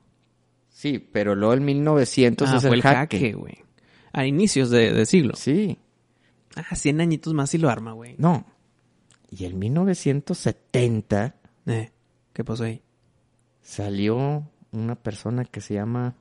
sí, 0.70 0.98
pero 0.98 1.34
luego 1.34 1.54
en 1.54 1.64
1900 1.64 2.48
ah, 2.50 2.56
es 2.56 2.62
fue 2.62 2.70
el 2.70 2.76
el 2.76 2.82
jaque. 2.82 3.32
güey. 3.32 3.58
A 4.12 4.26
inicios 4.26 4.70
de, 4.70 4.92
de 4.92 5.06
siglo. 5.06 5.34
Sí, 5.36 5.78
Ah, 6.56 6.74
100 6.76 7.00
añitos 7.00 7.34
más 7.34 7.52
y 7.54 7.58
lo 7.58 7.68
arma, 7.70 7.92
güey. 7.92 8.14
no. 8.18 8.44
Y 9.30 9.44
en 9.46 9.58
1970 9.58 11.34
Eh, 11.66 11.90
¿Qué 12.32 12.44
pasó 12.44 12.64
ahí? 12.64 12.82
salió 13.62 14.48
una 14.72 14.94
persona 14.96 15.44
que 15.44 15.60
se 15.60 15.74
llama 15.74 16.14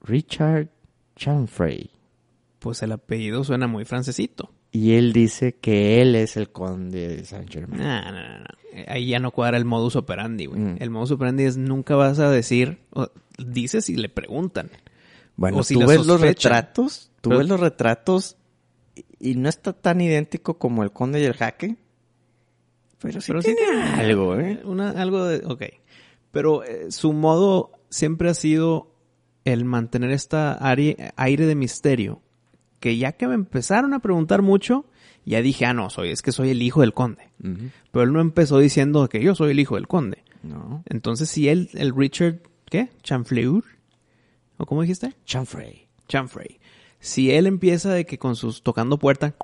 Richard 0.00 0.68
Chanfrey. 1.16 1.90
Pues 2.60 2.82
el 2.82 2.92
apellido 2.92 3.42
suena 3.44 3.66
muy 3.66 3.84
francesito. 3.84 4.53
Y 4.74 4.94
él 4.94 5.12
dice 5.12 5.54
que 5.54 6.02
él 6.02 6.16
es 6.16 6.36
el 6.36 6.50
conde 6.50 7.06
de 7.06 7.24
Saint 7.24 7.48
Germain. 7.48 7.80
No, 7.80 8.02
no, 8.02 8.10
no, 8.10 8.38
no. 8.40 8.44
Eh, 8.72 8.84
Ahí 8.88 9.06
ya 9.06 9.20
no 9.20 9.30
cuadra 9.30 9.56
el 9.56 9.64
modus 9.64 9.94
operandi, 9.94 10.46
güey. 10.46 10.60
Mm. 10.60 10.76
El 10.80 10.90
modus 10.90 11.12
operandi 11.12 11.44
es 11.44 11.56
nunca 11.56 11.94
vas 11.94 12.18
a 12.18 12.28
decir, 12.28 12.80
o, 12.90 13.06
dices 13.38 13.88
y 13.88 13.94
le 13.94 14.08
preguntan. 14.08 14.72
Bueno, 15.36 15.58
O 15.58 15.62
si 15.62 15.74
tú 15.74 15.86
ves 15.86 16.04
los 16.04 16.20
retratos, 16.20 17.12
tú 17.20 17.30
Pero- 17.30 17.38
ves 17.38 17.48
los 17.48 17.60
retratos 17.60 18.36
y, 19.20 19.36
no 19.36 19.48
está 19.48 19.74
tan 19.74 20.00
idéntico 20.00 20.58
como 20.58 20.82
el 20.82 20.90
conde 20.90 21.20
y 21.20 21.24
el 21.24 21.34
jaque. 21.34 21.76
Pero 23.00 23.20
sí 23.20 23.28
Pero 23.28 23.42
sí 23.42 23.54
tiene 23.54 23.80
tiene 23.80 24.00
algo, 24.00 24.34
¿eh? 24.40 24.60
Una, 24.64 24.90
algo 24.90 25.24
de, 25.24 25.46
ok. 25.46 25.62
Pero 26.32 26.64
eh, 26.64 26.90
su 26.90 27.12
modo 27.12 27.70
siempre 27.90 28.28
ha 28.28 28.34
sido 28.34 28.92
el 29.44 29.64
mantener 29.64 30.10
esta 30.10 30.58
aire, 30.68 31.12
aire 31.14 31.46
de 31.46 31.54
misterio. 31.54 32.22
Que 32.84 32.98
ya 32.98 33.12
que 33.12 33.26
me 33.26 33.32
empezaron 33.32 33.94
a 33.94 34.00
preguntar 34.00 34.42
mucho, 34.42 34.84
ya 35.24 35.40
dije, 35.40 35.64
ah, 35.64 35.72
no, 35.72 35.88
soy, 35.88 36.10
es 36.10 36.20
que 36.20 36.32
soy 36.32 36.50
el 36.50 36.60
hijo 36.60 36.82
del 36.82 36.92
conde. 36.92 37.30
Pero 37.90 38.04
él 38.04 38.12
no 38.12 38.20
empezó 38.20 38.58
diciendo 38.58 39.08
que 39.08 39.22
yo 39.22 39.34
soy 39.34 39.52
el 39.52 39.60
hijo 39.60 39.76
del 39.76 39.88
conde. 39.88 40.22
No. 40.42 40.82
Entonces, 40.90 41.30
si 41.30 41.48
él, 41.48 41.70
el 41.72 41.96
Richard, 41.96 42.40
¿qué? 42.66 42.90
Chanfleur, 43.02 43.64
¿o 44.58 44.66
cómo 44.66 44.82
dijiste? 44.82 45.14
Chanfrey. 45.24 45.88
Chanfrey. 46.08 46.58
Si 47.00 47.30
él 47.30 47.46
empieza 47.46 47.90
de 47.94 48.04
que 48.04 48.18
con 48.18 48.36
sus 48.36 48.62
tocando 48.62 48.98
puerta, 48.98 49.34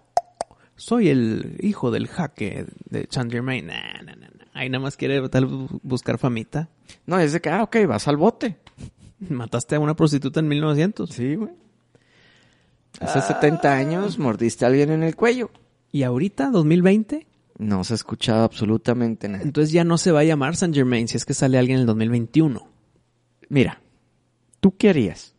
soy 0.77 1.09
el 1.09 1.57
hijo 1.61 1.91
del 1.91 2.09
jaque 2.09 2.67
de 2.91 3.07
Saint 3.11 3.33
Germain. 3.33 3.67
Nah, 3.67 4.03
nah, 4.05 4.17
nah. 4.17 4.27
Ahí 4.53 4.69
nada 4.69 4.83
más 4.83 4.99
quiere 4.99 5.27
tal 5.31 5.47
bu- 5.49 5.81
buscar 5.83 6.19
famita. 6.19 6.69
No, 7.07 7.19
es 7.19 7.33
de 7.33 7.41
que, 7.41 7.49
ah, 7.49 7.63
ok, 7.63 7.77
vas 7.89 8.07
al 8.07 8.19
bote. 8.19 8.59
Mataste 9.31 9.77
a 9.77 9.81
una 9.81 9.97
prostituta 9.97 10.41
en 10.41 10.49
1900. 10.49 11.09
Sí, 11.09 11.37
güey. 11.37 11.53
Hace 12.99 13.21
70 13.23 13.73
años 13.73 14.19
mordiste 14.19 14.65
a 14.65 14.69
alguien 14.69 14.91
en 14.91 15.03
el 15.03 15.15
cuello. 15.17 15.51
Y 15.93 16.03
ahorita, 16.03 16.51
2020, 16.51 17.27
No 17.59 17.85
se 17.85 17.95
ha 17.95 17.97
escuchado 17.97 18.43
absolutamente 18.45 19.29
nada. 19.29 19.43
entonces 19.45 19.73
ya 19.73 19.85
no 19.85 19.97
se 19.99 20.13
va 20.13 20.21
a 20.21 20.25
llamar 20.25 20.57
Saint 20.57 20.75
Germain 20.75 21.09
si 21.09 21.17
es 21.17 21.25
que 21.25 21.35
sale 21.35 21.59
alguien 21.59 21.77
en 21.77 21.81
el 21.83 21.87
2021. 21.87 22.67
Mira, 23.49 23.81
¿tú 24.61 24.77
qué 24.77 24.91
harías? 24.91 25.35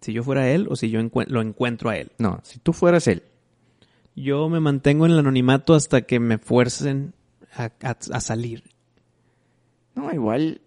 Si 0.00 0.12
yo 0.12 0.22
fuera 0.22 0.48
él 0.50 0.66
o 0.70 0.76
si 0.76 0.90
yo 0.90 1.00
lo 1.28 1.40
encuentro 1.42 1.90
a 1.90 1.96
él. 1.96 2.12
No, 2.18 2.40
si 2.44 2.58
tú 2.58 2.72
fueras 2.72 3.06
él. 3.08 3.22
Yo 4.14 4.48
me 4.48 4.60
mantengo 4.60 5.06
en 5.06 5.12
el 5.12 5.18
anonimato 5.18 5.74
hasta 5.74 6.02
que 6.02 6.20
me 6.20 6.38
fuercen 6.38 7.12
a, 7.54 7.64
a- 7.82 7.96
a 8.12 8.20
salir. 8.20 8.62
No, 9.94 10.12
igual 10.12 10.60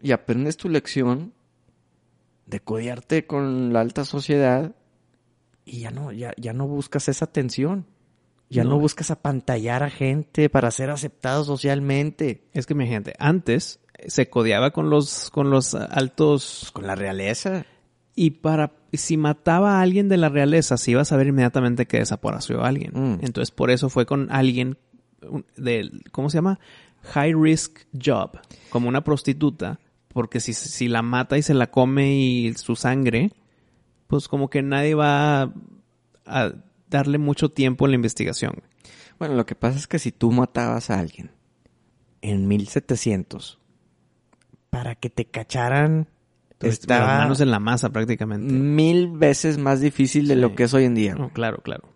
y 0.00 0.12
aprendes 0.12 0.56
tu 0.56 0.68
lección 0.68 1.32
de 2.46 2.60
codiarte 2.60 3.26
con 3.26 3.72
la 3.72 3.80
alta 3.80 4.04
sociedad 4.04 4.74
y 5.68 5.80
ya 5.80 5.90
no, 5.90 6.12
ya, 6.12 6.32
ya 6.36 6.52
no 6.52 6.66
buscas 6.66 7.08
esa 7.08 7.26
atención. 7.26 7.86
Ya 8.50 8.64
no. 8.64 8.70
No. 8.70 8.78
buscas 8.78 9.10
apantallar 9.10 9.82
a 9.82 9.90
gente 9.90 10.48
para 10.48 10.70
ser 10.70 10.88
aceptado 10.90 11.44
socialmente. 11.44 12.48
Es 12.54 12.64
que 12.64 12.74
mi 12.74 12.86
gente, 12.86 13.14
antes 13.18 13.80
se 14.06 14.30
codeaba 14.30 14.70
con 14.70 14.88
los, 14.90 15.28
con 15.30 15.50
los 15.50 15.74
altos 15.74 16.70
Con 16.72 16.86
la 16.86 16.94
realeza. 16.94 17.66
y 18.14 18.30
para 18.30 18.72
si 18.94 19.18
mataba 19.18 19.78
a 19.78 19.82
alguien 19.82 20.08
de 20.08 20.16
la 20.16 20.30
realeza 20.30 20.78
se 20.78 20.92
iba 20.92 21.02
a 21.02 21.04
saber 21.04 21.26
inmediatamente 21.26 21.86
que 21.86 21.98
desapareció 21.98 22.62
a 22.62 22.68
alguien. 22.68 22.92
Mm. 22.94 23.18
Entonces 23.24 23.50
por 23.50 23.70
eso 23.70 23.90
fue 23.90 24.06
con 24.06 24.30
alguien 24.32 24.78
del, 25.56 26.02
¿cómo 26.10 26.30
se 26.30 26.38
llama? 26.38 26.58
High 27.02 27.34
risk 27.34 27.80
job, 27.92 28.38
como 28.70 28.88
una 28.88 29.04
prostituta, 29.04 29.78
porque 30.08 30.40
si, 30.40 30.54
si 30.54 30.88
la 30.88 31.02
mata 31.02 31.36
y 31.36 31.42
se 31.42 31.54
la 31.54 31.70
come 31.70 32.14
y 32.14 32.54
su 32.54 32.76
sangre, 32.76 33.32
pues 34.08 34.26
como 34.26 34.50
que 34.50 34.62
nadie 34.62 34.94
va 34.96 35.42
a, 35.42 35.52
a 36.26 36.52
darle 36.90 37.18
mucho 37.18 37.50
tiempo 37.50 37.84
en 37.86 37.92
la 37.92 37.96
investigación. 37.96 38.62
Bueno, 39.20 39.34
lo 39.36 39.46
que 39.46 39.54
pasa 39.54 39.78
es 39.78 39.86
que 39.86 39.98
si 40.00 40.10
tú 40.10 40.32
matabas 40.32 40.90
a 40.90 40.98
alguien 40.98 41.30
En 42.20 42.48
1700. 42.48 43.58
Para 44.70 44.94
que 44.96 45.08
te 45.10 45.24
cacharan. 45.26 46.08
Estaba 46.60 47.06
las 47.06 47.18
manos 47.20 47.40
en 47.40 47.50
la 47.52 47.60
masa 47.60 47.90
prácticamente. 47.90 48.52
mil 48.52 49.08
veces 49.12 49.58
más 49.58 49.80
difícil 49.80 50.26
de 50.26 50.34
Sí. 50.34 50.40
lo 50.40 50.54
que 50.56 50.64
es 50.64 50.74
hoy 50.74 50.84
en 50.84 50.94
día. 50.96 51.14
No, 51.14 51.32
claro, 51.32 51.58
claro. 51.62 51.88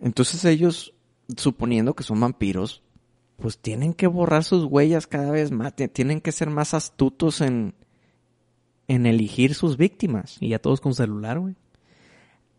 Entonces 0.00 0.44
ellos, 0.44 0.94
suponiendo 1.36 1.94
que 1.94 2.02
son 2.02 2.20
vampiros, 2.20 2.82
pues 3.36 3.58
tienen 3.58 3.94
que 3.94 4.06
borrar 4.06 4.44
sus 4.44 4.64
huellas 4.64 5.06
cada 5.06 5.30
vez 5.30 5.50
más. 5.52 5.74
Ti- 5.76 5.88
Tienen 5.88 6.20
que 6.20 6.32
ser 6.32 6.50
más 6.50 6.74
astutos 6.74 7.40
en, 7.40 7.74
en 8.88 9.06
elegir 9.06 9.54
sus 9.54 9.76
víctimas. 9.76 10.36
Y 10.40 10.48
ya 10.50 10.58
todos 10.58 10.80
con 10.80 10.94
celular, 10.94 11.38
güey. 11.40 11.54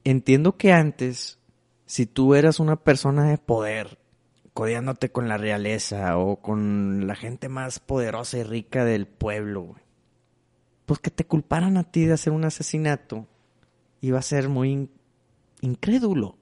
Entiendo 0.04 0.58
que 0.58 0.72
antes, 0.72 1.40
si 1.86 2.06
tú 2.06 2.34
eras 2.36 2.60
una 2.60 2.78
persona 2.78 3.30
de 3.30 3.38
poder, 3.38 3.98
codeándote 4.54 5.12
con 5.12 5.28
la 5.28 5.38
realeza 5.38 6.18
o 6.18 6.38
con 6.42 7.08
la 7.08 7.16
gente 7.16 7.50
más 7.50 7.80
poderosa 7.80 8.38
y 8.38 8.44
rica 8.44 8.86
del 8.86 9.06
pueblo, 9.08 9.62
güey, 9.64 9.82
pues 10.86 11.00
que 11.00 11.12
te 11.12 11.26
culparan 11.26 11.76
a 11.78 11.84
ti 11.84 12.06
de 12.06 12.14
hacer 12.14 12.32
un 12.34 12.46
asesinato 12.46 13.28
iba 14.00 14.20
a 14.20 14.22
ser 14.22 14.48
muy 14.48 14.72
in- 14.72 14.92
incrédulo. 15.62 16.38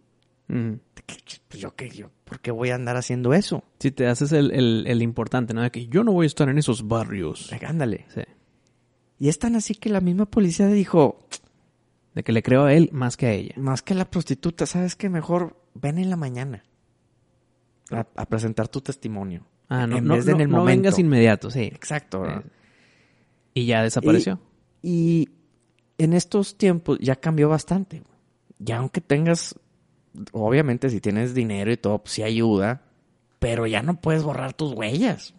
Pues 0.47 1.59
yo 1.61 1.75
qué, 1.75 1.89
yo, 1.89 2.11
¿por 2.25 2.39
qué 2.39 2.51
voy 2.51 2.69
a 2.69 2.75
andar 2.75 2.97
haciendo 2.97 3.33
eso? 3.33 3.63
Si 3.79 3.89
te 3.91 4.05
haces 4.07 4.31
el, 4.31 4.51
el- 4.51 4.85
el 4.87 5.01
importante, 5.01 5.53
¿no? 5.55 5.63
De 5.63 5.71
que 5.71 5.87
yo 5.87 6.03
no 6.03 6.11
voy 6.11 6.25
a 6.25 6.27
estar 6.27 6.47
en 6.49 6.59
esos 6.59 6.87
barrios. 6.87 7.51
Ándale. 7.65 8.05
Sí. 8.13 8.21
Y 9.19 9.29
es 9.29 9.39
tan 9.39 9.55
así 9.55 9.75
que 9.75 9.89
la 9.89 10.01
misma 10.01 10.25
policía 10.25 10.67
dijo, 10.67 11.27
De 12.13 12.23
que 12.23 12.31
le 12.31 12.43
creo 12.43 12.65
a 12.65 12.73
él 12.73 12.89
más 12.91 13.17
que 13.17 13.25
a 13.27 13.31
ella. 13.33 13.53
más 13.57 13.81
que 13.81 13.93
la 13.95 14.05
prostituta, 14.09 14.65
¿sabes 14.65 14.95
qué? 14.95 15.09
Mejor 15.09 15.57
ven 15.73 15.97
en 15.97 16.09
la 16.09 16.15
mañana 16.17 16.63
a, 17.91 18.05
a 18.15 18.25
presentar 18.25 18.67
tu 18.67 18.81
testimonio. 18.81 19.45
Ah, 19.69 19.87
no, 19.87 19.97
En 19.97 20.05
no, 20.05 20.15
vez 20.15 20.25
de 20.25 20.31
en 20.33 20.37
no- 20.37 20.43
el 20.43 20.49
no 20.49 20.57
momento. 20.59 20.81
vengas 20.83 20.99
inmediato, 20.99 21.49
sí. 21.49 21.61
Exacto. 21.63 22.25
Eh, 22.29 22.41
Y 23.53 23.65
ya 23.65 23.83
desapareció. 23.83 24.39
Y 24.81 25.29
en 25.97 26.13
estos 26.13 26.57
tiempos 26.57 26.99
ya 26.99 27.15
cambió 27.15 27.47
bastante. 27.49 28.03
Ya 28.59 28.77
aunque 28.77 29.01
tengas, 29.01 29.55
obviamente 30.33 30.89
si 30.89 30.99
tienes 31.01 31.33
dinero 31.33 31.71
y 31.71 31.77
todo, 31.77 31.99
pues 31.99 32.13
sí 32.13 32.23
ayuda, 32.23 32.83
pero 33.39 33.65
ya 33.65 33.81
no 33.81 33.99
puedes 33.99 34.23
borrar 34.23 34.53
tus 34.53 34.73
huellas. 34.73 35.33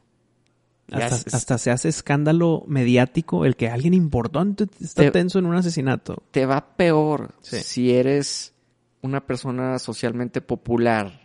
Hasta, 0.92 1.16
es- 1.16 1.34
hasta 1.34 1.58
se 1.58 1.70
hace 1.70 1.88
escándalo 1.88 2.64
mediático 2.66 3.44
el 3.44 3.56
que 3.56 3.68
alguien 3.68 3.94
importante 3.94 4.66
está 4.80 5.02
Te- 5.02 5.10
tenso 5.10 5.38
en 5.38 5.46
un 5.46 5.54
asesinato. 5.56 6.22
Te 6.30 6.46
va 6.46 6.76
peor 6.76 7.34
Sí. 7.40 7.58
si 7.60 7.92
eres 7.92 8.54
una 9.02 9.26
persona 9.26 9.78
socialmente 9.78 10.40
popular. 10.40 11.20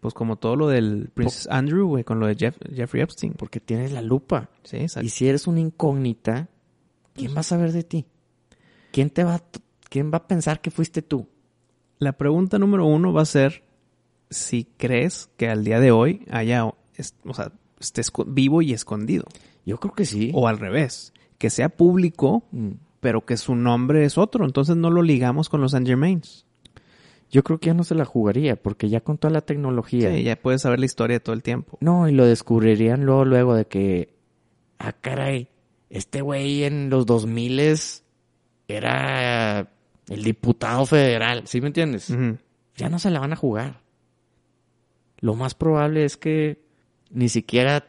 Pues 0.00 0.14
como 0.14 0.36
todo 0.36 0.56
lo 0.56 0.68
del 0.68 1.10
Prince 1.12 1.46
Andrew, 1.50 1.86
güey, 1.88 2.04
con 2.04 2.20
lo 2.20 2.26
de 2.26 2.34
Jeff- 2.34 2.56
Jeffrey 2.74 3.02
Epstein. 3.02 3.34
Porque 3.34 3.60
tienes 3.60 3.92
la 3.92 4.00
lupa. 4.00 4.48
Sí, 4.64 4.78
exacto. 4.78 5.06
Y 5.06 5.10
si 5.10 5.28
eres 5.28 5.46
una 5.46 5.60
incógnita, 5.60 6.48
¿quién 7.14 7.34
va 7.36 7.40
a 7.40 7.42
saber 7.44 7.72
de 7.72 7.82
ti? 7.84 8.06
¿Quién 8.92 9.10
te 9.10 9.24
va 9.24 9.34
a, 9.36 9.42
quién 9.90 10.10
va 10.10 10.18
a 10.18 10.26
pensar 10.26 10.60
que 10.62 10.70
fuiste 10.70 11.02
tú? 11.02 11.28
La 11.98 12.12
pregunta 12.12 12.58
número 12.58 12.86
uno 12.86 13.12
va 13.12 13.22
a 13.22 13.26
ser 13.26 13.62
si 14.30 14.64
crees 14.78 15.28
que 15.36 15.48
al 15.50 15.64
día 15.64 15.80
de 15.80 15.90
hoy 15.90 16.24
haya, 16.30 16.64
es- 16.96 17.14
o 17.24 17.34
sea, 17.34 17.52
esté 17.80 18.02
vivo 18.26 18.62
y 18.62 18.72
escondido. 18.72 19.24
Yo 19.66 19.78
creo 19.78 19.94
que 19.94 20.04
sí. 20.04 20.30
O 20.34 20.46
al 20.48 20.58
revés, 20.58 21.12
que 21.38 21.50
sea 21.50 21.68
público, 21.68 22.44
Mm. 22.52 22.72
pero 23.00 23.24
que 23.24 23.36
su 23.36 23.54
nombre 23.56 24.04
es 24.04 24.18
otro. 24.18 24.44
Entonces 24.44 24.76
no 24.76 24.90
lo 24.90 25.02
ligamos 25.02 25.48
con 25.48 25.60
los 25.60 25.72
Saint 25.72 25.86
Germains. 25.86 26.46
Yo 27.30 27.42
creo 27.44 27.58
que 27.58 27.68
ya 27.68 27.74
no 27.74 27.84
se 27.84 27.94
la 27.94 28.04
jugaría, 28.04 28.56
porque 28.56 28.88
ya 28.88 29.00
con 29.00 29.16
toda 29.16 29.32
la 29.32 29.40
tecnología. 29.40 30.12
Sí, 30.14 30.24
ya 30.24 30.36
puedes 30.36 30.62
saber 30.62 30.80
la 30.80 30.86
historia 30.86 31.20
todo 31.20 31.32
el 31.34 31.42
tiempo. 31.42 31.78
No, 31.80 32.08
y 32.08 32.12
lo 32.12 32.26
descubrirían 32.26 33.04
luego, 33.04 33.24
luego 33.24 33.54
de 33.54 33.66
que, 33.66 34.14
ah, 34.78 34.92
caray, 34.92 35.48
este 35.90 36.22
güey 36.22 36.64
en 36.64 36.90
los 36.90 37.06
2000 37.06 38.04
era 38.68 39.70
el 40.08 40.24
diputado 40.24 40.86
federal, 40.86 41.42
¿sí 41.46 41.60
me 41.60 41.68
entiendes? 41.68 42.12
Ya 42.76 42.88
no 42.88 42.98
se 42.98 43.10
la 43.10 43.20
van 43.20 43.32
a 43.32 43.36
jugar. 43.36 43.80
Lo 45.20 45.34
más 45.34 45.54
probable 45.54 46.04
es 46.04 46.16
que 46.16 46.62
ni 47.10 47.28
siquiera 47.28 47.86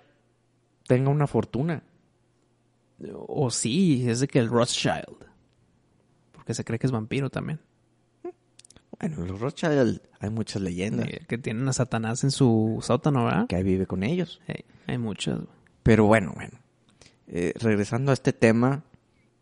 tenga 0.87 1.09
una 1.09 1.27
fortuna. 1.27 1.83
O 3.13 3.49
sí, 3.49 4.07
es 4.09 4.19
de 4.19 4.27
que 4.27 4.39
el 4.39 4.49
Rothschild. 4.49 5.25
Porque 6.31 6.53
se 6.53 6.63
cree 6.63 6.77
que 6.77 6.87
es 6.87 6.91
vampiro 6.91 7.29
también. 7.29 7.59
Bueno, 8.99 9.25
los 9.25 9.39
Rothschild, 9.39 10.01
hay 10.19 10.29
muchas 10.29 10.61
leyendas 10.61 11.07
Que 11.27 11.39
tienen 11.39 11.67
a 11.67 11.73
Satanás 11.73 12.23
en 12.23 12.29
su 12.29 12.77
sótano, 12.81 13.25
¿verdad? 13.25 13.47
que 13.47 13.55
ahí 13.55 13.63
vive 13.63 13.87
con 13.87 14.03
ellos. 14.03 14.39
Sí, 14.45 14.53
hay 14.85 14.97
muchas. 14.97 15.39
Pero 15.81 16.05
bueno, 16.05 16.33
bueno. 16.35 16.59
Eh, 17.27 17.53
regresando 17.59 18.11
a 18.11 18.13
este 18.13 18.33
tema, 18.33 18.83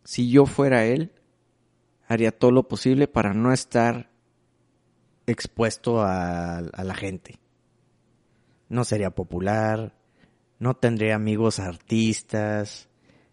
si 0.03 0.29
yo 0.29 0.45
fuera 0.45 0.85
él, 0.85 1.11
haría 2.07 2.31
todo 2.31 2.51
lo 2.51 2.67
posible 2.67 3.07
para 3.07 3.33
no 3.33 3.51
estar 3.51 4.09
expuesto 5.25 6.01
a, 6.01 6.59
a 6.59 6.83
la 6.83 6.93
gente. 6.93 7.39
No 8.69 8.83
sería 8.83 9.11
popular, 9.11 9.95
no 10.59 10.75
tendría 10.75 11.15
amigos 11.15 11.59
artistas, 11.59 12.89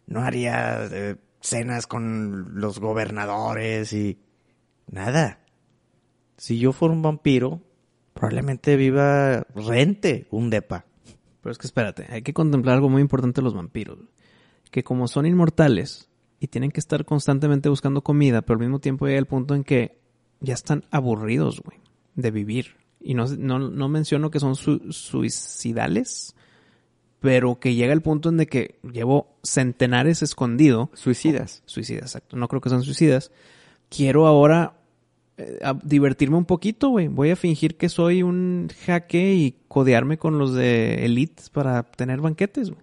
no 0.06 0.22
haría 0.22 0.86
eh, 0.90 1.16
cenas 1.40 1.86
con 1.86 2.60
los 2.60 2.80
gobernadores 2.80 3.92
y 3.92 4.18
nada. 4.90 5.40
Si 6.36 6.58
yo 6.58 6.72
fuera 6.72 6.94
un 6.94 7.02
vampiro, 7.02 7.62
probablemente 8.14 8.76
viva 8.76 9.46
rente 9.54 10.26
un 10.30 10.50
depa. 10.50 10.86
Pero 11.40 11.52
es 11.52 11.58
que 11.58 11.66
espérate, 11.66 12.06
hay 12.08 12.22
que 12.22 12.34
contemplar 12.34 12.76
algo 12.76 12.88
muy 12.88 13.02
importante 13.02 13.40
de 13.40 13.44
los 13.44 13.54
vampiros. 13.54 13.98
Que 14.70 14.82
como 14.82 15.06
son 15.06 15.26
inmortales 15.26 16.10
y 16.40 16.48
tienen 16.48 16.70
que 16.70 16.80
estar 16.80 17.04
constantemente 17.04 17.68
buscando 17.68 18.02
comida, 18.02 18.42
pero 18.42 18.54
al 18.54 18.60
mismo 18.60 18.80
tiempo 18.80 19.06
llega 19.06 19.18
el 19.18 19.26
punto 19.26 19.54
en 19.54 19.64
que 19.64 20.00
ya 20.40 20.54
están 20.54 20.84
aburridos, 20.90 21.60
güey, 21.60 21.78
de 22.14 22.30
vivir. 22.30 22.76
Y 23.08 23.14
no, 23.14 23.26
no, 23.26 23.58
no 23.58 23.88
menciono 23.88 24.30
que 24.30 24.40
son 24.40 24.56
su- 24.56 24.90
suicidales, 24.92 26.34
pero 27.20 27.58
que 27.60 27.74
llega 27.74 27.92
el 27.92 28.02
punto 28.02 28.28
en 28.28 28.36
de 28.36 28.46
que 28.46 28.78
llevo 28.82 29.36
centenares 29.42 30.22
escondido. 30.22 30.90
suicidas. 30.94 31.62
Suicidas, 31.66 32.02
exacto. 32.04 32.36
No 32.36 32.48
creo 32.48 32.60
que 32.60 32.68
sean 32.68 32.82
suicidas. 32.82 33.30
Quiero 33.88 34.26
ahora 34.26 34.74
eh, 35.36 35.58
divertirme 35.84 36.36
un 36.36 36.44
poquito, 36.46 36.88
güey. 36.88 37.08
Voy 37.08 37.30
a 37.30 37.36
fingir 37.36 37.76
que 37.76 37.88
soy 37.88 38.22
un 38.22 38.68
jaque 38.86 39.34
y 39.34 39.56
codearme 39.68 40.18
con 40.18 40.38
los 40.38 40.52
de 40.54 41.04
Elite 41.04 41.44
para 41.52 41.84
tener 41.84 42.20
banquetes, 42.20 42.70
güey. 42.70 42.82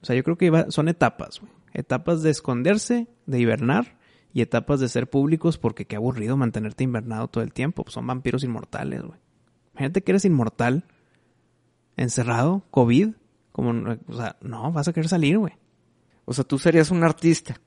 O 0.00 0.04
sea, 0.04 0.14
yo 0.14 0.22
creo 0.22 0.36
que 0.36 0.66
son 0.68 0.88
etapas, 0.88 1.40
güey. 1.40 1.50
Etapas 1.74 2.22
de 2.22 2.30
esconderse, 2.30 3.08
de 3.26 3.40
hibernar 3.40 3.96
y 4.32 4.40
etapas 4.42 4.80
de 4.80 4.88
ser 4.88 5.08
públicos 5.10 5.58
porque 5.58 5.84
qué 5.86 5.96
aburrido 5.96 6.36
mantenerte 6.36 6.84
invernado 6.84 7.28
todo 7.28 7.44
el 7.44 7.52
tiempo. 7.52 7.84
Pues 7.84 7.94
son 7.94 8.06
vampiros 8.06 8.44
inmortales, 8.44 9.02
güey. 9.02 9.18
Imagínate 9.74 10.02
que 10.02 10.12
eres 10.12 10.24
inmortal, 10.24 10.84
encerrado, 11.96 12.64
COVID. 12.70 13.10
Como, 13.52 13.72
no- 13.72 13.98
o 14.08 14.14
sea, 14.14 14.36
no, 14.40 14.72
vas 14.72 14.88
a 14.88 14.92
querer 14.92 15.08
salir, 15.08 15.38
güey. 15.38 15.52
O 16.24 16.32
sea, 16.32 16.44
tú 16.44 16.58
serías 16.58 16.90
un 16.90 17.04
artista. 17.04 17.60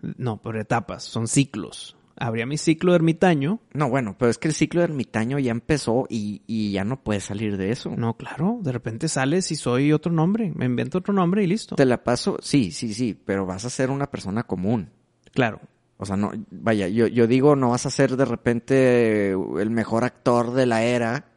No, 0.00 0.38
por 0.42 0.56
etapas, 0.56 1.04
son 1.04 1.28
ciclos. 1.28 1.96
Habría 2.16 2.44
mi 2.44 2.58
ciclo 2.58 2.92
de 2.92 2.96
ermitaño. 2.96 3.60
No, 3.72 3.88
bueno, 3.88 4.16
pero 4.18 4.30
es 4.30 4.38
que 4.38 4.48
el 4.48 4.54
ciclo 4.54 4.80
de 4.80 4.86
ermitaño 4.86 5.38
ya 5.38 5.50
empezó 5.52 6.06
y, 6.10 6.42
y 6.46 6.72
ya 6.72 6.84
no 6.84 7.02
puedes 7.02 7.24
salir 7.24 7.56
de 7.56 7.70
eso. 7.70 7.90
No, 7.96 8.16
claro, 8.16 8.58
de 8.62 8.72
repente 8.72 9.08
sales 9.08 9.50
y 9.50 9.56
soy 9.56 9.92
otro 9.92 10.12
nombre. 10.12 10.52
Me 10.54 10.66
invento 10.66 10.98
otro 10.98 11.14
nombre 11.14 11.42
y 11.42 11.46
listo. 11.46 11.76
Te 11.76 11.86
la 11.86 12.02
paso, 12.04 12.36
sí, 12.42 12.70
sí, 12.72 12.92
sí, 12.94 13.14
pero 13.14 13.46
vas 13.46 13.64
a 13.64 13.70
ser 13.70 13.90
una 13.90 14.10
persona 14.10 14.42
común. 14.42 14.90
Claro. 15.32 15.60
O 16.02 16.04
sea, 16.04 16.16
no, 16.16 16.32
vaya, 16.50 16.88
yo, 16.88 17.06
yo 17.06 17.28
digo, 17.28 17.54
no 17.54 17.70
vas 17.70 17.86
a 17.86 17.90
ser 17.90 18.16
de 18.16 18.24
repente 18.24 19.30
el 19.30 19.70
mejor 19.70 20.02
actor 20.02 20.52
de 20.52 20.66
la 20.66 20.82
era, 20.82 21.28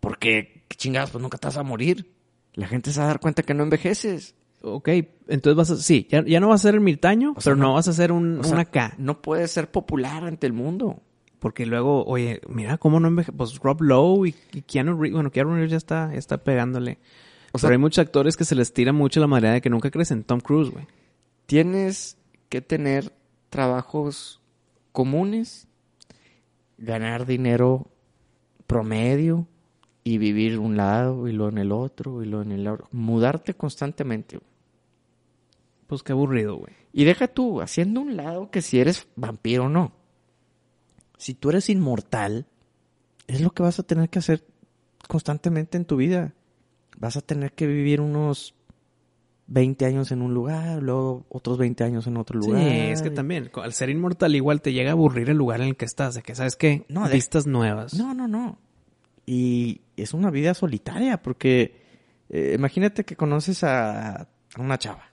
porque, 0.00 0.64
¿qué 0.66 0.76
chingados, 0.76 1.10
pues 1.12 1.22
nunca 1.22 1.38
te 1.38 1.46
vas 1.46 1.56
a 1.56 1.62
morir. 1.62 2.12
La 2.54 2.66
gente 2.66 2.90
se 2.90 2.98
va 2.98 3.04
a 3.04 3.08
dar 3.10 3.20
cuenta 3.20 3.44
que 3.44 3.54
no 3.54 3.62
envejeces. 3.62 4.34
Ok, 4.62 4.88
entonces 5.28 5.54
vas 5.54 5.70
a... 5.70 5.76
Sí, 5.76 6.08
ya, 6.10 6.24
ya 6.24 6.40
no 6.40 6.48
vas 6.48 6.62
a 6.62 6.68
ser 6.68 6.74
ermitaño, 6.74 7.34
O 7.36 7.40
sea, 7.40 7.52
pero 7.52 7.56
no, 7.56 7.68
no- 7.68 7.74
vas 7.74 7.86
a 7.86 7.92
ser 7.92 8.10
un, 8.10 8.44
una 8.44 8.64
K. 8.64 8.94
No 8.98 9.22
puedes 9.22 9.52
ser 9.52 9.70
popular 9.70 10.24
ante 10.24 10.48
el 10.48 10.52
mundo. 10.52 11.00
Porque 11.38 11.64
luego, 11.64 12.04
oye, 12.06 12.40
mira 12.48 12.78
cómo 12.78 12.98
no 12.98 13.06
enveje... 13.06 13.30
Pues 13.30 13.56
Rob 13.60 13.82
Lowe 13.82 14.26
y, 14.26 14.34
y 14.52 14.62
Keanu 14.62 14.94
Reeves... 15.00 15.12
Bueno, 15.14 15.30
Keanu 15.30 15.52
Reeves 15.54 15.70
ya 15.70 15.76
está, 15.76 16.10
ya 16.10 16.18
está 16.18 16.38
pegándole. 16.38 16.98
O 17.52 17.58
sea, 17.58 17.68
pero 17.68 17.74
hay 17.74 17.80
muchos 17.80 18.02
actores 18.04 18.36
que 18.36 18.44
se 18.44 18.56
les 18.56 18.72
tira 18.72 18.92
mucho 18.92 19.20
la 19.20 19.28
madera 19.28 19.52
de 19.52 19.60
que 19.60 19.70
nunca 19.70 19.92
crecen. 19.92 20.24
Tom 20.24 20.40
Cruise, 20.40 20.72
güey. 20.72 20.88
tienes 21.46 22.18
que 22.48 22.60
tener 22.62 23.12
trabajos 23.50 24.40
comunes, 24.92 25.68
Ganar 26.78 27.24
dinero 27.24 27.90
promedio 28.66 29.46
y 30.04 30.18
vivir 30.18 30.58
un 30.58 30.76
lado 30.76 31.26
y 31.26 31.32
luego 31.32 31.50
en 31.50 31.58
el 31.58 31.72
otro 31.72 32.22
y 32.22 32.26
luego 32.26 32.42
en 32.42 32.52
el 32.52 32.68
otro. 32.68 32.86
Mudarte 32.92 33.54
constantemente. 33.54 34.36
güey. 34.36 34.50
Pues 35.86 36.02
qué 36.02 36.12
aburrido, 36.12 36.56
güey. 36.56 36.74
Y 36.92 37.04
deja 37.04 37.28
tú, 37.28 37.60
haciendo 37.60 38.00
un 38.00 38.16
lado 38.16 38.50
que 38.50 38.62
si 38.62 38.78
eres 38.78 39.08
vampiro 39.16 39.64
o 39.64 39.68
no. 39.68 39.92
Si 41.16 41.34
tú 41.34 41.50
eres 41.50 41.70
inmortal, 41.70 42.46
es 43.26 43.40
lo 43.40 43.50
que 43.50 43.62
vas 43.62 43.78
a 43.78 43.82
tener 43.82 44.10
que 44.10 44.18
hacer 44.18 44.44
constantemente 45.08 45.76
en 45.76 45.86
tu 45.86 45.96
vida. 45.96 46.34
Vas 46.98 47.16
a 47.16 47.22
tener 47.22 47.52
que 47.52 47.66
vivir 47.66 48.00
unos 48.00 48.54
20 49.48 49.86
años 49.86 50.10
en 50.10 50.22
un 50.22 50.34
lugar, 50.34 50.82
luego 50.82 51.24
otros 51.28 51.56
20 51.58 51.84
años 51.84 52.06
en 52.06 52.16
otro 52.16 52.40
Sí, 52.42 52.48
lugar. 52.48 52.62
es 52.66 53.02
que 53.02 53.10
también, 53.10 53.50
al 53.62 53.72
ser 53.72 53.90
inmortal 53.90 54.34
igual 54.34 54.60
te 54.60 54.72
llega 54.72 54.90
a 54.90 54.92
aburrir 54.92 55.30
el 55.30 55.36
lugar 55.36 55.60
en 55.60 55.68
el 55.68 55.76
que 55.76 55.84
estás, 55.84 56.14
de 56.14 56.22
que, 56.22 56.34
¿sabes 56.34 56.56
qué? 56.56 56.84
No, 56.88 57.06
de- 57.08 57.14
Vistas 57.14 57.46
nuevas. 57.46 57.94
No, 57.94 58.12
no, 58.14 58.26
no. 58.26 58.58
Y 59.24 59.80
es 59.96 60.14
una 60.14 60.30
vida 60.30 60.54
solitaria, 60.54 61.22
porque 61.22 61.80
eh, 62.28 62.54
imagínate 62.56 63.04
que 63.04 63.16
conoces 63.16 63.62
a, 63.64 64.22
a 64.22 64.28
una 64.58 64.78
chava. 64.78 65.04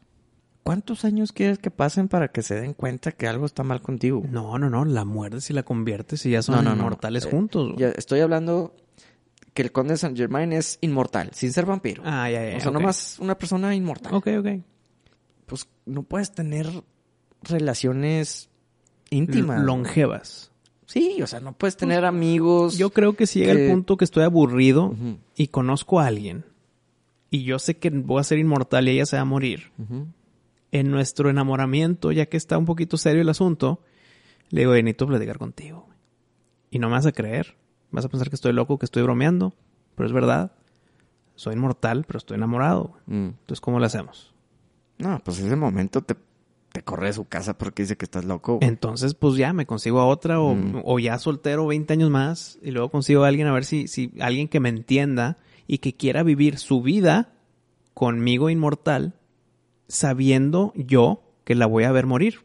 ¿Cuántos 0.64 1.04
años 1.04 1.34
quieres 1.34 1.58
que 1.60 1.72
pasen 1.72 2.08
para 2.08 2.30
que 2.30 2.42
se 2.42 2.56
den 2.56 2.74
cuenta 2.74 3.12
que 3.12 3.28
algo 3.28 3.46
está 3.46 3.64
mal 3.64 3.82
contigo? 3.82 4.24
No, 4.30 4.58
no, 4.58 4.70
no, 4.70 4.86
la 4.86 5.04
muerdes 5.04 5.50
y 5.50 5.54
la 5.54 5.64
conviertes 5.64 6.26
y 6.26 6.32
ya 6.32 6.42
son 6.42 6.56
No, 6.56 6.62
no, 6.62 6.70
no. 6.72 6.78
inmortales 6.84 7.26
Eh, 7.26 7.30
juntos. 7.30 7.74
Ya 7.78 7.90
estoy 7.90 8.22
hablando 8.22 8.74
que 9.54 9.62
el 9.62 9.72
conde 9.72 9.94
de 9.94 9.98
Saint 9.98 10.18
Germain 10.18 10.52
es 10.54 10.78
inmortal, 10.82 11.30
sin 11.34 11.52
ser 11.54 11.66
vampiro. 11.66 12.04
Ah, 12.06 12.30
ya, 12.30 12.50
ya. 12.52 12.58
o 12.58 12.60
sea, 12.60 12.72
nomás 12.72 13.18
una 13.20 13.38
persona 13.38 13.74
inmortal. 13.76 14.14
Ok, 14.14 14.28
ok. 14.40 14.48
Pues 15.46 15.68
no 15.86 16.04
puedes 16.04 16.32
tener 16.32 16.68
relaciones 17.42 18.50
íntimas. 19.10 19.58
L- 19.58 19.66
Longevas. 19.66 20.52
Sí, 20.86 21.22
o 21.22 21.28
sea, 21.28 21.40
no 21.40 21.54
puedes 21.54 21.78
tener 21.78 22.06
amigos. 22.06 22.78
Yo 22.78 22.90
creo 22.92 23.14
que 23.14 23.26
si 23.28 23.40
llega 23.40 23.54
que- 23.56 23.66
el 23.66 23.72
punto 23.72 23.98
que 23.98 24.06
estoy 24.06 24.24
aburrido 24.24 24.96
y 25.36 25.48
conozco 25.48 26.00
a 26.00 26.08
alguien 26.08 26.46
y 27.30 27.44
yo 27.44 27.58
sé 27.58 27.78
que 27.78 27.90
voy 27.90 28.20
a 28.20 28.24
ser 28.24 28.38
inmortal 28.38 28.88
y 28.88 28.92
ella 28.92 29.06
se 29.06 29.16
va 29.16 29.22
a 29.24 29.26
morir, 29.26 29.72
en 30.72 30.92
nuestro 30.92 31.30
enamoramiento, 31.30 32.12
ya 32.12 32.26
que 32.28 32.38
está 32.38 32.58
un 32.58 32.66
poquito 32.66 32.98
serio 32.98 33.22
el 33.22 33.30
asunto, 33.30 33.80
le 34.50 34.62
digo, 34.62 34.72
"Oye, 34.74 34.84
necesito 34.84 35.08
platicar 35.08 35.38
contigo. 35.38 35.84
güey". 35.88 35.98
Y 36.72 36.80
no 36.80 36.88
me 36.90 36.94
vas 36.96 37.06
a 37.06 37.12
creer. 37.12 37.56
Vas 37.94 38.04
a 38.06 38.10
pensar 38.10 38.28
que 38.30 38.36
estoy 38.36 38.52
loco, 38.52 38.78
que 38.78 38.86
estoy 38.86 39.04
bromeando. 39.04 39.54
Pero 39.96 40.08
es 40.08 40.14
verdad. 40.14 40.52
Soy 41.36 41.54
inmortal, 41.56 42.04
pero 42.06 42.18
estoy 42.18 42.36
enamorado. 42.36 42.94
Mm. 43.06 43.28
Entonces, 43.40 43.62
¿cómo 43.62 43.80
lo 43.80 43.86
hacemos? 43.86 44.34
No, 44.98 45.20
pues 45.24 45.40
ese 45.40 45.56
momento 45.56 46.02
te, 46.02 46.16
te 46.72 46.82
corre 46.84 47.08
de 47.08 47.14
su 47.14 47.26
casa 47.26 47.58
porque 47.58 47.84
dice 47.84 47.96
que 47.98 48.06
estás 48.06 48.26
loco. 48.26 48.58
güey. 48.58 48.68
Entonces, 48.68 49.14
pues 49.16 49.36
ya 49.36 49.54
me 49.54 49.66
consigo 49.66 50.00
a 50.02 50.06
otra 50.06 50.40
o, 50.42 50.54
Mm. 50.54 50.82
o 50.84 51.00
ya 51.00 51.18
soltero 51.18 51.66
20 51.68 51.94
años 51.94 52.10
más 52.10 52.60
y 52.62 52.72
luego 52.72 52.90
consigo 52.90 53.24
a 53.24 53.28
alguien 53.30 53.48
a 53.48 53.54
ver 53.54 53.66
si, 53.66 53.88
si 53.88 54.12
alguien 54.20 54.48
que 54.48 54.60
me 54.60 54.70
entienda 54.70 55.38
y 55.68 55.78
que 55.80 55.94
quiera 55.96 56.22
vivir 56.24 56.58
su 56.60 56.82
vida 56.82 57.34
conmigo 57.94 58.50
inmortal 58.50 59.14
sabiendo 59.88 60.74
yo 60.76 61.22
que 61.44 61.56
la 61.56 61.66
voy 61.66 61.84
a 61.84 61.92
ver 61.92 62.06
morir. 62.06 62.40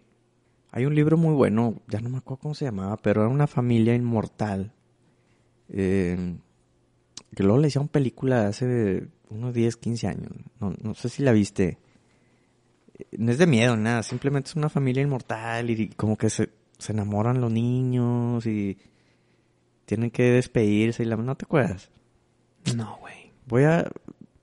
Hay 0.71 0.85
un 0.87 0.95
libro 0.95 1.17
muy 1.17 1.35
bueno, 1.35 1.75
ya 1.89 2.01
no 2.01 2.11
me 2.11 2.19
acuerdo 2.19 2.41
cómo 2.43 2.55
se 2.55 2.65
llamaba, 2.67 2.97
pero 2.99 3.23
era 3.23 3.31
una 3.31 3.47
familia 3.47 3.95
inmortal. 3.95 4.73
Eh, 5.70 6.37
que 7.35 7.42
luego 7.42 7.59
le 7.59 7.68
hicieron 7.68 7.88
película 7.88 8.46
hace 8.48 9.09
unos 9.31 9.52
10, 9.54 9.76
15 9.76 10.07
años. 10.09 10.31
No, 10.61 10.74
no 10.83 10.94
sé 10.94 11.09
si 11.09 11.22
la 11.22 11.33
viste. 11.33 11.78
Eh, 12.98 13.04
No 13.18 13.31
es 13.33 13.38
de 13.38 13.46
miedo, 13.46 13.76
nada. 13.76 14.02
Simplemente 14.02 14.48
es 14.50 14.57
una 14.57 14.68
familia 14.68 15.02
inmortal 15.02 15.70
y 15.70 15.88
como 15.90 16.16
que 16.16 16.31
se, 16.31 16.50
se 16.78 16.92
enamoran 16.92 17.40
los 17.40 17.52
niños 17.52 18.46
y 18.46 18.78
tienen 19.85 20.11
que 20.11 20.31
despedirse. 20.33 21.02
Y 21.02 21.07
la, 21.07 21.16
¿No 21.16 21.37
te 21.37 21.44
acuerdas? 21.44 21.90
No, 22.74 22.96
güey. 23.00 23.33
Voy 23.46 23.64
a, 23.64 23.90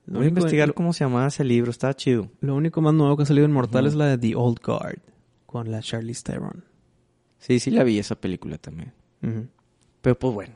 Lo 0.06 0.18
voy 0.20 0.26
a 0.26 0.30
investigar 0.30 0.74
cómo 0.74 0.94
se 0.94 1.04
llamaba 1.04 1.28
ese 1.28 1.44
libro. 1.44 1.72
Estaba 1.72 1.94
chido. 1.96 2.30
Lo 2.42 2.56
único 2.56 2.82
más 2.82 2.94
nuevo 2.94 3.18
que 3.18 3.24
ha 3.24 3.26
salido 3.26 3.48
inmortal 3.48 3.84
Ujú. 3.86 3.90
es 3.90 3.96
la 3.96 4.06
de 4.08 4.18
The 4.18 4.36
Old 4.36 4.60
Guard 4.64 5.00
con 5.46 5.72
la 5.72 5.82
Charlize 5.82 6.24
Theron. 6.24 6.64
Sí, 7.40 7.60
sí 7.60 7.70
la 7.72 7.84
vi 7.84 8.00
esa 8.00 8.16
película 8.16 8.58
también. 8.58 8.94
Pero 10.02 10.18
pues 10.20 10.34
bueno, 10.34 10.54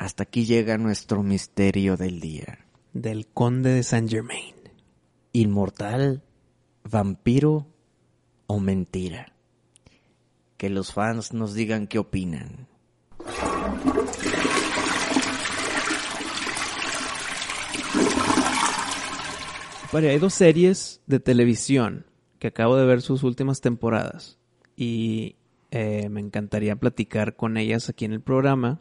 hasta 0.00 0.22
aquí 0.22 0.46
llega 0.46 0.78
nuestro 0.78 1.22
misterio 1.22 1.98
del 1.98 2.20
día. 2.20 2.60
Del 2.94 3.26
Conde 3.26 3.68
de 3.68 3.82
Saint 3.82 4.08
Germain. 4.08 4.54
¿Inmortal, 5.34 6.22
vampiro 6.84 7.66
o 8.46 8.58
mentira? 8.60 9.34
Que 10.56 10.70
los 10.70 10.94
fans 10.94 11.34
nos 11.34 11.52
digan 11.52 11.86
qué 11.86 11.98
opinan. 11.98 12.66
Pare, 19.92 20.08
hay 20.08 20.18
dos 20.18 20.32
series 20.32 21.02
de 21.06 21.20
televisión 21.20 22.06
que 22.38 22.46
acabo 22.46 22.76
de 22.76 22.86
ver 22.86 23.02
sus 23.02 23.22
últimas 23.22 23.60
temporadas 23.60 24.38
y 24.76 25.36
eh, 25.70 26.08
me 26.08 26.20
encantaría 26.20 26.74
platicar 26.76 27.36
con 27.36 27.58
ellas 27.58 27.90
aquí 27.90 28.06
en 28.06 28.14
el 28.14 28.22
programa. 28.22 28.80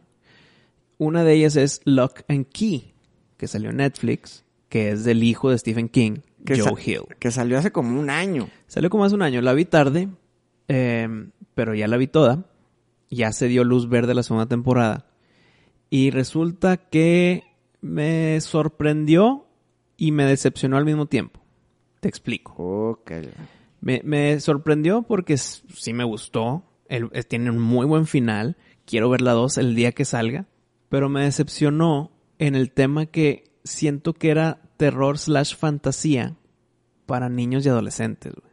Una 1.00 1.24
de 1.24 1.34
ellas 1.34 1.56
es 1.56 1.82
Lock 1.86 2.22
and 2.28 2.46
Key, 2.52 2.94
que 3.38 3.48
salió 3.48 3.72
en 3.72 3.78
Netflix, 3.78 4.44
que 4.70 4.92
es 4.92 5.04
del 5.06 5.24
hijo 5.24 5.50
de 5.50 5.58
Stephen 5.58 5.90
King, 5.90 6.18
Que 6.46 6.60
Joe 6.60 6.80
Hill. 6.86 7.16
Que 7.20 7.32
salió 7.32 7.58
hace 7.58 7.72
como 7.72 8.00
un 8.00 8.10
año. 8.12 8.48
Salió 8.68 8.90
como 8.92 9.06
hace 9.06 9.16
un 9.16 9.22
año, 9.24 9.42
la 9.42 9.54
vi 9.54 9.66
tarde, 9.66 10.10
eh, 10.68 11.08
pero 11.56 11.74
ya 11.74 11.88
la 11.88 11.98
vi 11.98 12.06
toda. 12.08 12.46
Ya 13.10 13.32
se 13.32 13.48
dio 13.48 13.64
luz 13.64 13.90
verde 13.90 14.14
la 14.14 14.22
segunda 14.24 14.46
temporada. 14.46 15.08
Y 15.90 16.12
resulta 16.12 16.78
que 16.78 17.44
me 17.82 18.40
sorprendió 18.42 19.48
y 19.98 20.12
me 20.12 20.26
decepcionó 20.26 20.78
al 20.78 20.86
mismo 20.86 21.08
tiempo. 21.08 21.40
Te 22.02 22.08
explico. 22.08 22.54
Ok. 22.92 23.12
Me, 23.82 24.02
me 24.04 24.40
sorprendió 24.42 25.02
porque 25.04 25.38
sí 25.38 25.94
me 25.94 26.04
gustó. 26.04 26.64
El- 26.88 27.10
eh, 27.14 27.24
tiene 27.24 27.50
un 27.50 27.60
muy 27.60 27.86
buen 27.86 28.06
final. 28.06 28.58
Quiero 28.86 29.10
ver 29.10 29.22
la 29.22 29.32
2 29.32 29.58
el 29.58 29.76
día 29.76 29.92
que 29.94 30.06
salga. 30.06 30.46
Pero 30.90 31.10
me 31.10 31.24
decepcionó 31.24 32.12
en 32.40 32.56
el 32.56 32.72
tema 32.72 33.06
que 33.06 33.52
siento 33.64 34.14
que 34.14 34.32
era 34.32 34.62
terror 34.78 35.18
slash 35.18 35.56
fantasía 35.56 36.36
para 37.06 37.30
niños 37.30 37.66
y 37.66 37.70
adolescentes. 37.70 38.34
güey. 38.34 38.50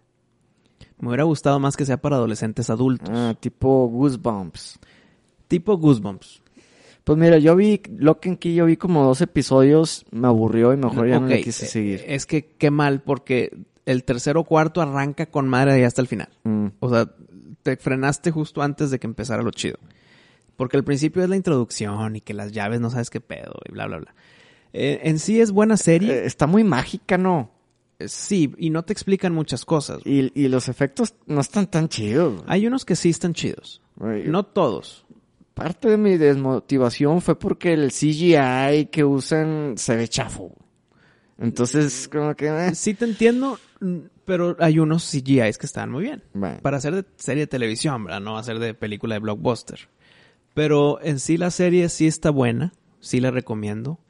Me 0.99 1.09
hubiera 1.09 1.25
gustado 1.25 1.61
más 1.61 1.77
que 1.77 1.85
sea 1.85 1.99
para 1.99 2.17
adolescentes 2.17 2.71
adultos. 2.71 3.11
Ah, 3.13 3.35
tipo 3.39 3.87
Goosebumps. 3.89 4.79
Tipo 5.49 5.77
Goosebumps. 5.77 6.43
Pues 7.05 7.19
mira, 7.19 7.39
yo 7.39 7.55
vi 7.55 7.81
Lock 7.99 8.27
and 8.27 8.39
Key, 8.39 8.55
yo 8.55 8.67
vi 8.67 8.77
como 8.77 9.05
dos 9.05 9.21
episodios, 9.21 10.05
me 10.11 10.27
aburrió 10.27 10.73
y 10.73 10.77
mejor 10.77 11.09
ya 11.09 11.21
no 11.21 11.29
le 11.29 11.41
quise 11.43 11.67
eh, 11.67 11.69
seguir. 11.69 12.05
Es 12.07 12.27
que 12.27 12.47
qué 12.59 12.73
mal 12.73 13.03
porque 13.03 13.57
el 13.85 14.03
tercero 14.03 14.41
o 14.41 14.45
cuarto 14.45 14.81
arranca 14.81 15.27
con 15.27 15.49
madre 15.49 15.79
y 15.79 15.85
hasta 15.85 16.01
el 16.01 16.09
final. 16.09 16.29
Mm. 16.43 16.67
O 16.81 16.89
sea, 16.89 17.09
te 17.63 17.77
frenaste 17.77 18.33
justo 18.33 18.61
antes 18.63 18.91
de 18.91 18.99
que 18.99 19.07
empezara 19.07 19.43
lo 19.43 19.53
chido. 19.53 19.79
Porque 20.57 20.77
al 20.77 20.85
principio 20.85 21.23
es 21.23 21.29
la 21.29 21.37
introducción 21.37 22.17
y 22.17 22.21
que 22.21 22.35
las 22.35 22.53
llaves 22.53 22.81
no 22.81 22.91
sabes 22.91 23.11
qué 23.11 23.21
pedo 23.21 23.55
y 23.69 23.73
bla, 23.73 23.87
bla, 23.87 23.99
bla. 23.99 24.15
Eh, 24.73 25.01
en 25.05 25.19
sí 25.19 25.41
es 25.41 25.53
buena 25.53 25.77
serie. 25.77 26.13
Eh, 26.15 26.27
está 26.27 26.47
muy 26.47 26.65
mágica, 26.65 27.19
¿no? 27.19 27.51
Eh, 27.99 28.09
sí, 28.09 28.53
y 28.59 28.71
no 28.71 28.83
te 28.85 28.93
explican 28.93 29.33
muchas 29.35 29.65
cosas. 29.65 30.01
Y, 30.05 30.33
y 30.39 30.49
los 30.49 30.69
efectos 30.69 31.15
no 31.27 31.41
están 31.41 31.67
tan 31.71 31.89
chidos. 31.89 32.43
Hay 32.47 32.67
unos 32.67 32.85
que 32.85 32.97
sí 32.97 33.11
están 33.11 33.33
chidos. 33.35 33.83
No 33.99 34.45
todos. 34.45 35.07
Parte 35.55 35.89
de 35.89 35.97
mi 35.97 36.19
desmotivación 36.19 37.23
fue 37.23 37.39
porque 37.39 37.73
el 37.73 37.91
CGI 37.91 38.87
que 38.91 39.05
usan 39.05 39.75
se 39.77 39.97
ve 39.97 40.07
chafo. 40.09 40.53
Entonces, 41.39 42.09
como 42.09 42.35
que... 42.35 42.47
eh, 42.49 42.75
Sí 42.75 42.95
te 42.95 43.05
entiendo, 43.05 43.59
mm, 43.81 43.97
pero 44.25 44.57
hay 44.59 44.79
unos 44.79 45.05
CGIs 45.11 45.59
que 45.59 45.67
están 45.67 45.91
muy 45.91 46.05
bien. 46.05 46.23
bueno. 46.35 46.59
Para 46.63 46.79
hacer 46.79 46.95
de 46.95 47.05
serie 47.17 47.43
de 47.45 47.47
televisión, 47.47 48.05
¿verdad? 48.05 48.21
No 48.21 48.37
hacer 48.39 48.59
de 48.59 48.75
película 48.75 49.15
de 49.15 49.21
blockbuster. 49.21 49.89
Pero 50.57 51.03
en 51.03 51.19
sí 51.19 51.37
la 51.37 51.51
serie 51.51 51.91
sí 51.91 52.07
está 52.07 52.31
buena. 52.31 52.73
Sí 53.01 53.21
la 53.21 53.31
recomiendo. 53.31 54.01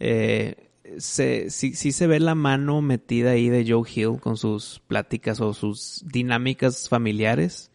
Eh, 0.00 0.68
se, 0.98 1.48
sí, 1.48 1.74
sí 1.76 1.92
se 1.92 2.08
ve 2.08 2.18
la 2.18 2.34
mano 2.34 2.82
metida 2.82 3.30
ahí 3.30 3.48
de 3.48 3.64
Joe 3.64 3.88
Hill 3.88 4.18
con 4.18 4.36
sus 4.36 4.82
pláticas 4.88 5.40
o 5.40 5.54
sus 5.54 6.02
dinámicas 6.04 6.88
familiares. 6.88 7.70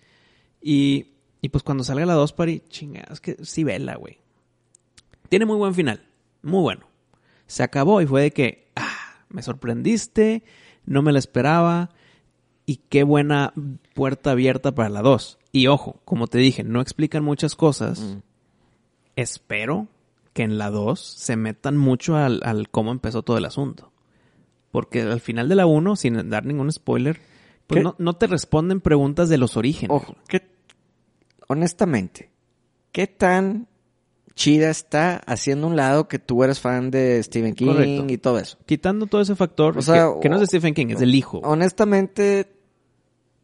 Y, 0.62 1.14
y 1.42 1.48
pues 1.48 1.64
cuando 1.64 1.86
salga 1.86 2.06
la 2.06 2.16
2, 2.16 2.34
pari, 2.34 2.64
chinga, 2.68 3.06
es 3.10 3.22
que 3.22 3.38
sí 3.46 3.64
vela, 3.64 3.96
güey. 3.96 4.18
Tiene 5.30 5.46
muy 5.46 5.56
buen 5.56 5.74
final. 5.74 6.06
Muy 6.42 6.60
bueno. 6.60 6.86
Se 7.46 7.64
acabó 7.64 8.02
y 8.02 8.08
fue 8.08 8.24
de 8.24 8.32
que, 8.32 8.74
ah, 8.76 9.24
me 9.30 9.42
sorprendiste, 9.42 10.44
no 10.86 11.02
me 11.02 11.14
la 11.14 11.20
esperaba. 11.20 11.92
Y 12.68 12.82
qué 12.90 13.04
buena 13.04 13.54
puerta 13.96 14.32
abierta 14.32 14.76
para 14.76 14.90
la 14.90 15.02
2. 15.02 15.40
Y 15.54 15.68
ojo, 15.68 16.02
como 16.04 16.28
te 16.28 16.38
dije, 16.38 16.64
no 16.64 16.82
explican 16.82 17.24
muchas 17.24 17.56
cosas. 17.56 18.02
Mm. 18.02 18.18
Espero 19.16 19.88
que 20.34 20.44
en 20.44 20.58
la 20.58 20.70
2 20.70 21.00
se 21.00 21.38
metan 21.38 21.78
mucho 21.78 22.18
al, 22.18 22.42
al 22.44 22.70
cómo 22.70 22.92
empezó 22.92 23.24
todo 23.24 23.38
el 23.38 23.46
asunto. 23.46 23.94
Porque 24.70 25.02
al 25.02 25.22
final 25.22 25.48
de 25.48 25.56
la 25.56 25.66
1, 25.66 25.96
sin 25.96 26.30
dar 26.30 26.46
ningún 26.46 26.70
spoiler, 26.72 27.22
pues 27.68 27.82
no, 27.82 27.96
no 27.98 28.18
te 28.18 28.28
responden 28.28 28.82
preguntas 28.82 29.30
de 29.30 29.38
los 29.38 29.56
orígenes. 29.56 29.96
Ojo, 29.96 30.18
¿qué, 30.28 30.44
honestamente, 31.48 32.30
¿qué 32.92 33.08
tan 33.08 33.68
chida 34.38 34.70
está 34.70 35.18
haciendo 35.26 35.68
un 35.68 35.76
lado 35.76 36.08
que 36.08 36.20
tú 36.20 36.44
eres 36.44 36.60
fan 36.60 36.92
de 36.92 37.22
Stephen 37.24 37.56
King 37.56 37.68
Correcto. 37.68 38.06
y 38.08 38.18
todo 38.18 38.38
eso. 38.40 38.58
Quitando 38.66 39.08
todo 39.08 39.20
ese 39.20 39.36
factor, 39.36 39.78
O 39.78 39.82
sea, 39.82 40.14
que, 40.14 40.20
que 40.22 40.30
no 40.30 40.36
es 40.36 40.42
de 40.42 40.48
Stephen 40.48 40.74
King, 40.74 40.88
es 40.92 41.00
del 41.00 41.16
hijo. 41.16 41.40
Honestamente, 41.40 42.48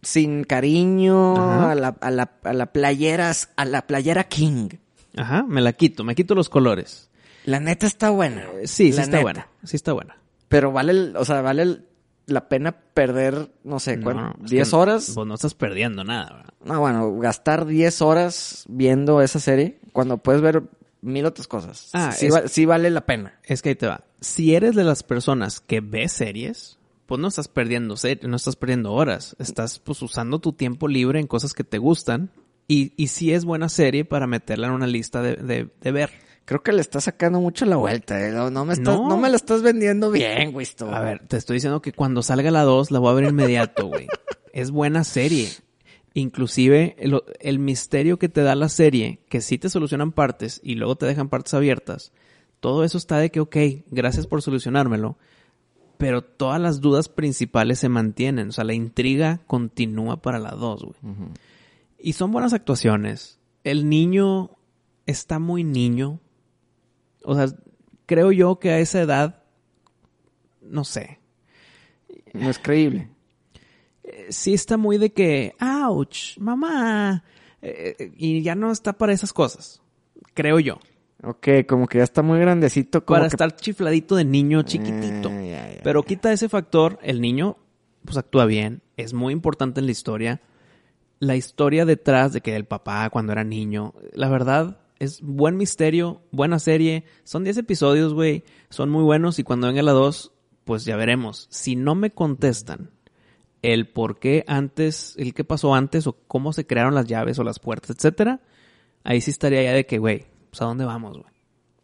sin 0.04 0.44
cariño 0.44 1.36
a 1.70 1.76
la, 1.76 1.96
a 2.00 2.12
la, 2.12 2.32
a 2.44 2.54
la 2.54 2.66
playera, 2.74 3.32
a 3.56 3.66
la 3.66 3.88
playera 3.88 4.26
King. 4.26 4.70
Ajá, 5.16 5.44
me 5.44 5.62
la 5.62 5.74
quito, 5.74 6.04
me 6.04 6.16
quito 6.16 6.36
los 6.36 6.50
colores. 6.50 7.10
La 7.46 7.60
neta 7.60 7.86
está 7.88 8.10
buena. 8.10 8.44
Eh, 8.62 8.68
Sí, 8.68 8.92
sí 8.92 8.98
La 8.98 9.04
está 9.04 9.18
neta. 9.18 9.22
buena, 9.24 9.48
sí 9.64 9.76
está 9.76 9.94
buena. 9.94 10.18
Pero 10.48 10.72
vale, 10.72 10.92
el- 10.92 11.16
o 11.18 11.26
sea, 11.26 11.42
vale 11.42 11.64
el- 11.64 11.86
la 12.26 12.48
pena 12.48 12.72
perder, 12.72 13.52
no 13.66 13.80
sé, 13.80 13.98
No, 13.98 14.34
es 14.46 14.52
¿10 14.52 14.70
que 14.70 14.76
horas? 14.76 15.14
Vos 15.14 15.28
no 15.28 15.34
estás 15.36 15.54
perdiendo 15.56 16.04
nada, 16.06 16.32
¿verdad? 16.38 16.54
No, 16.64 16.80
bueno, 16.80 17.18
gastar 17.20 17.66
10 17.66 18.02
horas 18.02 18.64
viendo 18.70 19.22
esa 19.22 19.40
serie 19.40 19.80
cuando 19.92 20.18
puedes 20.20 20.42
ver 20.42 20.64
mil 21.02 21.26
otras 21.26 21.48
cosas. 21.48 21.90
Ah, 21.92 22.14
sí, 22.14 22.28
es- 22.28 22.34
va- 22.34 22.48
sí 22.48 22.66
vale 22.66 22.90
la 22.92 23.06
pena. 23.06 23.40
Es 23.44 23.62
que 23.62 23.70
ahí 23.70 23.76
te 23.76 23.88
va. 23.88 24.06
Si 24.22 24.56
eres 24.56 24.74
de 24.74 24.86
las 24.86 25.04
personas 25.04 25.60
que 25.60 25.82
ve 25.82 26.08
series, 26.08 26.78
pues 27.06 27.20
no 27.20 27.28
estás 27.28 27.48
perdiendo 27.48 27.96
no 28.24 28.36
estás 28.36 28.56
perdiendo 28.56 28.94
horas. 28.94 29.36
Estás 29.40 29.80
pues 29.80 30.02
usando 30.02 30.40
tu 30.40 30.54
tiempo 30.54 30.88
libre 30.88 31.20
en 31.20 31.28
cosas 31.28 31.54
que 31.54 31.64
te 31.64 31.78
gustan. 31.78 32.32
Y, 32.68 32.94
y 32.96 33.08
sí 33.08 33.34
es 33.34 33.44
buena 33.44 33.68
serie 33.70 34.06
para 34.06 34.26
meterla 34.26 34.68
en 34.68 34.74
una 34.74 34.88
lista 34.88 35.22
de, 35.22 35.36
de- 35.36 35.68
de 35.82 35.92
ver. 35.92 36.12
Creo 36.46 36.64
que 36.64 36.72
le 36.74 36.82
estás 36.82 37.06
sacando 37.06 37.40
mucho 37.42 37.66
la 37.66 37.76
vuelta. 37.76 38.26
¿eh? 38.26 38.32
No, 38.32 38.50
no 38.50 38.66
me 38.66 38.74
estás, 38.74 38.96
No. 38.98 39.08
no. 39.10 39.18
me 39.18 39.30
la 39.30 39.36
estás 39.36 39.62
vendiendo 39.62 40.12
bien, 40.12 40.52
güey. 40.54 40.66
A 40.92 41.00
ver, 41.02 41.28
te 41.28 41.38
estoy 41.38 41.56
diciendo 41.56 41.82
que 41.82 41.92
cuando 41.94 42.22
salga 42.24 42.52
la 42.52 42.64
2 42.64 42.92
la 42.92 43.00
voy 43.00 43.12
a 43.12 43.14
ver 43.16 43.26
inmediato, 43.26 43.88
güey. 43.88 44.08
es 44.54 44.72
buena 44.72 45.04
serie. 45.04 45.50
Inclusive 46.16 46.96
el, 47.00 47.22
el 47.40 47.60
misterio 47.60 48.20
que 48.20 48.30
te 48.30 48.44
da 48.44 48.56
la 48.56 48.70
serie, 48.70 49.20
que 49.30 49.42
sí 49.42 49.58
te 49.58 49.70
solucionan 49.70 50.12
partes 50.12 50.62
y 50.64 50.76
luego 50.76 50.96
te 50.96 51.06
dejan 51.08 51.28
partes 51.30 51.54
abiertas, 51.56 52.12
todo 52.60 52.84
eso 52.84 52.98
está 53.00 53.18
de 53.18 53.32
que, 53.32 53.40
ok, 53.40 53.58
gracias 53.90 54.28
por 54.28 54.42
solucionármelo, 54.44 55.18
pero 55.98 56.24
todas 56.24 56.60
las 56.60 56.82
dudas 56.82 57.10
principales 57.10 57.80
se 57.80 57.90
mantienen, 57.90 58.50
o 58.50 58.52
sea, 58.52 58.64
la 58.64 58.74
intriga 58.74 59.42
continúa 59.48 60.22
para 60.22 60.40
la 60.40 60.52
2, 60.52 60.84
güey. 60.84 60.96
Y 62.00 62.14
son 62.14 62.32
buenas 62.32 62.54
actuaciones. 62.54 63.40
El 63.64 63.88
niño 63.90 64.52
está 65.06 65.40
muy 65.40 65.64
niño. 65.64 66.20
O 67.24 67.36
sea, 67.36 67.48
creo 68.06 68.32
yo 68.32 68.60
que 68.60 68.72
a 68.72 68.80
esa 68.80 69.02
edad, 69.02 69.44
no 70.62 70.84
sé, 70.84 71.20
No 72.34 72.50
es 72.50 72.60
creíble. 72.60 73.10
eh, 74.04 74.28
sí 74.30 74.54
está 74.54 74.76
muy 74.76 74.98
de 74.98 75.14
que, 75.14 75.56
ouch, 75.62 76.38
mamá, 76.40 77.24
eh, 77.62 77.96
eh, 77.98 78.12
y 78.18 78.42
ya 78.42 78.56
no 78.56 78.72
está 78.72 78.94
para 78.94 79.14
esas 79.14 79.32
cosas, 79.32 79.82
creo 80.34 80.60
yo. 80.60 80.80
Ok, 81.24 81.48
como 81.68 81.88
que 81.88 82.00
ya 82.00 82.04
está 82.04 82.22
muy 82.22 82.40
grandecito. 82.40 83.06
Como 83.06 83.16
Para 83.16 83.30
que- 83.30 83.36
estar 83.36 83.56
chifladito 83.56 84.16
de 84.16 84.26
niño 84.26 84.64
chiquitito. 84.64 85.30
Ya, 85.30 85.74
ya, 85.76 85.82
Pero 85.84 86.04
quita 86.04 86.32
ese 86.34 86.50
factor, 86.50 87.00
el 87.02 87.22
niño 87.22 87.58
pues 88.06 88.18
actúa 88.18 88.46
bien, 88.46 88.82
es 88.98 89.14
muy 89.14 89.32
importante 89.32 89.80
en 89.80 89.86
la 89.86 89.94
historia. 89.94 90.42
La 91.20 91.38
historia 91.38 91.86
detrás 91.86 92.34
de 92.34 92.42
que 92.42 92.54
el 92.56 92.66
papá 92.66 93.10
cuando 93.10 93.32
era 93.32 93.46
niño, 93.46 93.94
la 94.14 94.28
verdad 94.28 94.80
es 95.00 95.22
buen 95.22 95.56
misterio, 95.56 96.22
buena 96.32 96.60
serie, 96.60 97.06
son 97.24 97.46
10 97.46 97.58
episodios, 97.58 98.14
güey, 98.14 98.44
son 98.70 98.90
muy 98.90 99.04
buenos 99.04 99.40
y 99.40 99.44
cuando 99.44 99.68
venga 99.68 99.82
la 99.82 99.94
2, 99.94 100.34
pues 100.66 100.84
ya 100.84 100.98
veremos. 100.98 101.48
Si 101.50 101.78
no 101.78 101.96
me 101.96 102.12
contestan 102.12 102.92
el 103.62 103.88
por 103.88 104.20
qué 104.20 104.44
antes, 104.48 105.16
el 105.18 105.34
qué 105.34 105.46
pasó 105.46 105.74
antes 105.74 106.06
o 106.06 106.18
cómo 106.28 106.52
se 106.52 106.68
crearon 106.68 106.96
las 106.96 107.08
llaves 107.08 107.40
o 107.40 107.46
las 107.46 107.60
puertas, 107.60 107.92
etcétera, 107.92 108.42
ahí 109.06 109.22
sí 109.22 109.32
estaría 109.32 109.64
ya 109.64 109.72
de 109.72 109.86
que, 109.86 109.98
güey, 109.98 110.26
pues 110.54 110.62
a 110.62 110.66
dónde 110.66 110.86
vamos, 110.86 111.18
güey. 111.18 111.34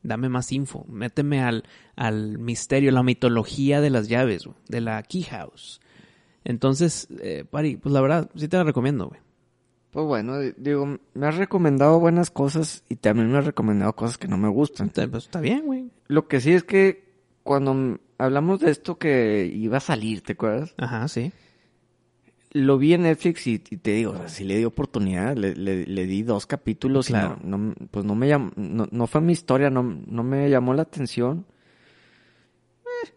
Dame 0.03 0.29
más 0.29 0.51
info, 0.51 0.85
méteme 0.87 1.41
al, 1.41 1.63
al 1.95 2.37
misterio, 2.37 2.91
la 2.91 3.01
mitología 3.03 3.81
de 3.81 3.89
las 3.89 4.07
llaves, 4.07 4.45
güey, 4.45 4.55
de 4.67 4.79
la 4.81 5.01
Key 5.03 5.23
House. 5.23 5.81
Entonces, 6.45 7.07
eh, 7.19 7.43
Pari, 7.49 7.77
pues 7.77 7.91
la 7.93 7.99
verdad, 8.01 8.29
sí 8.35 8.47
te 8.47 8.57
la 8.57 8.63
recomiendo, 8.63 9.07
güey. 9.07 9.19
Pues 9.91 10.05
bueno, 10.05 10.39
di- 10.39 10.53
digo, 10.55 10.99
me 11.15 11.27
has 11.27 11.35
recomendado 11.37 11.99
buenas 11.99 12.29
cosas 12.29 12.83
y 12.89 12.95
también 12.95 13.31
me 13.31 13.39
has 13.39 13.45
recomendado 13.45 13.93
cosas 13.95 14.17
que 14.19 14.27
no 14.27 14.37
me 14.37 14.47
gustan. 14.47 14.89
Pues 14.89 15.23
está 15.25 15.41
bien, 15.41 15.65
güey. 15.65 15.89
Lo 16.07 16.27
que 16.27 16.39
sí 16.39 16.51
es 16.53 16.63
que 16.63 17.09
cuando 17.43 17.99
hablamos 18.19 18.59
de 18.59 18.69
esto 18.71 18.97
que 18.99 19.51
iba 19.53 19.77
a 19.77 19.81
salir, 19.81 20.21
¿te 20.21 20.33
acuerdas? 20.33 20.75
Ajá, 20.77 21.07
sí. 21.07 21.31
Lo 22.51 22.77
vi 22.79 22.93
en 22.95 23.03
Netflix 23.03 23.45
y, 23.45 23.53
y 23.69 23.77
te 23.77 23.91
digo, 23.91 24.11
o 24.13 24.17
sea, 24.17 24.27
sí 24.27 24.43
le 24.43 24.57
di 24.57 24.65
oportunidad, 24.65 25.35
le, 25.37 25.53
le- 25.55 25.85
le 25.85 26.05
di 26.07 26.23
dos 26.23 26.47
capítulos 26.47 27.07
Claro. 27.07 27.37
y 27.43 27.47
no, 27.47 27.57
no- 27.59 27.75
pues 27.91 28.05
no 28.05 28.15
me 28.15 28.27
llamó, 28.27 28.51
no, 28.55 28.87
no 28.89 29.05
fue 29.07 29.21
mi 29.21 29.33
historia, 29.33 29.69
no, 29.69 29.83
no 29.83 30.23
me 30.23 30.49
llamó 30.49 30.73
la 30.73 30.81
atención. 30.81 31.45
Eh, 32.85 33.09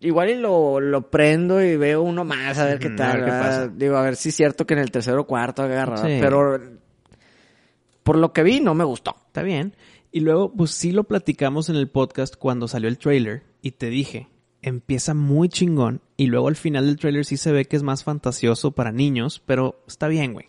igual 0.00 0.30
y 0.30 0.36
lo, 0.36 0.80
lo 0.80 1.10
prendo 1.10 1.62
y 1.62 1.76
veo 1.76 2.02
uno 2.02 2.24
más 2.24 2.58
a 2.58 2.64
ver 2.64 2.78
qué 2.78 2.88
a 2.88 2.96
tal. 2.96 3.16
ver 3.18 3.24
qué 3.26 3.30
pasa. 3.32 3.68
Digo, 3.68 3.96
a 3.96 4.02
ver 4.02 4.16
si 4.16 4.30
es 4.30 4.34
cierto 4.34 4.66
que 4.66 4.74
en 4.74 4.80
el 4.80 4.90
tercero 4.90 5.20
o 5.22 5.26
cuarto 5.26 5.62
agarra, 5.62 5.98
Sí. 5.98 6.18
pero 6.20 6.58
por 8.02 8.16
lo 8.16 8.32
que 8.32 8.42
vi 8.42 8.60
no 8.60 8.74
me 8.74 8.84
gustó. 8.84 9.14
Está 9.26 9.42
bien. 9.42 9.74
Y 10.10 10.20
luego, 10.20 10.50
pues 10.54 10.70
sí 10.70 10.92
lo 10.92 11.04
platicamos 11.04 11.68
en 11.68 11.76
el 11.76 11.88
podcast 11.88 12.34
cuando 12.36 12.66
salió 12.66 12.88
el 12.88 12.96
trailer 12.96 13.42
y 13.60 13.72
te 13.72 13.90
dije, 13.90 14.28
empieza 14.68 15.14
muy 15.14 15.48
chingón 15.48 16.00
y 16.16 16.26
luego 16.26 16.48
al 16.48 16.56
final 16.56 16.86
del 16.86 16.96
trailer 16.96 17.24
sí 17.24 17.36
se 17.36 17.52
ve 17.52 17.64
que 17.64 17.76
es 17.76 17.82
más 17.82 18.04
fantasioso 18.04 18.72
para 18.72 18.92
niños, 18.92 19.42
pero 19.44 19.82
está 19.86 20.08
bien, 20.08 20.32
güey. 20.32 20.46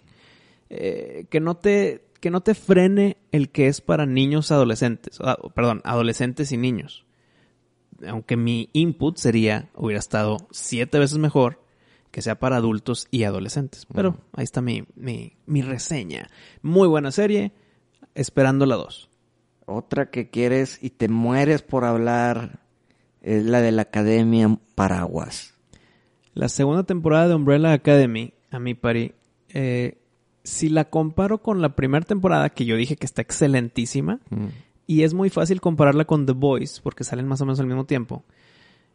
Eh, 0.70 1.26
que 1.30 1.40
no 1.40 1.58
te 1.58 2.06
que 2.20 2.30
no 2.30 2.42
te 2.42 2.54
frene 2.54 3.18
el 3.32 3.50
que 3.50 3.68
es 3.68 3.82
para 3.82 4.06
niños 4.06 4.52
adolescentes, 4.52 5.20
ah, 5.22 5.38
perdón, 5.56 5.82
adolescentes 5.86 6.52
y 6.52 6.58
niños. 6.58 7.06
Aunque 8.06 8.38
mi 8.38 8.70
input 8.74 9.18
sería, 9.18 9.70
hubiera 9.76 10.00
estado 10.00 10.48
siete 10.52 11.00
veces 11.00 11.18
mejor 11.18 11.62
que 12.12 12.22
sea 12.22 12.40
para 12.40 12.58
adultos 12.58 13.08
y 13.12 13.24
adolescentes. 13.24 13.86
Pero 13.86 14.18
ahí 14.34 14.44
está 14.44 14.62
mi, 14.62 14.86
mi, 14.96 15.34
mi 15.46 15.62
reseña. 15.62 16.30
Muy 16.62 16.88
buena 16.88 17.12
serie, 17.12 17.54
esperando 18.16 18.66
la 18.66 18.76
2. 18.76 19.10
Otra 19.66 20.10
que 20.10 20.30
quieres 20.30 20.80
y 20.82 20.90
te 20.90 21.08
mueres 21.08 21.62
por 21.62 21.86
hablar 21.86 22.60
es 23.22 23.46
la 23.46 23.62
de 23.62 23.72
la 23.72 23.84
Academia 23.84 24.58
Paraguas. 24.76 25.56
La 26.34 26.50
segunda 26.50 26.84
temporada 26.84 27.28
de 27.28 27.36
Umbrella 27.36 27.74
Academy, 27.74 28.34
a 28.52 28.60
mi 28.60 28.74
pari, 28.74 29.14
eh, 29.50 29.98
si 30.44 30.70
la 30.70 30.90
comparo 30.90 31.42
con 31.42 31.62
la 31.62 31.76
primera 31.76 32.06
temporada, 32.06 32.50
que 32.50 32.66
yo 32.66 32.76
dije 32.76 32.96
que 32.96 33.06
está 33.06 33.22
excelentísima, 33.22 34.20
y 34.88 35.04
es 35.04 35.14
muy 35.14 35.30
fácil 35.30 35.62
compararla 35.62 36.06
con 36.06 36.26
The 36.26 36.34
Boys, 36.34 36.80
porque 36.82 37.04
salen 37.04 37.28
más 37.28 37.42
o 37.42 37.46
menos 37.46 37.60
al 37.60 37.68
mismo 37.68 37.86
tiempo, 37.86 38.24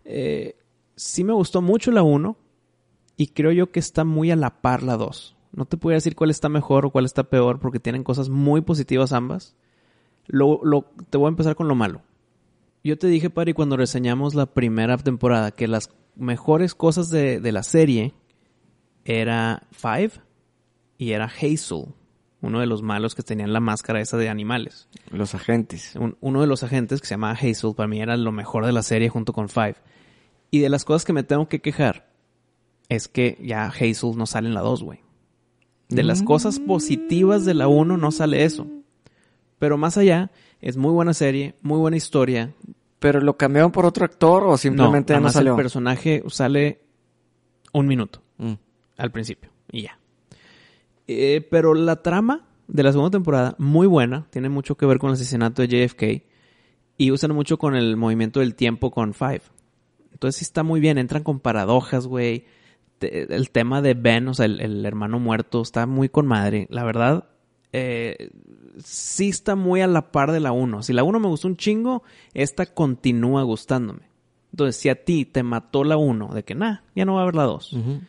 eh, 0.05 0.57
sí 0.97 1.22
me 1.22 1.33
gustó 1.33 1.61
mucho 1.61 1.91
la 1.91 2.03
1, 2.03 2.37
y 3.16 3.29
creo 3.29 3.53
yo 3.53 3.70
que 3.70 3.81
está 3.81 4.05
muy 4.05 4.31
a 4.31 4.37
la 4.37 4.61
par 4.61 4.83
la 4.83 4.97
2. 4.97 5.37
No 5.53 5.66
te 5.66 5.77
puedo 5.77 5.95
decir 5.95 6.16
cuál 6.16 6.31
está 6.31 6.49
mejor 6.49 6.87
o 6.87 6.91
cuál 6.91 7.05
está 7.05 7.25
peor, 7.25 7.61
porque 7.61 7.79
tienen 7.79 8.03
cosas 8.03 8.29
muy 8.29 8.61
positivas 8.62 9.12
ambas. 9.12 9.55
Lo, 10.27 10.61
lo, 10.64 10.91
te 11.11 11.18
voy 11.18 11.27
a 11.27 11.29
empezar 11.29 11.55
con 11.55 11.68
lo 11.68 11.77
malo. 11.77 12.03
Yo 12.85 12.99
te 12.99 13.07
dije, 13.07 13.30
Pari, 13.30 13.55
cuando 13.55 13.76
reseñamos 13.76 14.35
la 14.35 14.47
primera 14.47 14.97
temporada, 14.99 15.51
que 15.51 15.66
las 15.66 15.91
mejores 16.16 16.74
cosas 16.74 17.09
de, 17.11 17.41
de 17.41 17.51
la 17.53 17.62
serie 17.62 18.12
era 19.05 19.62
Five 19.72 20.12
y 20.99 21.12
era 21.12 21.24
Hazel, 21.24 21.87
uno 22.41 22.61
de 22.61 22.66
los 22.66 22.82
malos 22.82 23.14
que 23.14 23.22
tenían 23.22 23.53
la 23.53 23.61
máscara 23.61 24.01
esa 24.01 24.16
de 24.18 24.28
animales. 24.28 24.89
Los 25.11 25.35
agentes. 25.35 25.95
Un- 25.97 26.16
uno 26.20 26.41
de 26.43 26.47
los 26.47 26.62
agentes 26.62 27.01
que 27.01 27.07
se 27.07 27.14
llamaba 27.14 27.32
Hazel, 27.41 27.74
para 27.74 27.89
mí 27.89 28.01
era 28.01 28.16
lo 28.16 28.32
mejor 28.32 28.66
de 28.66 28.72
la 28.72 28.82
serie 28.82 29.09
junto 29.09 29.32
con 29.32 29.49
Five. 29.49 29.76
Y 30.51 30.61
de 30.61 30.68
las 30.68 30.85
cosas 30.85 31.05
que 31.05 31.12
me 31.12 31.22
tengo 31.22 31.49
que 31.49 31.61
quejar, 31.61 32.12
es 32.89 33.09
que 33.09 33.39
ya 33.43 33.64
Hazel 33.66 34.16
no 34.16 34.26
sale 34.26 34.49
en 34.49 34.55
la 34.55 34.61
2, 34.61 34.82
güey. 34.82 35.01
De 35.89 36.03
las 36.03 36.22
cosas 36.22 36.61
positivas 36.61 37.45
de 37.45 37.55
la 37.55 37.66
1 37.68 37.97
no 37.97 38.11
sale 38.11 38.45
eso. 38.45 38.66
Pero 39.59 39.78
más 39.78 39.97
allá, 39.97 40.30
es 40.65 40.77
muy 40.77 40.91
buena 40.93 41.15
serie, 41.15 41.55
muy 41.62 41.79
buena 41.79 41.97
historia, 41.97 42.53
¿Pero 42.99 43.21
lo 43.21 43.37
cambiaron 43.37 43.71
por 43.71 43.85
otro 43.85 44.07
actor 44.07 44.45
o 44.45 44.57
simplemente 44.57 45.12
no, 45.12 45.19
no 45.19 45.21
nada 45.21 45.25
más 45.27 45.33
salió? 45.35 45.53
el 45.53 45.57
personaje 45.59 46.23
sale 46.29 46.81
un 47.73 47.87
minuto 47.87 48.23
Mm. 48.39 48.55
al 48.97 49.11
principio 49.12 49.51
y 49.71 49.83
ya. 49.83 49.99
Eh, 51.07 51.47
pero 51.51 51.75
la 51.75 52.03
trama 52.03 52.47
de 52.67 52.83
la 52.83 52.93
segunda 52.93 53.11
temporada, 53.11 53.55
muy 53.59 53.87
buena, 53.87 54.27
tiene 54.31 54.49
mucho 54.49 54.77
que 54.77 54.87
ver 54.87 54.99
con 54.99 55.11
el 55.11 55.15
asesinato 55.15 55.61
de 55.62 55.69
JFK 55.69 56.25
y 56.97 57.11
usan 57.11 57.33
mucho 57.35 57.59
con 57.59 57.77
el 57.77 57.97
movimiento 57.97 58.41
del 58.41 58.55
tiempo 58.55 58.91
con 58.91 59.12
Five. 59.12 59.43
Entonces 60.12 60.39
sí 60.39 60.45
está 60.45 60.62
muy 60.62 60.81
bien, 60.81 60.97
entran 60.97 61.23
con 61.25 61.41
paradojas, 61.41 62.07
güey. 62.07 62.47
Te- 62.99 63.35
El 63.35 63.51
tema 63.51 63.83
de 63.83 63.93
Ben, 63.95 64.29
o 64.29 64.35
sea, 64.35 64.47
el, 64.47 64.61
el 64.61 64.87
hermano 64.87 65.19
muerto, 65.19 65.61
está 65.61 65.85
muy 65.87 66.09
con 66.09 66.27
madre. 66.27 66.67
La 66.71 66.85
verdad, 66.85 67.29
eh, 67.77 68.31
sí 68.85 69.29
está 69.31 69.57
muy 69.57 69.81
a 69.81 69.89
la 69.89 70.12
par 70.12 70.31
de 70.31 70.39
la 70.39 70.53
1. 70.53 70.83
Si 70.85 70.93
la 70.93 71.03
1 71.03 71.18
me 71.18 71.27
gustó 71.27 71.49
un 71.49 71.57
chingo, 71.57 72.05
esta 72.33 72.66
continúa 72.66 73.43
gustándome. 73.43 74.03
Entonces, 74.53 74.77
si 74.77 74.89
a 74.89 75.05
ti 75.05 75.25
te 75.25 75.43
mató 75.43 75.83
la 75.83 75.97
1, 75.97 76.33
de 76.33 76.45
que 76.45 76.55
nada, 76.55 76.85
ya 76.95 77.05
no 77.05 77.14
va 77.14 77.20
a 77.20 77.22
haber 77.25 77.35
la 77.35 77.43
2, 77.43 77.72
Ujú. 77.72 78.01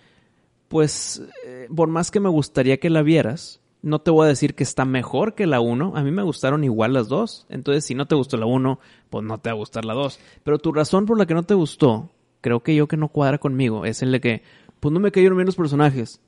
pues 0.68 1.24
eh, 1.46 1.68
por 1.76 1.88
más 1.90 2.12
que 2.12 2.20
me 2.20 2.30
gustaría 2.30 2.80
que 2.80 2.90
la 2.92 3.02
vieras, 3.02 3.60
No 3.82 4.00
te 4.00 4.10
voy 4.10 4.26
a 4.26 4.30
decir 4.30 4.56
que 4.56 4.64
está 4.64 4.84
mejor 4.84 5.36
que 5.36 5.46
la 5.46 5.60
1. 5.60 5.94
A 5.96 6.02
mí 6.02 6.10
me 6.10 6.24
gustaron 6.24 6.64
igual 6.64 6.94
las 6.94 7.08
dos. 7.08 7.46
Entonces, 7.50 7.86
si 7.86 7.94
no 7.94 8.08
te 8.08 8.16
gustó 8.16 8.36
la 8.36 8.48
1, 8.48 8.80
pues 9.12 9.24
no 9.24 9.38
te 9.38 9.50
va 9.50 9.54
a 9.54 9.58
gustar 9.58 9.86
la 9.86 9.94
2. 9.94 10.20
Pero 10.44 10.58
tu 10.58 10.72
razón 10.74 11.06
por 11.06 11.20
la 11.20 11.28
que 11.28 11.36
no 11.36 11.44
te 11.44 11.54
gustó, 11.54 12.10
creo 12.42 12.62
que 12.64 12.74
yo 12.74 12.88
que 12.88 12.98
no 12.98 13.10
cuadra 13.10 13.38
conmigo, 13.38 13.86
es 13.86 14.02
el 14.02 14.12
de 14.12 14.20
que, 14.22 14.42
pues 14.80 14.92
no 14.92 15.00
me 15.00 15.12
cayeron 15.12 15.38
bien 15.38 15.46
los 15.46 15.56
personajes. 15.56 16.20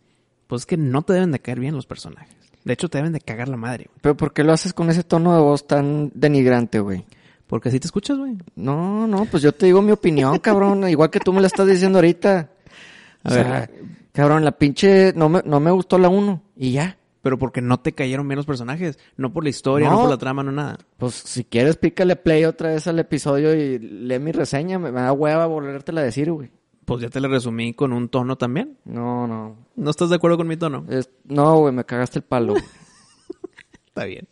Pues 0.46 0.62
es 0.62 0.66
que 0.68 0.78
no 0.78 1.02
te 1.02 1.14
deben 1.14 1.32
de 1.32 1.40
caer 1.40 1.60
bien 1.60 1.74
los 1.76 1.88
personajes. 1.88 2.47
De 2.68 2.74
hecho, 2.74 2.90
te 2.90 2.98
deben 2.98 3.14
de 3.14 3.22
cagar 3.22 3.48
la 3.50 3.58
madre. 3.58 3.86
güey. 3.88 4.00
Pero 4.02 4.18
¿por 4.18 4.34
qué 4.34 4.44
lo 4.44 4.52
haces 4.54 4.74
con 4.74 4.90
ese 4.90 5.04
tono 5.04 5.34
de 5.36 5.42
voz 5.42 5.66
tan 5.68 6.12
denigrante, 6.14 6.80
güey? 6.80 7.06
Porque 7.48 7.70
así 7.70 7.80
te 7.80 7.88
escuchas, 7.88 8.18
güey. 8.18 8.34
No, 8.56 9.08
no, 9.08 9.26
pues 9.26 9.42
yo 9.42 9.54
te 9.54 9.66
digo 9.68 9.82
mi 9.82 9.92
opinión, 9.94 10.38
cabrón. 10.44 10.88
Igual 10.90 11.10
que 11.10 11.20
tú 11.20 11.32
me 11.34 11.40
la 11.42 11.48
estás 11.48 11.68
diciendo 11.68 11.98
ahorita. 12.00 12.50
A 13.24 13.30
O 13.32 13.34
ver. 13.34 13.46
sea, 13.46 13.70
cabrón, 14.12 14.44
la 14.44 14.52
pinche... 14.52 15.14
No 15.16 15.30
me, 15.30 15.42
no 15.46 15.60
me 15.60 15.72
gustó 15.72 15.98
la 15.98 16.10
1 16.10 16.42
y 16.58 16.74
ya. 16.74 16.98
Pero 17.22 17.38
porque 17.38 17.62
no 17.62 17.80
te 17.80 17.94
cayeron 17.94 18.28
bien 18.28 18.36
los 18.38 18.46
personajes. 18.46 19.00
No 19.18 19.32
por 19.34 19.44
la 19.44 19.50
historia, 19.50 19.90
no, 19.90 19.96
No. 19.96 20.02
por 20.02 20.10
la 20.12 20.18
trama, 20.18 20.44
no 20.44 20.52
nada. 20.52 20.78
Pues 20.98 21.14
si 21.16 21.44
quieres, 21.46 21.78
pícale 21.78 22.16
play 22.16 22.46
otra 22.46 22.70
vez 22.70 22.86
al 22.88 23.00
episodio 23.00 23.54
y 23.56 23.80
lee 23.80 24.20
mi 24.20 24.32
reseña. 24.34 24.78
Me, 24.78 24.92
me 24.92 25.02
da 25.02 25.12
hueva 25.14 25.46
volvértela 25.46 26.02
a 26.02 26.04
decir, 26.06 26.32
güey. 26.32 26.52
Pues 26.88 27.02
ya 27.02 27.10
te 27.10 27.20
la 27.20 27.28
resumí 27.28 27.74
con 27.74 27.92
un 27.92 28.08
tono 28.08 28.38
también. 28.38 28.78
No, 28.86 29.28
no. 29.28 29.58
¿No 29.76 29.90
estás 29.90 30.10
de 30.10 30.16
acuerdo 30.16 30.38
con 30.38 30.48
mi 30.48 30.56
tono? 30.56 30.86
Es- 30.88 31.10
no, 31.26 31.58
güey, 31.58 31.74
me 31.74 31.84
cagaste 31.84 32.20
el 32.20 32.24
palo. 32.24 32.54
Está 33.88 34.06
bien. 34.06 34.30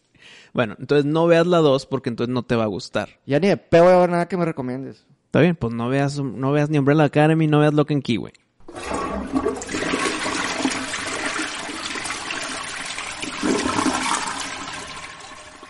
Bueno, 0.54 0.78
entonces 0.80 1.04
no 1.06 1.28
veas 1.28 1.46
la 1.48 1.58
2 1.58 1.86
porque 1.86 2.08
entonces 2.08 2.34
no 2.34 2.44
te 2.44 2.56
va 2.56 2.64
a 2.64 2.68
gustar. 2.68 3.10
ya 3.26 3.42
ni 3.42 3.50
de 3.50 3.58
pedo 3.58 3.84
voy 3.84 3.92
a 3.94 3.98
ver 3.98 4.10
nada 4.10 4.28
que 4.30 4.38
me 4.38 4.46
recomiendes. 4.46 5.06
Está 5.26 5.42
bien, 5.42 5.58
pues 5.58 5.74
no 5.74 5.90
veas, 5.90 6.18
no 6.22 6.54
veas 6.54 6.70
ni 6.70 6.78
Umbrella 6.78 7.04
Academy, 7.04 7.46
no 7.46 7.60
veas 7.60 7.74
Lock 7.74 7.92
and 7.92 8.04
Key, 8.04 8.16
güey. 8.16 8.32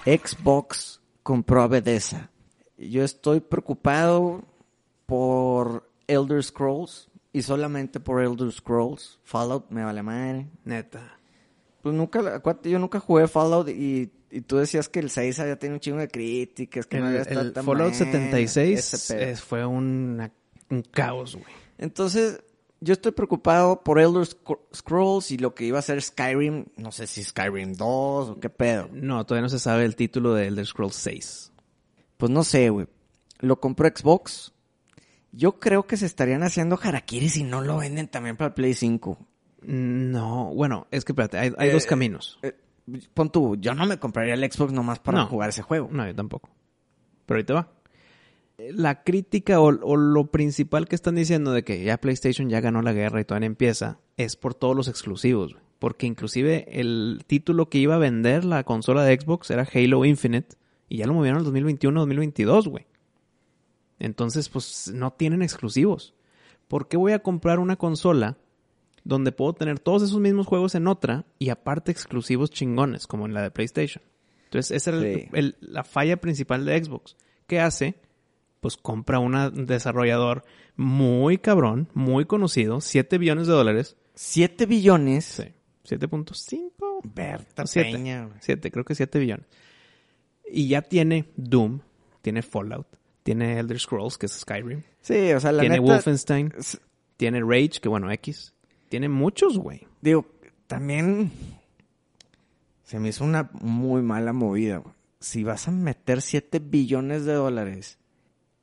Xbox 0.05 1.01
compró 1.23 1.61
a 1.63 1.67
Bethesda. 1.67 2.29
Yo 2.77 3.03
estoy 3.03 3.39
preocupado 3.39 4.43
por 5.05 5.89
Elder 6.07 6.43
Scrolls 6.43 7.09
y 7.33 7.41
solamente 7.41 7.99
por 7.99 8.21
Elder 8.21 8.51
Scrolls. 8.51 9.19
Fallout 9.23 9.69
me 9.69 9.83
vale 9.83 10.03
madre. 10.03 10.47
Neta. 10.63 11.17
Pues 11.81 11.93
nunca, 11.95 12.41
yo 12.63 12.79
nunca 12.79 12.99
jugué 12.99 13.27
Fallout 13.27 13.69
y, 13.69 14.11
y 14.31 14.41
tú 14.41 14.57
decías 14.57 14.89
que 14.89 14.99
el 14.99 15.09
6 15.11 15.39
había 15.39 15.59
tenido 15.59 15.75
un 15.75 15.79
chingo 15.79 15.97
de 15.99 16.07
críticas, 16.07 16.87
que 16.87 16.97
El, 16.97 17.03
no 17.03 17.09
había 17.09 17.21
estado 17.21 17.41
el 17.41 17.53
tan 17.53 17.63
Fallout 17.65 17.91
bueno, 17.91 17.95
76 18.11 18.93
ese 18.93 19.13
pedo. 19.13 19.25
es- 19.31 19.41
fue 19.41 19.65
una- 19.65 20.31
un 20.71 20.81
caos, 20.81 21.35
güey. 21.35 21.45
Entonces, 21.77 22.41
yo 22.81 22.93
estoy 22.93 23.11
preocupado 23.11 23.83
por 23.83 23.99
Elder 23.99 24.23
Scro- 24.23 24.61
Scrolls 24.73 25.29
y 25.31 25.37
lo 25.37 25.53
que 25.53 25.65
iba 25.65 25.77
a 25.77 25.81
ser 25.83 26.01
Skyrim. 26.01 26.65
No 26.77 26.91
sé 26.91 27.05
si 27.05 27.23
Skyrim 27.23 27.73
2 27.73 28.29
o 28.29 28.39
qué 28.39 28.49
pedo. 28.49 28.89
No, 28.91 29.23
todavía 29.25 29.43
no 29.43 29.49
se 29.49 29.59
sabe 29.59 29.85
el 29.85 29.95
título 29.95 30.33
de 30.33 30.47
Elder 30.47 30.65
Scrolls 30.65 30.95
6. 30.95 31.51
Pues 32.17 32.31
no 32.31 32.43
sé, 32.43 32.69
güey. 32.71 32.87
Lo 33.39 33.59
compró 33.59 33.87
Xbox. 33.87 34.53
Yo 35.35 35.59
creo 35.59 35.85
que 35.85 35.97
se 35.97 36.05
estarían 36.05 36.43
haciendo 36.43 36.79
harakiri 36.81 37.29
si 37.29 37.43
no 37.43 37.61
lo 37.61 37.77
venden 37.77 38.07
también 38.07 38.37
para 38.37 38.47
el 38.49 38.53
Play 38.53 38.73
5. 38.73 39.17
No, 39.63 40.53
bueno, 40.53 40.87
es 40.91 41.03
que 41.05 41.11
espérate, 41.11 41.37
hay, 41.37 41.51
hay 41.57 41.69
Eh, 41.69 41.73
dos 41.73 41.85
caminos. 41.85 42.39
Eh, 42.43 42.53
pon 43.13 43.31
tú, 43.31 43.55
yo 43.57 43.73
no 43.73 43.85
me 43.85 43.97
compraría 43.97 44.33
el 44.35 44.51
Xbox 44.51 44.71
nomás 44.71 44.99
para 44.99 45.19
No. 45.19 45.27
jugar 45.27 45.49
ese 45.49 45.61
juego. 45.63 45.89
No, 45.91 46.05
yo 46.05 46.15
tampoco. 46.15 46.49
Pero 47.25 47.37
ahí 47.39 47.43
te 47.43 47.53
va. 47.53 47.71
La 48.57 49.03
crítica 49.03 49.59
o, 49.59 49.65
o 49.67 49.97
lo 49.97 50.27
principal 50.31 50.87
que 50.87 50.95
están 50.95 51.15
diciendo 51.15 51.51
de 51.51 51.63
que 51.63 51.83
ya 51.83 51.97
PlayStation 51.97 52.49
ya 52.49 52.61
ganó 52.61 52.81
la 52.81 52.93
guerra 52.93 53.19
y 53.19 53.25
todavía 53.25 53.49
no 53.49 53.53
empieza 53.53 53.99
es 54.17 54.35
por 54.37 54.53
todos 54.53 54.75
los 54.75 54.87
exclusivos. 54.87 55.53
güey. 55.53 55.65
Porque 55.79 56.05
inclusive 56.07 56.65
el 56.79 57.23
título 57.27 57.69
que 57.69 57.79
iba 57.79 57.95
a 57.95 57.99
vender 57.99 58.45
la 58.45 58.63
consola 58.63 59.03
de 59.03 59.19
Xbox 59.19 59.49
era 59.51 59.67
Halo 59.73 60.05
Infinite 60.05 60.55
y 60.87 60.97
ya 60.97 61.07
lo 61.07 61.13
movieron 61.13 61.39
al 61.39 61.45
2021-2022, 61.51 62.67
güey. 62.69 62.85
Entonces, 63.99 64.49
pues 64.49 64.91
no 64.93 65.13
tienen 65.13 65.41
exclusivos. 65.41 66.13
¿Por 66.67 66.87
qué 66.87 66.97
voy 66.97 67.11
a 67.13 67.19
comprar 67.23 67.59
una 67.59 67.75
consola 67.75 68.37
donde 69.03 69.31
puedo 69.31 69.53
tener 69.53 69.79
todos 69.79 70.01
esos 70.03 70.19
mismos 70.19 70.47
juegos 70.47 70.75
en 70.75 70.87
otra 70.87 71.25
y 71.39 71.49
aparte 71.49 71.91
exclusivos 71.91 72.49
chingones 72.49 73.07
como 73.07 73.25
en 73.25 73.33
la 73.33 73.41
de 73.41 73.51
PlayStation? 73.51 74.03
Entonces, 74.45 74.71
esa 74.75 74.91
era 74.91 74.99
el- 74.99 75.19
Sí. 75.21 75.29
el- 75.33 75.55
la 75.61 75.83
falla 75.83 76.17
principal 76.17 76.65
de 76.65 76.83
Xbox. 76.83 77.15
¿Qué 77.47 77.59
hace? 77.59 77.95
Pues 78.61 78.77
compra 78.77 79.19
un 79.19 79.65
desarrollador 79.67 80.43
muy 80.75 81.37
cabrón, 81.37 81.89
muy 81.93 82.25
conocido, 82.25 82.81
7 82.81 83.17
billones 83.19 83.47
de 83.47 83.53
dólares. 83.53 83.95
7 84.15 84.65
billones. 84.65 85.25
Sí, 85.25 85.43
7.5. 85.83 87.01
Berta 87.03 87.67
Siete. 87.67 87.91
Peña, 87.91 88.25
güey. 88.25 88.37
7, 88.41 88.71
creo 88.71 88.83
que 88.85 88.95
7 88.95 89.19
billones. 89.19 89.45
Y 90.51 90.67
ya 90.67 90.81
tiene 90.81 91.31
Doom, 91.35 91.81
tiene 92.21 92.41
Fallout, 92.41 92.87
tiene 93.25 93.57
Elder 93.57 93.79
Scrolls, 93.79 94.19
que 94.19 94.27
es 94.27 94.33
Skyrim, 94.33 94.83
Sí, 95.01 95.33
o 95.33 95.39
sea, 95.39 95.51
la 95.51 95.61
tiene 95.61 95.79
neta... 95.79 95.93
Wolfenstein, 95.93 96.53
tiene 97.17 97.41
Rage, 97.41 97.79
que 97.81 97.89
bueno, 97.89 98.11
X. 98.11 98.53
Tiene 98.87 99.09
muchos, 99.09 99.57
güey. 99.57 99.87
Digo, 99.99 100.27
también 100.67 101.31
se 102.83 102.99
me 102.99 103.09
hizo 103.09 103.23
una 103.23 103.49
muy 103.53 104.03
mala 104.03 104.31
movida. 104.31 104.77
güey. 104.77 104.93
Si 105.19 105.43
vas 105.43 105.67
a 105.67 105.71
meter 105.71 106.21
7 106.21 106.59
billones 106.59 107.25
de 107.25 107.33
dólares, 107.33 107.97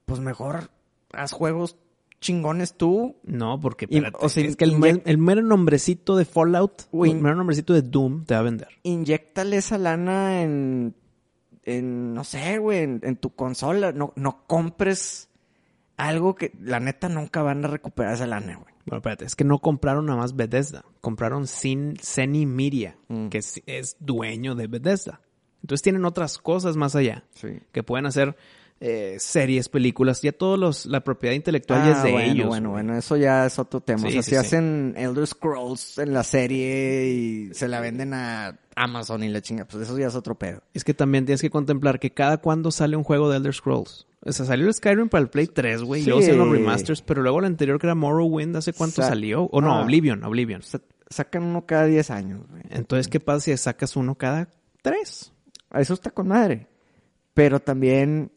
pues 0.05 0.21
mejor 0.21 0.71
haz 1.13 1.33
juegos 1.33 1.77
chingones 2.21 2.75
tú. 2.75 3.17
No, 3.25 3.59
porque 3.59 3.87
espérate, 3.87 4.17
o 4.21 4.29
sea, 4.29 4.45
es 4.45 4.55
que 4.55 4.65
el, 4.65 5.19
mero 5.19 5.43
nombrecito 5.43 6.15
de 6.15 6.25
Fallout, 6.25 6.83
el 6.93 7.17
mero 7.17 7.35
nombrecito 7.35 7.73
de 7.73 7.83
Doom 7.83 8.27
te 8.27 8.35
va 8.35 8.41
a 8.41 8.45
vender. 8.45 8.69
Inyéctale 8.85 9.57
esa 9.57 9.77
lana 9.77 10.41
en, 10.43 10.95
en 11.65 12.15
no 12.15 12.25
sé, 12.25 12.59
güey, 12.59 12.81
en, 12.81 13.01
en 13.03 13.17
tu 13.17 13.35
consola. 13.35 13.93
No, 13.93 14.13
no 14.17 14.45
compres 14.47 15.29
algo 15.97 16.35
que 16.35 16.53
la 16.61 16.81
neta 16.81 17.09
nunca 17.09 17.43
van 17.43 17.65
a 17.65 17.69
recuperar 17.69 18.15
esa 18.15 18.27
lana, 18.27 18.57
güey. 18.57 18.73
Bueno, 18.87 18.99
espérate, 18.99 19.25
es 19.25 19.37
que 19.37 19.45
no 19.45 19.59
compraron 19.61 20.07
nada 20.07 20.19
más 20.19 20.35
Bethesda, 20.35 20.85
compraron 21.01 21.47
Sin 21.47 21.97
Seny 22.01 22.47
Media, 22.47 22.97
Mm. 23.09 23.29
que 23.29 23.39
es, 23.39 23.63
es 23.67 23.97
dueño 24.01 24.55
de 24.57 24.67
Bethesda. 24.67 25.21
Entonces 25.63 25.83
tienen 25.83 26.05
otras 26.05 26.39
cosas 26.39 26.77
más 26.77 26.97
allá, 26.97 27.25
Sí. 27.35 27.61
que 27.71 27.85
pueden 27.85 28.07
hacer 28.07 28.37
eh, 28.85 29.15
series, 29.21 29.69
películas, 29.69 30.23
ya 30.23 30.33
todos 30.33 30.59
los, 30.59 30.87
la 30.87 31.05
propiedad 31.05 31.35
intelectual 31.37 31.85
ya 31.85 31.93
es 31.93 32.03
de 32.03 32.09
Ah, 32.09 32.13
bueno, 32.13 32.33
ellos. 32.33 32.47
Bueno, 32.49 32.71
güey. 32.71 32.83
bueno, 32.85 32.99
eso 32.99 33.17
ya 33.17 33.47
es 33.47 33.59
otro 33.61 33.81
tema. 33.81 34.09
o 34.09 34.11
sea, 34.11 34.23
sí, 34.23 34.31
si 34.31 34.31
sí. 34.31 34.37
hacen 34.37 34.95
Elder 34.97 35.27
Scrolls 35.27 35.99
en 35.99 36.13
la 36.13 36.25
serie 36.25 37.07
y 37.11 37.55
se 37.55 37.69
la 37.69 37.79
venden 37.81 38.13
a 38.13 38.59
Amazon 38.75 39.23
y 39.23 39.29
la 39.29 39.41
chinga, 39.41 39.67
pues 39.67 39.85
eso 39.85 39.97
ya 39.99 40.09
es 40.09 40.17
otro 40.17 40.35
pedo. 40.37 40.63
Es 40.75 40.83
que 40.83 40.95
también 40.95 41.25
tienes 41.27 41.41
que 41.43 41.51
contemplar 41.51 42.01
que 42.01 42.11
cada 42.13 42.39
cuando 42.39 42.73
sale 42.73 42.97
un 42.97 43.05
juego 43.05 43.31
de 43.31 43.37
Elder 43.37 43.55
Scrolls. 43.55 44.07
O 44.25 44.33
sea, 44.33 44.47
salió 44.47 44.67
el 44.67 44.75
Skyrim 44.75 45.09
para 45.09 45.23
el 45.23 45.31
Play 45.31 45.47
3, 45.47 45.83
güey, 45.83 46.03
y 46.03 46.05
luego 46.07 46.21
hicieron 46.21 46.49
los 46.49 46.57
remasters, 46.59 47.03
pero 47.03 47.23
luego 47.23 47.39
el 47.41 47.45
anterior 47.45 47.79
que 47.79 47.87
era 47.87 47.95
Morrowind, 47.95 48.57
¿hace 48.57 48.73
cuánto 48.73 49.03
Sa- 49.03 49.09
salió? 49.11 49.45
O 49.45 49.61
no, 49.61 49.75
Ah. 49.75 49.83
Oblivion, 49.83 50.23
Oblivion. 50.25 50.63
Sa- 50.63 50.81
sacan 51.09 51.43
uno 51.45 51.67
cada 51.67 51.87
10 51.87 52.11
años, 52.11 52.41
güey. 52.49 52.63
Entonces, 52.71 53.07
¿qué 53.09 53.21
pasa 53.21 53.41
si 53.41 53.57
sacas 53.57 53.95
uno 53.97 54.15
cada 54.17 54.49
tres? 54.81 55.33
Eso 55.73 55.95
está 55.95 56.11
con 56.11 56.29
madre. 56.29 56.67
Pero 57.35 57.61
también 57.61 58.31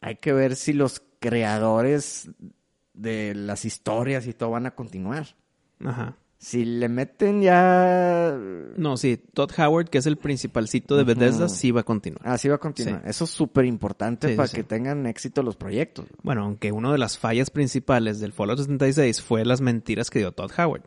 hay 0.00 0.16
que 0.16 0.32
ver 0.32 0.56
si 0.56 0.72
los 0.72 1.02
creadores 1.18 2.30
de 2.94 3.34
las 3.34 3.64
historias 3.64 4.26
y 4.26 4.32
todo 4.34 4.50
van 4.50 4.66
a 4.66 4.74
continuar. 4.74 5.26
Ajá. 5.84 6.16
Si 6.38 6.64
le 6.64 6.88
meten 6.88 7.42
ya... 7.42 8.34
No, 8.76 8.96
sí, 8.96 9.18
Todd 9.34 9.50
Howard, 9.58 9.90
que 9.90 9.98
es 9.98 10.06
el 10.06 10.16
principalcito 10.16 10.96
de. 10.96 11.04
Bethesda, 11.04 11.50
sí 11.50 11.70
va 11.70 11.82
a 11.82 11.84
continuar. 11.84 12.26
Así 12.26 12.48
va 12.48 12.54
a 12.54 12.58
continuar. 12.58 13.02
Sí. 13.04 13.10
Eso 13.10 13.24
es 13.24 13.30
súper 13.30 13.66
importante 13.66 14.28
Sí, 14.28 14.32
sí, 14.32 14.36
para 14.38 14.48
sí. 14.48 14.56
que 14.56 14.64
tengan 14.64 15.04
éxito 15.04 15.42
los 15.42 15.56
proyectos. 15.56 16.06
Bueno, 16.22 16.44
aunque 16.44 16.72
una 16.72 16.92
de 16.92 16.96
las 16.98 17.18
fallas 17.18 17.50
principales 17.50 18.20
del 18.20 18.32
Fallout 18.32 18.58
76 18.58 19.20
fue 19.20 19.44
las 19.44 19.60
mentiras 19.60 20.08
que 20.08 20.20
dio 20.20 20.32
Todd 20.32 20.50
Howard. 20.58 20.84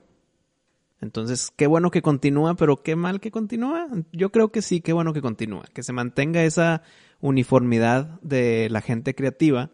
Entonces, 1.02 1.52
qué 1.56 1.68
bueno 1.68 1.92
que 1.92 2.02
continúa, 2.02 2.56
pero 2.56 2.82
qué 2.82 2.96
mal 2.96 3.20
que 3.20 3.30
continúa. 3.30 3.88
Yo 4.12 4.32
creo 4.32 4.52
que 4.52 4.64
sí, 4.64 4.82
qué 4.82 4.94
bueno 4.94 5.14
que 5.14 5.22
continúa. 5.22 5.66
Que 5.72 5.84
se 5.84 5.94
mantenga 5.94 6.44
esa 6.44 6.82
uniformidad 7.24 8.20
de 8.22 8.70
la 8.70 8.82
gente 8.82 9.16
creativa. 9.16 9.72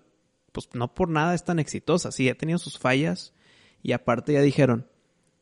Pues 0.52 0.70
no 0.74 0.94
por 0.94 1.10
nada 1.10 1.34
es 1.34 1.44
tan 1.44 1.60
exitosa. 1.60 2.12
Sí, 2.12 2.30
ha 2.30 2.38
tenido 2.38 2.60
sus 2.60 2.78
fallas. 2.78 3.34
Y 3.82 3.92
aparte 3.94 4.34
ya 4.34 4.42
dijeron, 4.42 4.88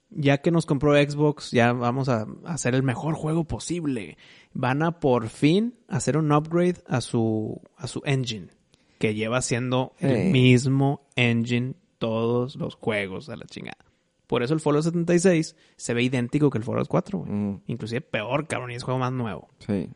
ya 0.09 0.39
que 0.39 0.51
nos 0.51 0.65
compró 0.65 0.95
Xbox, 0.95 1.51
ya 1.51 1.73
vamos 1.73 2.07
a 2.07 2.25
hacer 2.45 2.75
el 2.75 2.83
mejor 2.83 3.13
juego 3.15 3.43
posible. 3.43 4.17
Van 4.53 4.83
a 4.83 4.99
por 4.99 5.27
fin 5.27 5.75
hacer 5.89 6.17
un 6.17 6.31
upgrade 6.31 6.77
a 6.87 7.01
su, 7.01 7.61
a 7.75 7.87
su 7.87 8.01
engine. 8.05 8.47
Que 8.99 9.13
lleva 9.13 9.41
siendo 9.41 9.93
el 9.99 10.31
mismo 10.31 11.07
engine 11.15 11.75
todos 11.99 12.55
los 12.55 12.75
juegos 12.75 13.29
a 13.29 13.35
la 13.35 13.45
chingada. 13.45 13.85
Por 14.27 14.43
eso 14.43 14.53
el 14.53 14.59
Fallout 14.59 14.85
76 14.85 15.55
se 15.75 15.93
ve 15.93 16.03
idéntico 16.03 16.49
que 16.49 16.57
el 16.57 16.63
Fallout 16.63 16.87
4, 16.87 17.19
güey. 17.19 17.31
Mm. 17.31 17.61
Inclusive 17.67 18.01
peor, 18.01 18.47
cabrón, 18.47 18.71
y 18.71 18.75
es 18.75 18.83
juego 18.83 18.99
más 18.99 19.11
nuevo. 19.11 19.49
Sí. 19.59 19.89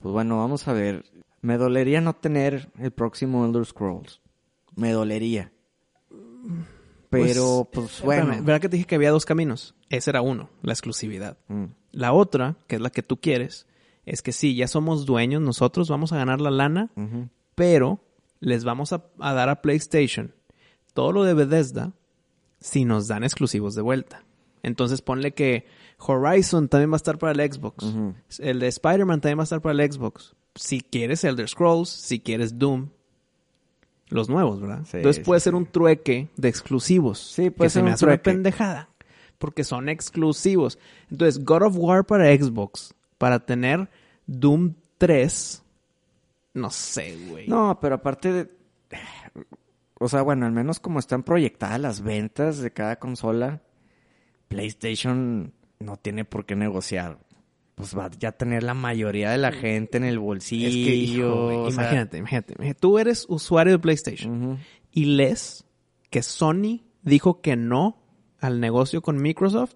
Pues 0.00 0.12
bueno, 0.12 0.38
vamos 0.38 0.66
a 0.66 0.72
ver. 0.72 1.04
Me 1.40 1.56
dolería 1.56 2.00
no 2.00 2.14
tener 2.14 2.70
el 2.78 2.90
próximo 2.90 3.44
Elder 3.46 3.64
Scrolls. 3.64 4.20
Me 4.74 4.92
dolería. 4.92 5.52
Pero, 7.10 7.68
pues, 7.72 8.00
bueno. 8.02 8.22
Espérame, 8.22 8.44
¿Verdad 8.44 8.60
que 8.60 8.68
te 8.68 8.76
dije 8.76 8.86
que 8.86 8.94
había 8.94 9.10
dos 9.10 9.24
caminos? 9.24 9.74
Ese 9.88 10.10
era 10.10 10.22
uno, 10.22 10.50
la 10.62 10.72
exclusividad. 10.72 11.38
Mm. 11.48 11.64
La 11.92 12.12
otra, 12.12 12.56
que 12.66 12.76
es 12.76 12.82
la 12.82 12.90
que 12.90 13.02
tú 13.02 13.20
quieres, 13.20 13.66
es 14.06 14.22
que 14.22 14.32
sí, 14.32 14.54
ya 14.54 14.68
somos 14.68 15.06
dueños 15.06 15.42
nosotros, 15.42 15.88
vamos 15.88 16.12
a 16.12 16.16
ganar 16.16 16.40
la 16.40 16.50
lana, 16.50 16.90
pero 17.54 18.00
les 18.38 18.64
vamos 18.64 18.92
a, 18.92 19.04
a 19.18 19.34
dar 19.34 19.48
a 19.48 19.60
PlayStation 19.60 20.34
todo 20.94 21.12
lo 21.12 21.24
de 21.24 21.34
Bethesda 21.34 21.92
si 22.60 22.84
nos 22.84 23.08
dan 23.08 23.24
exclusivos 23.24 23.74
de 23.74 23.82
vuelta. 23.82 24.24
Entonces 24.62 25.02
ponle 25.02 25.32
que 25.32 25.66
Horizon 26.06 26.68
también 26.68 26.90
va 26.90 26.94
a 26.94 26.96
estar 26.96 27.18
para 27.18 27.32
el 27.32 27.52
Xbox. 27.52 27.84
El 28.38 28.60
de 28.60 28.68
Spider-Man 28.68 29.20
también 29.20 29.38
va 29.38 29.42
a 29.42 29.44
estar 29.44 29.60
para 29.60 29.82
el 29.82 29.92
Xbox. 29.92 30.34
Si 30.54 30.80
quieres 30.80 31.22
Elder 31.24 31.48
Scrolls, 31.48 31.88
si 31.88 32.20
quieres 32.20 32.58
Doom. 32.58 32.88
Los 34.08 34.28
nuevos, 34.28 34.60
¿verdad? 34.60 34.84
Sí, 34.90 34.96
Entonces 34.96 35.24
puede 35.24 35.40
sí, 35.40 35.44
ser 35.44 35.54
un 35.54 35.66
trueque 35.66 36.28
de 36.36 36.48
exclusivos. 36.48 37.18
Sí, 37.18 37.50
puede 37.50 37.66
que 37.66 37.70
se 37.70 37.74
ser 37.74 37.82
me 37.84 37.90
un 37.90 37.94
hace 37.94 38.04
una 38.04 38.12
trueque. 38.14 38.30
pendejada. 38.30 38.88
Porque 39.38 39.62
son 39.62 39.88
exclusivos. 39.88 40.78
Entonces, 41.10 41.44
God 41.44 41.62
of 41.62 41.76
War 41.76 42.04
para 42.04 42.26
Xbox. 42.36 42.92
Para 43.18 43.38
tener 43.38 43.88
Doom 44.26 44.74
3. 44.98 45.62
No 46.54 46.70
sé, 46.70 47.16
güey. 47.28 47.46
No, 47.46 47.78
pero 47.80 47.94
aparte 47.96 48.32
de... 48.32 48.50
O 50.00 50.08
sea, 50.08 50.22
bueno, 50.22 50.46
al 50.46 50.52
menos 50.52 50.80
como 50.80 50.98
están 50.98 51.22
proyectadas 51.22 51.80
las 51.80 52.00
ventas 52.00 52.58
de 52.58 52.72
cada 52.72 52.98
consola, 52.98 53.62
PlayStation 54.48 55.52
no 55.80 55.96
tiene 55.96 56.24
por 56.24 56.44
qué 56.46 56.54
negociar. 56.56 57.18
Pues 57.74 57.96
va 57.96 58.10
ya 58.18 58.28
a 58.28 58.32
tener 58.32 58.62
la 58.62 58.74
mayoría 58.74 59.30
de 59.30 59.38
la 59.38 59.52
gente 59.52 59.96
en 59.96 60.04
el 60.04 60.18
bolsillo. 60.18 60.68
Es 60.68 60.74
que, 60.74 60.94
hijo, 60.94 61.44
güey, 61.46 61.56
o 61.56 61.70
sea- 61.70 61.84
imagínate, 61.84 62.18
imagínate, 62.18 62.52
imagínate. 62.54 62.80
Tú 62.80 62.98
eres 62.98 63.24
usuario 63.28 63.72
de 63.72 63.78
PlayStation 63.78 64.58
y 64.92 65.04
lees 65.06 65.64
que 66.10 66.22
Sony 66.22 66.82
dijo 67.02 67.40
que 67.40 67.56
no 67.56 67.96
al 68.38 68.60
negocio 68.60 69.00
con 69.00 69.20
Microsoft 69.22 69.74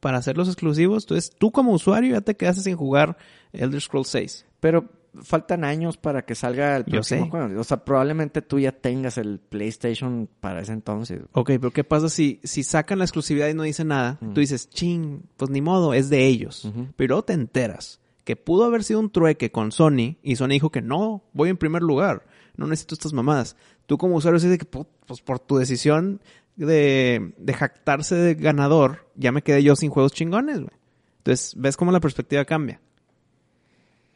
para 0.00 0.18
hacer 0.18 0.36
los 0.38 0.48
exclusivos. 0.48 1.04
Entonces, 1.04 1.30
tú 1.38 1.52
como 1.52 1.72
usuario 1.72 2.12
ya 2.12 2.20
te 2.22 2.36
quedaste 2.36 2.62
sin 2.62 2.76
jugar 2.76 3.18
Elder 3.52 3.80
Scrolls 3.82 4.08
6. 4.08 4.46
Pero 4.60 4.88
faltan 5.22 5.64
años 5.64 5.96
para 5.96 6.24
que 6.24 6.34
salga 6.34 6.76
el 6.76 6.84
próximo 6.84 7.30
juego. 7.30 7.60
O 7.60 7.64
sea, 7.64 7.84
probablemente 7.84 8.42
tú 8.42 8.58
ya 8.58 8.72
tengas 8.72 9.18
el 9.18 9.38
PlayStation 9.38 10.28
para 10.40 10.60
ese 10.60 10.72
entonces. 10.72 11.22
Ok, 11.32 11.48
pero 11.60 11.70
¿qué 11.72 11.84
pasa 11.84 12.08
si, 12.08 12.40
si 12.44 12.62
sacan 12.62 12.98
la 12.98 13.04
exclusividad 13.04 13.48
y 13.48 13.54
no 13.54 13.62
dicen 13.64 13.88
nada? 13.88 14.18
Tú 14.34 14.40
dices, 14.40 14.68
ching, 14.70 15.22
pues 15.36 15.50
ni 15.50 15.60
modo, 15.60 15.94
es 15.94 16.08
de 16.10 16.26
ellos. 16.26 16.64
Ujú. 16.64 16.88
Pero 16.96 17.14
luego 17.14 17.24
te 17.24 17.32
enteras 17.32 18.00
que 18.24 18.36
pudo 18.36 18.64
haber 18.64 18.82
sido 18.84 19.00
un 19.00 19.10
trueque 19.10 19.52
con 19.52 19.70
Sony 19.72 20.16
y 20.22 20.36
Sony 20.36 20.48
dijo 20.48 20.70
que 20.70 20.82
no, 20.82 21.22
voy 21.32 21.48
en 21.48 21.56
primer 21.56 21.82
lugar, 21.82 22.26
no 22.56 22.66
necesito 22.66 22.94
estas 22.94 23.12
mamadas. 23.12 23.56
Tú 23.86 23.98
como 23.98 24.16
usuario 24.16 24.40
dices 24.40 24.58
que 24.58 24.68
pu- 24.68 24.86
pues 25.06 25.20
por 25.20 25.38
tu 25.38 25.58
decisión 25.58 26.20
de, 26.56 27.34
de 27.38 27.54
jactarse 27.54 28.14
de 28.16 28.34
ganador, 28.34 29.06
ya 29.14 29.30
me 29.30 29.42
quedé 29.42 29.62
yo 29.62 29.76
sin 29.76 29.90
juegos 29.90 30.12
chingones, 30.12 30.56
güey. 30.58 30.70
Entonces, 31.18 31.54
¿ves 31.56 31.76
cómo 31.76 31.92
la 31.92 32.00
perspectiva 32.00 32.44
cambia? 32.44 32.80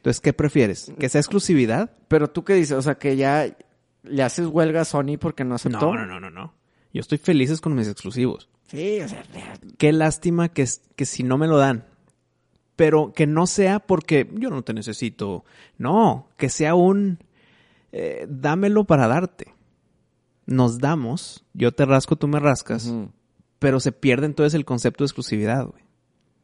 Entonces, 0.00 0.20
¿qué 0.22 0.32
prefieres? 0.32 0.90
¿Que 0.98 1.10
sea 1.10 1.20
exclusividad? 1.20 1.90
Pero 2.08 2.28
tú 2.30 2.42
qué 2.42 2.54
dices, 2.54 2.72
o 2.72 2.80
sea, 2.82 2.94
que 2.96 3.16
ya 3.16 3.54
le 4.02 4.22
haces 4.22 4.46
huelga 4.46 4.80
a 4.80 4.84
Sony 4.86 5.18
porque 5.20 5.44
no 5.44 5.54
aceptó. 5.56 5.94
No, 5.94 6.06
no, 6.06 6.06
no, 6.06 6.20
no, 6.20 6.30
no. 6.30 6.54
Yo 6.92 7.00
estoy 7.00 7.18
felices 7.18 7.60
con 7.60 7.74
mis 7.74 7.86
exclusivos. 7.86 8.48
Sí, 8.68 9.00
o 9.00 9.08
sea, 9.08 9.22
Qué 9.78 9.92
lástima 9.92 10.48
que, 10.48 10.62
es- 10.62 10.82
que 10.96 11.04
si 11.04 11.22
no 11.22 11.36
me 11.36 11.46
lo 11.46 11.58
dan. 11.58 11.84
Pero 12.76 13.12
que 13.12 13.26
no 13.26 13.46
sea 13.46 13.78
porque 13.80 14.30
yo 14.32 14.48
no 14.48 14.62
te 14.62 14.72
necesito. 14.72 15.44
No, 15.76 16.28
que 16.38 16.48
sea 16.48 16.74
un 16.74 17.18
eh, 17.92 18.26
dámelo 18.28 18.84
para 18.84 19.06
darte. 19.06 19.52
Nos 20.46 20.78
damos, 20.78 21.44
yo 21.52 21.72
te 21.72 21.84
rasco, 21.84 22.16
tú 22.16 22.26
me 22.26 22.40
rascas, 22.40 22.90
pero 23.58 23.78
se 23.80 23.92
pierde 23.92 24.26
entonces 24.26 24.54
el 24.54 24.64
concepto 24.64 25.04
de 25.04 25.06
exclusividad, 25.08 25.66
güey. 25.66 25.84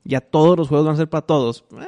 Ya 0.05 0.21
todos 0.21 0.57
los 0.59 0.69
juegos 0.69 0.87
van 0.87 0.95
a 0.95 0.99
ser 0.99 1.09
para 1.09 1.27
todos. 1.27 1.65
Eh, 1.73 1.87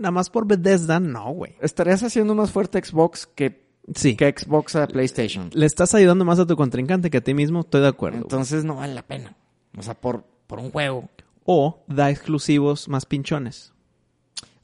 nada 0.00 0.10
más 0.10 0.30
por 0.30 0.46
Bethesda, 0.46 0.98
no, 1.00 1.30
güey. 1.32 1.54
estarías 1.60 2.02
haciendo 2.02 2.34
más 2.34 2.50
fuerte 2.50 2.82
Xbox 2.82 3.26
que, 3.26 3.68
Sí. 3.94 4.16
que 4.16 4.34
Xbox 4.36 4.76
a 4.76 4.86
PlayStation. 4.86 5.50
Le 5.52 5.66
estás 5.66 5.94
ayudando 5.94 6.24
más 6.24 6.38
a 6.38 6.46
tu 6.46 6.56
contrincante 6.56 7.10
que 7.10 7.18
a 7.18 7.20
ti 7.24 7.34
mismo, 7.34 7.60
estoy 7.60 7.80
de 7.82 7.88
acuerdo. 7.88 8.18
Entonces 8.18 8.64
no 8.64 8.76
vale 8.76 8.94
la 8.94 9.02
pena. 9.06 9.36
O 9.76 9.82
sea, 9.82 9.94
por, 9.94 10.24
por 10.46 10.58
un 10.58 10.70
juego. 10.70 11.08
o 11.44 11.82
da 11.88 12.10
exclusivos 12.10 12.88
más 12.88 13.06
pinchones. 13.06 13.72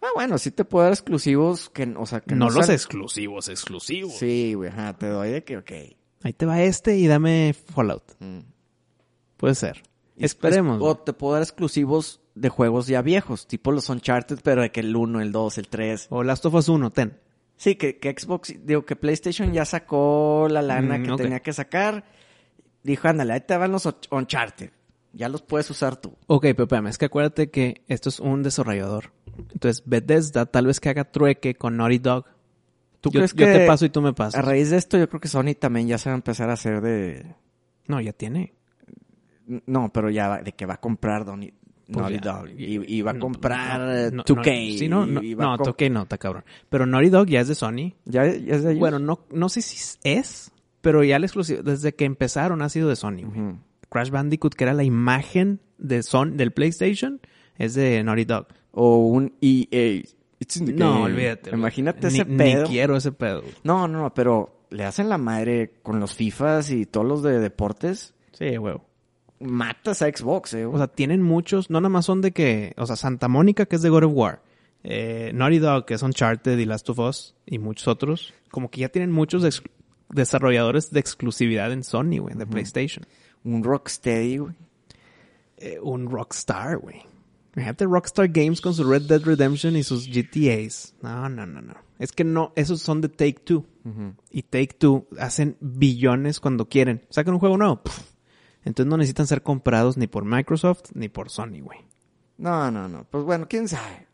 Ah, 0.02 0.08
bueno, 0.14 0.38
sí 0.38 0.50
te 0.52 0.64
puedo 0.64 0.84
dar 0.84 0.92
exclusivos 0.92 1.68
que, 1.70 1.92
o 1.96 2.06
sea, 2.06 2.20
que 2.20 2.34
no 2.36 2.46
los 2.50 2.66
sean- 2.66 2.76
exclusivos, 2.76 3.48
exclusivos. 3.48 4.12
Sí, 4.16 4.54
güey, 4.54 4.70
ajá, 4.70 4.92
te 4.96 5.08
doy 5.08 5.30
de 5.30 5.42
que, 5.42 5.56
ok. 5.56 5.72
Ahí 6.22 6.32
te 6.32 6.46
va 6.46 6.62
este 6.62 6.96
y 6.96 7.06
dame 7.08 7.54
Fallout. 7.74 8.02
Mm. 8.20 8.40
Puede 9.36 9.54
ser. 9.56 9.82
Y 10.16 10.24
Esperemos. 10.24 10.76
es- 10.76 10.82
O 10.82 10.96
te 10.96 11.12
puedo 11.12 11.34
dar 11.34 11.42
exclusivos 11.42 12.20
de 12.34 12.48
juegos 12.48 12.86
ya 12.86 13.02
viejos, 13.02 13.46
tipo 13.46 13.72
los 13.72 13.88
Uncharted, 13.88 14.38
pero 14.42 14.62
de 14.62 14.70
que 14.72 14.80
el 14.80 14.94
1, 14.96 15.20
el 15.20 15.32
2, 15.32 15.58
el 15.58 15.68
3. 15.68 16.06
O 16.10 16.22
Last 16.22 16.44
of 16.46 16.54
Us 16.54 16.68
1, 16.68 16.90
ten. 16.90 17.18
Sí, 17.56 17.76
que, 17.76 17.98
que 17.98 18.14
Xbox, 18.18 18.54
digo 18.64 18.84
que 18.84 18.96
PlayStation 18.96 19.52
ya 19.52 19.64
sacó 19.64 20.46
la 20.50 20.60
lana 20.62 20.98
Mm, 20.98 21.02
que 21.06 21.16
tenía 21.22 21.40
que 21.40 21.52
sacar. 21.54 22.04
Dijo, 22.82 23.08
ándale, 23.08 23.32
ahí 23.32 23.40
te 23.40 23.56
van 23.56 23.72
los 23.72 23.88
Uncharted. 24.10 24.70
Ya 25.12 25.30
los 25.30 25.40
puedes 25.40 25.70
usar 25.70 25.96
tú. 25.96 26.14
Ok, 26.26 26.42
pero 26.42 26.64
espérame, 26.64 26.88
es 26.88 26.98
que 26.98 27.06
acuérdate 27.06 27.50
que 27.50 27.82
esto 27.88 28.10
es 28.10 28.20
un 28.20 28.42
desarrollador. 28.42 29.12
Entonces, 29.52 29.82
Bethesda 29.86 30.44
tal 30.46 30.66
vez 30.66 30.78
que 30.80 30.90
haga 30.90 31.10
trueque 31.10 31.54
con 31.54 31.76
Naughty 31.78 31.98
Dog. 31.98 32.26
¿Tú 33.00 33.10
yo, 33.10 33.20
crees 33.20 33.32
yo 33.32 33.46
que 33.46 33.52
te 33.52 33.66
paso 33.66 33.86
y 33.86 33.88
tú 33.90 34.02
me 34.02 34.12
pasas. 34.12 34.38
a 34.38 34.42
raíz 34.42 34.68
de 34.70 34.76
esto 34.76 34.98
yo 34.98 35.08
creo 35.08 35.20
que 35.20 35.28
Sony 35.28 35.54
también 35.58 35.88
ya 35.88 35.96
se 35.96 36.10
va 36.10 36.14
a 36.14 36.16
empezar 36.16 36.50
a 36.50 36.54
hacer 36.54 36.80
de... 36.82 37.34
No, 37.86 38.00
ya 38.00 38.12
tiene. 38.12 38.52
No, 39.66 39.92
pero 39.92 40.10
ya 40.10 40.28
va- 40.28 40.42
de 40.42 40.52
que 40.52 40.66
va 40.66 40.74
a 40.74 40.80
comprar 40.80 41.24
Donny- 41.24 41.52
Pues 41.86 41.98
Naughty 41.98 42.14
ya. 42.14 42.32
Dog. 42.32 42.48
Y, 42.58 42.96
y 42.96 43.02
va 43.02 43.12
a 43.12 43.18
comprar 43.18 44.10
no, 44.12 44.16
no, 44.18 44.24
2K. 44.24 44.72
no, 44.72 44.78
sí, 44.78 44.88
no, 44.88 45.06
no, 45.06 45.22
y 45.22 45.34
va 45.34 45.44
a 45.44 45.46
no, 45.52 45.58
com- 45.58 45.66
2K 45.68 45.90
no, 45.92 46.02
está 46.02 46.18
cabrón. 46.18 46.44
Pero 46.68 46.84
Naughty 46.84 47.10
Dog 47.10 47.26
ya 47.28 47.40
es 47.40 47.48
de 47.48 47.54
Sony. 47.54 47.94
¿Ya, 48.04 48.26
ya 48.26 48.56
es 48.56 48.64
de 48.64 48.70
ellos? 48.70 48.80
Bueno, 48.80 48.98
no, 48.98 49.20
no 49.30 49.48
sé 49.48 49.62
si 49.62 49.96
es, 50.02 50.50
pero 50.80 51.04
ya 51.04 51.16
el 51.16 51.22
exclusivo, 51.24 51.62
desde 51.62 51.94
que 51.94 52.04
empezaron 52.04 52.60
ha 52.62 52.68
sido 52.68 52.88
de 52.88 52.96
Sony. 52.96 53.22
Crash 53.88 54.10
Bandicoot, 54.10 54.54
que 54.54 54.64
era 54.64 54.74
la 54.74 54.82
imagen 54.82 55.60
de 55.78 56.02
Son, 56.02 56.36
del 56.36 56.52
PlayStation, 56.52 57.20
es 57.56 57.74
de 57.74 58.02
Naughty 58.02 58.24
Dog. 58.24 58.48
O 58.72 59.06
un 59.06 59.34
EA. 59.40 60.02
It's 60.40 60.56
in 60.56 60.66
the 60.66 60.72
No, 60.72 60.90
game. 60.94 61.04
olvídate. 61.04 61.50
Imagínate 61.50 62.08
Ni- 62.08 62.14
ese 62.20 62.24
Ni 62.24 62.36
pedo. 62.36 62.66
quiero 62.66 62.96
ese 62.96 63.12
pedo. 63.12 63.42
No, 63.62 63.86
no, 63.86 64.02
no, 64.02 64.12
pero 64.12 64.66
le 64.70 64.84
hacen 64.84 65.08
la 65.08 65.18
madre 65.18 65.74
con 65.84 66.00
los 66.00 66.14
FIFAs 66.14 66.72
y 66.72 66.84
todos 66.84 67.06
los 67.06 67.22
de 67.22 67.38
deportes. 67.38 68.12
Sí, 68.32 68.58
huevo. 68.58 68.84
Matas 69.40 70.02
a 70.02 70.06
Xbox, 70.06 70.54
eh. 70.54 70.66
O 70.66 70.76
sea, 70.76 70.88
tienen 70.88 71.22
muchos, 71.22 71.70
no 71.70 71.80
nada 71.80 71.90
más 71.90 72.06
son 72.06 72.22
de 72.22 72.32
que, 72.32 72.74
o 72.76 72.86
sea, 72.86 72.96
Santa 72.96 73.28
Mónica, 73.28 73.66
que 73.66 73.76
es 73.76 73.82
de 73.82 73.90
God 73.90 74.04
of 74.04 74.12
War, 74.14 74.42
eh, 74.82 75.30
Naughty 75.34 75.58
Dog, 75.58 75.84
que 75.86 75.94
es 75.94 76.02
Uncharted 76.02 76.58
y 76.58 76.64
Last 76.64 76.88
of 76.90 76.98
Us, 76.98 77.34
y 77.44 77.58
muchos 77.58 77.88
otros, 77.88 78.32
como 78.50 78.70
que 78.70 78.80
ya 78.80 78.88
tienen 78.88 79.12
muchos 79.12 79.62
desarrolladores 80.08 80.90
de 80.90 81.00
exclusividad 81.00 81.72
en 81.72 81.84
Sony, 81.84 82.18
güey, 82.20 82.34
de 82.34 82.46
PlayStation. 82.46 83.06
un 83.44 83.62
Rocksteady, 83.62 84.38
güey. 84.38 84.54
Eh, 85.58 85.78
un 85.82 86.10
Rockstar, 86.10 86.78
güey. 86.78 87.02
Imagínate 87.54 87.86
Rockstar 87.86 88.28
Games 88.28 88.60
con 88.60 88.74
su 88.74 88.84
Red 88.84 89.02
Dead 89.02 89.22
Redemption 89.22 89.76
y 89.76 89.82
sus 89.82 90.06
GTAs. 90.08 90.94
No, 91.00 91.28
no, 91.30 91.46
no, 91.46 91.62
no. 91.62 91.74
Es 91.98 92.12
que 92.12 92.24
no, 92.24 92.52
esos 92.54 92.82
son 92.82 93.00
de 93.00 93.08
Take 93.08 93.40
Two. 93.44 93.64
Y 94.30 94.42
Take 94.42 94.74
Two 94.78 95.06
hacen 95.18 95.56
billones 95.60 96.40
cuando 96.40 96.68
quieren. 96.68 97.02
Sacan 97.08 97.34
un 97.34 97.40
juego 97.40 97.56
nuevo. 97.56 97.80
Entonces 98.66 98.90
no 98.90 98.96
necesitan 98.96 99.28
ser 99.28 99.42
comprados 99.42 99.96
ni 99.96 100.08
por 100.08 100.24
Microsoft 100.24 100.90
ni 100.92 101.08
por 101.08 101.30
Sony, 101.30 101.60
güey. 101.62 101.78
No, 102.36 102.68
no, 102.72 102.88
no. 102.88 103.04
Pues 103.08 103.22
bueno, 103.22 103.46
quién 103.48 103.68
sabe. 103.68 104.08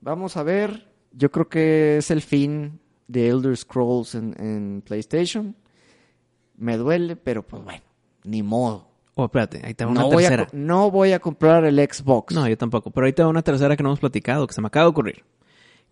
Vamos 0.00 0.36
a 0.38 0.42
ver. 0.42 0.88
Yo 1.12 1.30
creo 1.30 1.48
que 1.50 1.98
es 1.98 2.10
el 2.10 2.22
fin 2.22 2.80
de 3.06 3.28
Elder 3.28 3.54
Scrolls 3.54 4.14
en, 4.14 4.34
en 4.40 4.82
PlayStation. 4.84 5.54
Me 6.56 6.78
duele, 6.78 7.16
pero 7.16 7.46
pues 7.46 7.62
bueno, 7.62 7.82
ni 8.24 8.42
modo. 8.42 8.88
Oh, 9.14 9.26
espérate, 9.26 9.60
ahí 9.62 9.74
te 9.74 9.84
va 9.84 9.90
una 9.90 10.00
No 10.00 10.10
voy, 10.10 10.24
a, 10.24 10.28
tercera. 10.30 10.48
no 10.52 10.90
voy 10.90 11.12
a 11.12 11.18
comprar 11.20 11.64
el 11.66 11.76
Xbox. 11.78 12.34
No, 12.34 12.48
yo 12.48 12.56
tampoco. 12.56 12.90
Pero 12.90 13.06
ahí 13.06 13.12
te 13.12 13.22
va 13.22 13.28
una 13.28 13.42
tercera 13.42 13.76
que 13.76 13.82
no 13.82 13.90
hemos 13.90 14.00
platicado, 14.00 14.46
que 14.46 14.54
se 14.54 14.62
me 14.62 14.68
acaba 14.68 14.84
de 14.84 14.90
ocurrir. 14.90 15.24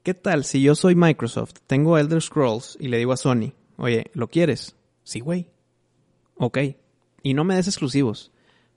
¿Qué 0.02 0.14
tal 0.14 0.44
si 0.44 0.62
yo 0.62 0.74
soy 0.74 0.94
Microsoft, 0.94 1.52
tengo 1.66 1.98
Elder 1.98 2.22
Scrolls 2.22 2.78
y 2.80 2.88
le 2.88 2.96
digo 2.96 3.12
a 3.12 3.16
Sony, 3.18 3.52
oye, 3.76 4.10
¿lo 4.14 4.28
quieres? 4.28 4.74
Sí, 5.02 5.20
güey. 5.20 5.50
Ok. 6.36 6.58
Y 7.26 7.34
no 7.34 7.42
me 7.42 7.56
des 7.56 7.66
exclusivos. 7.66 8.30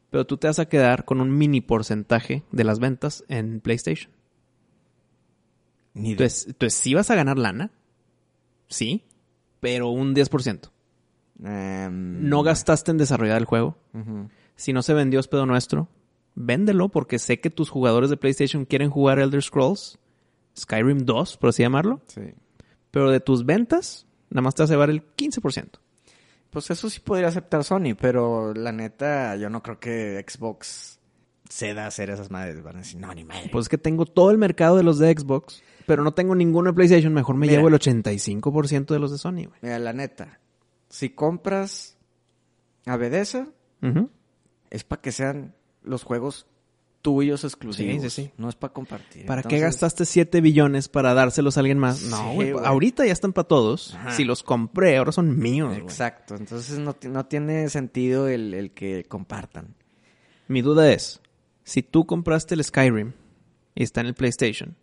Pero 0.09 0.25
tú 0.25 0.37
te 0.37 0.47
vas 0.47 0.57
a 0.57 0.67
quedar 0.67 1.05
con 1.05 1.21
un 1.21 1.37
mini 1.37 1.61
porcentaje 1.61 2.43
de 2.51 2.63
las 2.63 2.79
ventas 2.79 3.23
en 3.27 3.59
PlayStation. 3.61 4.11
Ni 5.93 6.11
Entonces, 6.13 6.47
entonces 6.47 6.79
sí 6.79 6.95
vas 6.95 7.11
a 7.11 7.15
ganar 7.15 7.37
lana. 7.37 7.69
Sí. 8.67 9.03
Pero 9.59 9.89
un 9.89 10.15
10%. 10.15 10.71
Em, 11.43 12.27
No 12.27 12.41
gastaste 12.41 12.89
en 12.89 12.97
desarrollar 12.97 13.37
el 13.37 13.45
juego. 13.45 13.77
Si 14.55 14.73
no 14.73 14.81
se 14.81 14.95
vendió 14.95 15.19
es 15.19 15.27
pedo 15.27 15.45
nuestro, 15.45 15.87
véndelo 16.33 16.89
porque 16.89 17.19
sé 17.19 17.39
que 17.39 17.51
tus 17.51 17.69
jugadores 17.69 18.09
de 18.09 18.17
PlayStation 18.17 18.65
quieren 18.65 18.89
jugar 18.89 19.19
Elder 19.19 19.43
Scrolls, 19.43 19.99
Skyrim 20.57 21.05
2, 21.05 21.37
por 21.37 21.49
así 21.49 21.61
llamarlo, 21.61 22.01
Sí. 22.07 22.21
pero 22.89 23.11
de 23.11 23.19
tus 23.19 23.45
ventas, 23.45 24.07
nada 24.31 24.41
más 24.41 24.55
te 24.55 24.63
vas 24.63 24.71
a 24.71 24.73
llevar 24.73 24.89
el 24.89 25.03
15%. 25.15 25.79
Pues 26.49 26.69
eso 26.71 26.89
sí 26.89 26.99
podría 26.99 27.27
aceptar 27.27 27.63
Sony, 27.63 27.95
pero 27.99 28.53
la 28.53 28.71
neta, 28.71 29.35
yo 29.35 29.49
no 29.49 29.61
creo 29.61 29.79
que 29.79 30.23
Xbox 30.27 30.99
ceda 31.49 31.85
a 31.85 31.87
hacer 31.87 32.09
esas 32.09 32.31
madres. 32.31 32.63
Van 32.63 32.77
a 32.77 32.79
decir, 32.79 32.99
no, 32.99 33.13
ni 33.13 33.23
madre. 33.23 33.49
Pues 33.51 33.65
es 33.65 33.69
que 33.69 33.77
tengo 33.77 34.05
todo 34.05 34.31
el 34.31 34.37
mercado 34.37 34.77
de 34.77 34.83
los 34.83 34.97
de 34.99 35.13
Xbox, 35.13 35.61
pero 35.85 36.03
no 36.03 36.13
tengo 36.13 36.35
ninguno 36.35 36.71
de 36.71 36.75
PlayStation. 36.75 37.13
Mejor 37.13 37.35
me 37.35 37.47
Mira. 37.47 37.57
llevo 37.57 37.67
el 37.67 37.75
85% 37.75 38.87
de 38.87 38.99
los 38.99 39.11
de 39.11 39.17
Sony, 39.17 39.45
güey. 39.45 39.59
Mira, 39.61 39.79
la 39.79 39.93
neta, 39.93 40.39
si 40.89 41.09
compras 41.09 41.97
a 42.85 42.97
es 44.71 44.83
para 44.83 45.01
que 45.01 45.11
sean 45.11 45.55
los 45.83 46.03
juegos 46.03 46.47
tuyos 47.01 47.43
exclusivos. 47.43 48.01
Sí, 48.03 48.09
sí, 48.09 48.23
sí. 48.23 48.31
No 48.37 48.49
es 48.49 48.55
para 48.55 48.73
compartir. 48.73 49.25
¿Para 49.25 49.43
qué 49.43 49.59
gastaste 49.59 50.05
7 50.05 50.41
billones 50.41 50.89
para 50.89 51.13
dárselos 51.13 51.57
a 51.57 51.61
alguien 51.61 51.79
más? 51.79 52.03
No, 52.03 52.33
güey. 52.33 52.51
Ahorita 52.63 53.05
ya 53.05 53.13
están 53.13 53.33
para 53.33 53.47
todos. 53.47 53.95
Ajá. 53.95 54.11
Si 54.11 54.23
los 54.23 54.43
compré, 54.43 54.97
ahora 54.97 55.11
son 55.11 55.37
míos. 55.37 55.77
Exacto. 55.77 56.35
Entonces 56.35 56.79
no, 56.79 56.95
no 57.03 57.25
tiene 57.25 57.69
sentido 57.69 58.27
el, 58.27 58.53
el 58.53 58.71
que 58.71 59.05
compartan. 59.05 59.75
Mi 60.47 60.61
duda 60.61 60.91
es, 60.91 61.21
si 61.63 61.83
tú 61.83 62.05
compraste 62.05 62.55
el 62.55 62.63
Skyrim 62.63 63.13
y 63.75 63.83
está 63.83 64.01
en 64.01 64.07
el 64.07 64.15
PlayStation 64.15 64.75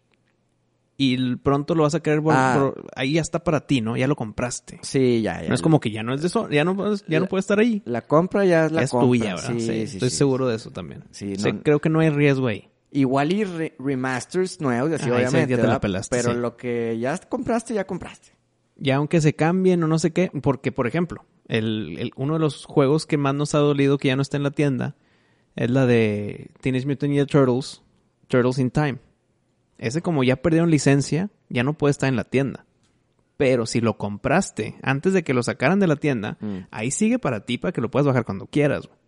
y 0.98 1.36
pronto 1.36 1.74
lo 1.74 1.82
vas 1.82 1.94
a 1.94 2.00
querer 2.00 2.20
vol- 2.20 2.32
Ah. 2.34 2.56
por- 2.58 2.86
ahí 2.96 3.12
ya 3.14 3.20
está 3.20 3.44
para 3.44 3.66
ti, 3.66 3.80
¿no? 3.80 3.96
Ya 3.96 4.06
lo 4.06 4.16
compraste. 4.16 4.78
Sí, 4.82 5.20
ya, 5.22 5.42
ya. 5.42 5.48
No 5.48 5.54
es 5.54 5.60
como 5.62 5.78
que 5.80 5.90
ya 5.90 6.02
no 6.02 6.14
es 6.14 6.22
de 6.22 6.28
eso, 6.28 6.48
ya 6.48 6.64
no 6.64 6.74
ya 7.06 7.20
no 7.20 7.26
puede 7.26 7.40
estar 7.40 7.58
ahí. 7.58 7.82
La 7.84 8.02
compra 8.02 8.44
ya 8.44 8.66
es 8.66 8.72
la 8.72 8.82
es 8.82 8.90
compra. 8.90 9.06
tuya, 9.06 9.34
¿verdad? 9.34 9.52
Sí, 9.54 9.60
Sí, 9.60 9.66
sí, 9.86 9.96
estoy 9.96 10.10
sí. 10.10 10.16
seguro 10.16 10.48
de 10.48 10.56
eso 10.56 10.70
también. 10.70 11.04
Sí, 11.10 11.34
creo 11.62 11.80
que 11.80 11.88
no 11.90 12.00
hay 12.00 12.10
riesgo 12.10 12.46
ahí. 12.46 12.68
Igual 12.92 13.32
y 13.32 13.44
re- 13.44 13.74
remasters 13.78 14.60
nuevos, 14.60 14.90
así 14.92 15.10
Ah, 15.10 15.16
obviamente. 15.16 15.50
ya 15.56 15.60
te 15.60 15.66
la 15.68 15.80
pelaste, 15.80 16.16
Pero 16.16 16.32
lo 16.34 16.56
que 16.56 16.96
ya 16.98 17.18
compraste, 17.18 17.74
ya 17.74 17.84
compraste. 17.86 18.30
Ya 18.78 18.96
aunque 18.96 19.20
se 19.20 19.34
cambien 19.34 19.82
o 19.82 19.86
no 19.88 19.98
sé 19.98 20.12
qué, 20.12 20.30
porque 20.42 20.72
por 20.72 20.86
ejemplo, 20.86 21.24
el, 21.48 21.96
el- 21.98 22.12
uno 22.16 22.34
de 22.34 22.40
los 22.40 22.64
juegos 22.64 23.04
que 23.06 23.18
más 23.18 23.34
nos 23.34 23.54
ha 23.54 23.58
dolido 23.58 23.98
que 23.98 24.08
ya 24.08 24.16
no 24.16 24.22
está 24.22 24.36
en 24.38 24.44
la 24.44 24.50
tienda 24.50 24.96
es 25.56 25.70
la 25.70 25.84
de 25.86 26.50
Teenage 26.62 26.86
Mutant 26.86 27.10
Ninja 27.12 27.26
Turtles, 27.26 27.82
Turtles 28.28 28.58
in 28.58 28.70
Time. 28.70 28.98
Ese 29.78 30.00
como 30.02 30.24
ya 30.24 30.36
perdieron 30.36 30.70
licencia, 30.70 31.30
ya 31.48 31.62
no 31.62 31.74
puede 31.74 31.90
estar 31.92 32.08
en 32.08 32.16
la 32.16 32.24
tienda. 32.24 32.64
Pero 33.36 33.66
si 33.66 33.80
lo 33.82 33.98
compraste 33.98 34.76
antes 34.82 35.12
de 35.12 35.22
que 35.22 35.34
lo 35.34 35.42
sacaran 35.42 35.78
de 35.80 35.86
la 35.86 35.96
tienda, 35.96 36.38
Mm. 36.40 36.58
ahí 36.70 36.90
sigue 36.90 37.18
para 37.18 37.44
ti 37.44 37.58
para 37.58 37.72
que 37.72 37.80
lo 37.82 37.90
puedas 37.90 38.06
bajar 38.06 38.24
cuando 38.24 38.46
quieras. 38.46 38.86
güey. 38.86 38.98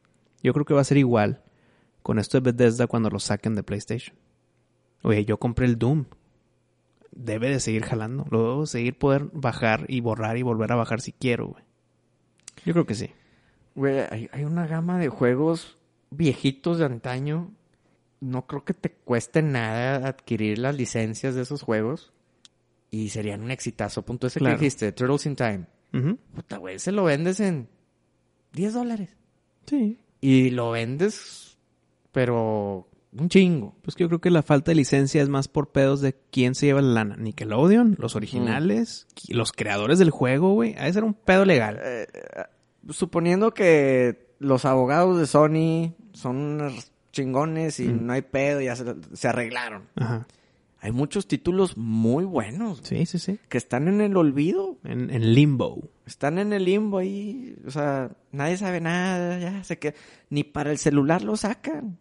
Yo 0.43 0.53
creo 0.53 0.65
que 0.67 0.75
va 0.75 0.83
a 0.83 0.85
ser 0.85 0.99
igual 0.99 1.43
con 2.03 2.19
esto 2.19 2.39
de 2.41 2.53
Bethesda 2.53 2.87
cuando 2.87 3.09
lo 3.11 3.19
saquen 3.19 3.55
de 3.55 3.63
PlayStation. 3.63 4.15
Oye, 5.03 5.25
yo 5.25 5.39
compré 5.39 5.67
el 5.67 5.79
Doom. 5.79 6.05
Debe 7.13 7.49
de 7.51 7.59
seguir 7.61 7.85
jalando. 7.85 8.27
Lo 8.31 8.43
debo 8.51 8.67
seguir 8.67 8.97
poder 8.99 9.29
bajar 9.33 9.87
y 9.89 10.01
borrar 10.01 10.37
y 10.37 10.43
volver 10.43 10.71
a 10.73 10.77
bajar 10.77 11.01
si 11.01 11.13
quiero, 11.13 11.49
güey. 11.49 11.65
Yo 12.65 12.73
creo 12.75 12.87
que 12.87 12.95
sí. 12.95 13.11
Güey, 13.75 14.01
hay, 14.11 14.29
hay 14.33 14.45
una 14.45 14.67
gama 14.67 14.99
de 14.99 15.09
juegos 15.09 15.79
viejitos 16.11 16.79
de 16.79 16.85
antaño. 16.85 17.51
No 18.21 18.47
creo 18.47 18.65
que 18.65 18.75
te 18.75 18.91
cueste 18.91 19.43
nada 19.43 20.09
adquirir 20.09 20.59
las 20.59 20.77
licencias 20.77 21.35
de 21.35 21.43
esos 21.43 21.63
juegos. 21.63 22.13
Y 22.91 23.11
serían 23.11 23.43
un 23.43 23.51
exitazo. 23.51 24.03
Punto 24.03 24.27
ese 24.27 24.39
Claro. 24.41 24.57
que 24.57 24.61
dijiste, 24.65 24.93
Turtles 24.93 25.27
in 25.27 25.37
Time. 25.37 25.67
Puta, 26.35 26.57
güey, 26.59 26.79
se 26.79 26.93
lo 26.93 27.05
vendes 27.05 27.39
en 27.41 27.69
10 28.53 28.75
dólares. 28.75 29.11
Sí. 29.67 29.99
Y 30.21 30.51
lo 30.51 30.71
vendes, 30.71 31.57
pero 32.13 32.89
un 33.13 33.29
chingo. 33.29 33.75
Pues 33.83 33.95
que 33.95 34.05
yo 34.05 34.09
creo 34.09 34.21
que 34.21 34.31
la 34.31 34.43
falta 34.43 34.71
de 34.71 34.75
licencia 34.77 35.23
es 35.23 35.29
más 35.29 35.49
por 35.49 35.71
pedos 35.71 36.01
de 36.01 36.15
quién 36.31 36.55
se 36.55 36.67
lleva 36.67 36.81
la 36.83 36.93
lana. 37.05 37.17
Nickelodeon, 37.17 37.97
los 37.99 38.17
originales, 38.17 39.07
los 39.29 39.53
creadores 39.53 39.99
del 39.99 40.11
juego, 40.11 40.55
güey. 40.55 40.75
A 40.75 40.89
ese 40.89 40.99
era 40.99 41.07
un 41.07 41.15
pedo 41.15 41.45
legal. 41.45 41.79
Eh, 41.83 42.07
eh, 42.13 42.43
suponiendo 42.91 43.53
que 43.55 44.35
los 44.39 44.65
abogados 44.65 45.19
de 45.19 45.27
Sony 45.27 45.95
son 46.13 46.37
unos 46.37 46.93
chingones 47.13 47.81
y 47.81 47.89
Mm. 47.89 48.07
no 48.07 48.13
hay 48.13 48.23
pedo, 48.23 48.61
ya 48.61 48.77
se, 48.77 48.85
se 49.13 49.29
arreglaron. 49.29 49.85
Ajá. 49.97 50.27
Hay 50.81 50.93
muchos 50.93 51.27
títulos 51.27 51.77
muy 51.77 52.25
buenos 52.25 52.81
Sí, 52.85 53.05
sí, 53.05 53.19
sí. 53.19 53.41
que 53.49 53.59
están 53.59 53.89
en 53.89 54.01
el 54.01 54.17
olvido, 54.17 54.79
En, 54.85 55.11
en 55.11 55.35
limbo. 55.35 55.89
están 56.07 56.39
en 56.39 56.53
el 56.53 56.65
limbo 56.65 56.99
ahí, 56.99 57.57
o 57.67 57.71
sea, 57.73 58.13
nadie 58.31 58.57
sabe 58.57 58.81
nada, 58.81 59.39
ya 59.41 59.65
sé 59.65 59.79
que 59.81 59.95
ni 60.31 60.45
para 60.45 60.71
el 60.71 60.79
celular 60.79 61.23
lo 61.23 61.37
sacan. 61.37 61.99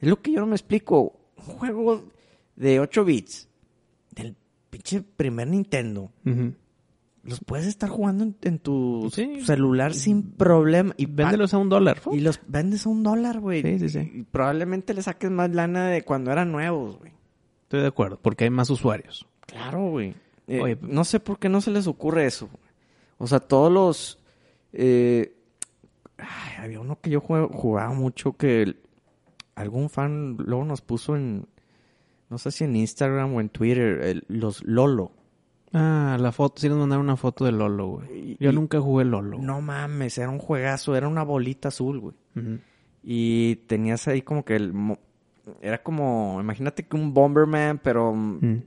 Es 0.00 0.08
lo 0.08 0.20
que 0.22 0.30
yo 0.32 0.40
no 0.40 0.46
me 0.46 0.54
explico. 0.54 1.18
Un 1.36 1.44
juego 1.56 2.04
de 2.54 2.78
8 2.78 3.04
bits 3.04 3.48
del 4.14 4.36
pinche 4.70 5.02
primer 5.02 5.48
Nintendo. 5.48 6.12
Los 7.24 7.38
puedes 7.40 7.66
estar 7.66 7.88
jugando 7.88 8.24
en, 8.24 8.36
en 8.42 8.58
tu 8.58 9.08
Sí. 9.12 9.42
celular 9.44 9.94
sin 9.94 10.32
problema. 10.32 10.92
Y 10.96 11.06
Véndelos 11.06 11.54
a 11.54 11.58
un 11.58 11.68
dólar. 11.68 12.00
Y 12.12 12.18
los 12.20 12.40
vendes 12.48 12.84
a 12.84 12.88
un 12.88 13.02
dólar, 13.04 13.38
güey. 13.38 13.62
Sí, 13.62 13.78
sí, 13.78 13.88
sí. 13.90 14.10
Y 14.12 14.22
probablemente 14.24 14.92
le 14.92 15.02
saques 15.02 15.30
más 15.30 15.50
lana 15.50 15.86
de 15.88 16.02
cuando 16.02 16.32
eran 16.32 16.50
nuevos, 16.50 16.98
güey. 16.98 17.12
Estoy 17.62 17.80
de 17.82 17.86
acuerdo, 17.86 18.18
porque 18.20 18.44
hay 18.44 18.50
más 18.50 18.70
usuarios. 18.70 19.26
Claro, 19.46 19.88
güey. 19.90 20.14
Eh, 20.48 20.60
Oye, 20.60 20.78
no 20.82 21.04
sé 21.04 21.20
por 21.20 21.38
qué 21.38 21.48
no 21.48 21.60
se 21.60 21.70
les 21.70 21.86
ocurre 21.86 22.26
eso. 22.26 22.48
güey. 22.48 22.62
O 23.18 23.26
sea, 23.28 23.38
todos 23.38 23.70
los... 23.72 24.18
eh, 24.72 25.32
ay, 26.18 26.52
había 26.58 26.80
uno 26.80 26.98
que 27.00 27.10
yo 27.10 27.20
jugaba 27.20 27.92
mucho 27.94 28.32
que 28.32 28.74
algún 29.54 29.90
fan 29.90 30.36
luego 30.38 30.64
nos 30.64 30.80
puso 30.80 31.14
en... 31.14 31.46
No 32.30 32.38
sé 32.38 32.50
si 32.50 32.64
en 32.64 32.74
Instagram 32.74 33.34
o 33.34 33.40
en 33.40 33.48
Twitter, 33.50 34.00
el- 34.02 34.24
los 34.26 34.64
Lolo. 34.64 35.12
Ah, 35.72 36.16
la 36.20 36.32
foto. 36.32 36.60
Sí 36.60 36.68
nos 36.68 36.78
mandaron 36.78 37.04
una 37.04 37.16
foto 37.16 37.44
de 37.44 37.52
Lolo, 37.52 37.86
güey. 37.88 38.36
Yo 38.38 38.50
y- 38.50 38.54
nunca 38.54 38.80
jugué 38.80 39.04
Lolo. 39.04 39.38
No 39.38 39.60
mames, 39.60 40.18
era 40.18 40.28
un 40.30 40.38
juegazo, 40.38 40.94
era 40.96 41.08
una 41.08 41.22
bolita 41.22 41.68
azul, 41.68 42.00
güey. 42.00 42.14
Y 43.02 43.56
tenías 43.66 44.06
ahí 44.08 44.22
como 44.22 44.44
que 44.44 44.56
el... 44.56 44.72
Era 45.60 45.82
como, 45.82 46.38
imagínate 46.40 46.84
que 46.84 46.96
un 46.96 47.12
Bomberman, 47.14 47.78
pero 47.82 48.14
Mm. 48.14 48.62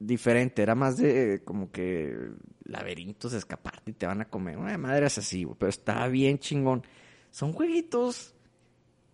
diferente. 0.00 0.62
Era 0.62 0.74
más 0.74 0.96
de 0.96 1.42
como 1.44 1.70
que 1.70 2.16
laberintos, 2.64 3.32
escaparte 3.34 3.90
y 3.90 3.94
te 3.94 4.06
van 4.06 4.20
a 4.22 4.24
comer. 4.26 4.56
Una 4.56 4.78
madre 4.78 5.06
es 5.06 5.18
así, 5.18 5.44
güey, 5.44 5.56
pero 5.58 5.68
estaba 5.70 6.08
bien 6.08 6.38
chingón. 6.38 6.82
Son 7.30 7.52
jueguitos, 7.52 8.34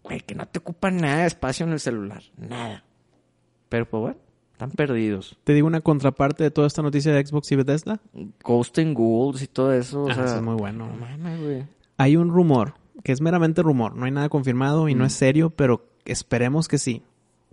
güey, 0.05 0.21
que 0.21 0.35
no 0.35 0.47
te 0.47 0.59
ocupan 0.61 0.99
nada 0.99 1.23
de 1.23 1.27
espacio 1.27 1.67
en 1.67 1.73
el 1.73 1.81
celular. 1.81 2.23
Nada. 2.37 2.85
Pero 3.69 3.89
pues 3.89 4.01
bueno, 4.01 4.19
están 4.65 4.71
perdidos. 4.77 5.37
Te 5.45 5.55
digo 5.55 5.67
una 5.67 5.81
contraparte 5.81 6.45
de 6.45 6.51
toda 6.51 6.67
esta 6.67 6.83
noticia 6.83 7.13
de 7.13 7.25
Xbox 7.27 7.51
y 7.53 7.57
Bethesda. 7.57 8.01
Ghost 8.45 8.79
and 8.79 8.97
Ghouls 8.97 9.43
y 9.43 9.47
todo 9.47 9.73
eso. 9.73 10.05
o 10.05 10.11
Ah, 10.11 10.15
sea, 10.15 10.25
eso 10.27 10.37
es 10.37 10.43
muy 10.43 10.55
bueno. 10.55 10.87
No 10.87 10.95
mames, 10.97 11.41
güey. 11.43 11.65
Hay 11.97 12.17
un 12.17 12.29
rumor, 12.31 12.75
que 13.03 13.13
es 13.13 13.21
meramente 13.21 13.63
rumor, 13.63 13.95
no 13.97 14.05
hay 14.05 14.11
nada 14.11 14.29
confirmado 14.29 14.89
y 14.89 14.95
no 14.95 15.05
Mm. 15.05 15.07
es 15.07 15.13
serio, 15.15 15.51
pero 15.51 15.87
esperemos 16.05 16.69
que 16.69 16.79
sí. 16.79 17.03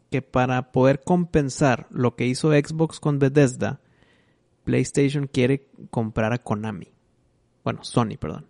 Que 0.10 0.22
para 0.22 0.72
poder 0.72 1.02
compensar 1.04 1.88
lo 1.90 2.16
que 2.16 2.26
hizo 2.26 2.52
Xbox 2.52 3.00
con 3.00 3.20
Bethesda, 3.20 3.80
PlayStation 4.64 5.28
quiere 5.28 5.68
comprar 5.90 6.34
a 6.34 6.38
Konami. 6.38 6.88
Bueno, 7.64 7.84
Sony, 7.84 8.18
perdón. 8.20 8.46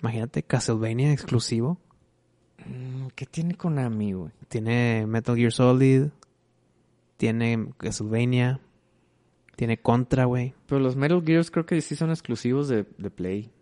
Imagínate, 0.00 0.42
Castlevania 0.42 1.12
exclusivo. 1.12 1.78
Mm, 2.66 3.08
¿Qué 3.14 3.26
tiene 3.26 3.54
Konami, 3.56 4.12
güey? 4.12 4.32
Tiene 4.48 5.06
Metal 5.06 5.36
Gear 5.36 5.52
Solid. 5.52 6.06
Tiene 7.22 7.68
Castlevania. 7.76 8.58
Tiene 9.54 9.78
Contra, 9.78 10.24
güey. 10.24 10.54
Pero 10.66 10.80
los 10.80 10.96
Metal 10.96 11.22
Gears 11.24 11.52
creo 11.52 11.64
que 11.64 11.80
sí 11.80 11.94
son 11.94 12.10
exclusivos 12.10 12.66
de, 12.66 12.84
de 12.98 13.10
Play. 13.10 13.52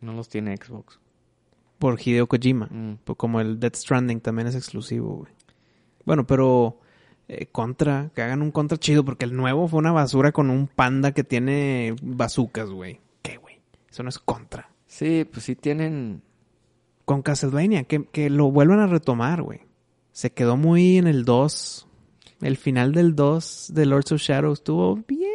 No 0.00 0.14
los 0.14 0.28
tiene 0.28 0.56
Xbox. 0.56 0.98
Por 1.78 1.96
Hideo 2.04 2.26
Kojima. 2.26 2.66
Mm. 2.66 3.12
Como 3.16 3.40
el 3.40 3.60
Death 3.60 3.76
Stranding 3.76 4.20
también 4.20 4.48
es 4.48 4.56
exclusivo, 4.56 5.18
güey. 5.18 5.32
Bueno, 6.04 6.26
pero 6.26 6.80
eh, 7.28 7.46
Contra, 7.46 8.10
que 8.16 8.22
hagan 8.22 8.42
un 8.42 8.50
Contra 8.50 8.78
chido, 8.78 9.04
porque 9.04 9.26
el 9.26 9.36
nuevo 9.36 9.68
fue 9.68 9.78
una 9.78 9.92
basura 9.92 10.32
con 10.32 10.50
un 10.50 10.66
panda 10.66 11.12
que 11.12 11.22
tiene 11.22 11.94
bazucas, 12.02 12.68
güey. 12.68 12.98
¿Qué, 13.22 13.36
güey? 13.36 13.60
Eso 13.88 14.02
no 14.02 14.08
es 14.08 14.18
Contra. 14.18 14.72
Sí, 14.88 15.24
pues 15.24 15.44
sí 15.44 15.54
tienen... 15.54 16.22
Con 17.04 17.22
Castlevania, 17.22 17.84
que, 17.84 18.06
que 18.06 18.28
lo 18.28 18.50
vuelvan 18.50 18.80
a 18.80 18.88
retomar, 18.88 19.40
güey. 19.40 19.60
Se 20.10 20.32
quedó 20.32 20.56
muy 20.56 20.98
en 20.98 21.06
el 21.06 21.24
2. 21.24 21.86
El 22.40 22.56
final 22.56 22.92
del 22.92 23.14
2 23.14 23.72
de 23.74 23.86
Lords 23.86 24.12
of 24.12 24.20
Shadow 24.20 24.52
estuvo 24.52 24.96
bien. 25.06 25.30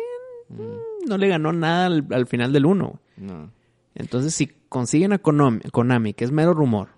Mm, 0.50 1.08
No 1.08 1.18
le 1.18 1.28
ganó 1.28 1.52
nada 1.54 1.86
al, 1.88 2.06
al 2.12 2.26
final 2.28 2.52
del 2.54 2.66
1. 2.66 3.00
no. 3.18 3.52
Entonces, 3.98 4.34
si 4.36 4.48
consiguen 4.68 5.14
a 5.14 5.20
Konami, 5.20 5.62
Konami, 5.72 6.14
que 6.14 6.26
es 6.26 6.32
mero 6.32 6.54
rumor, 6.54 6.90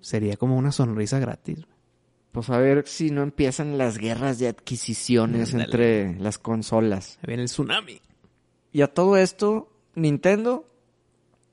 sería 0.00 0.36
como 0.36 0.56
una 0.56 0.70
sonrisa 0.70 1.18
gratis. 1.18 1.56
güey. 1.56 1.74
Pues 2.30 2.50
a 2.50 2.58
ver 2.58 2.86
si 2.86 3.10
no 3.10 3.22
empiezan 3.22 3.78
las 3.78 3.98
guerras 3.98 4.38
de 4.38 4.46
adquisiciones 4.46 5.54
entre 5.54 6.16
las 6.20 6.38
consolas. 6.38 7.18
Ahí 7.22 7.26
viene 7.28 7.42
el 7.42 7.48
tsunami. 7.48 8.00
Y 8.72 8.82
a 8.82 8.86
todo 8.94 9.16
esto, 9.16 9.72
Nintendo 9.96 10.68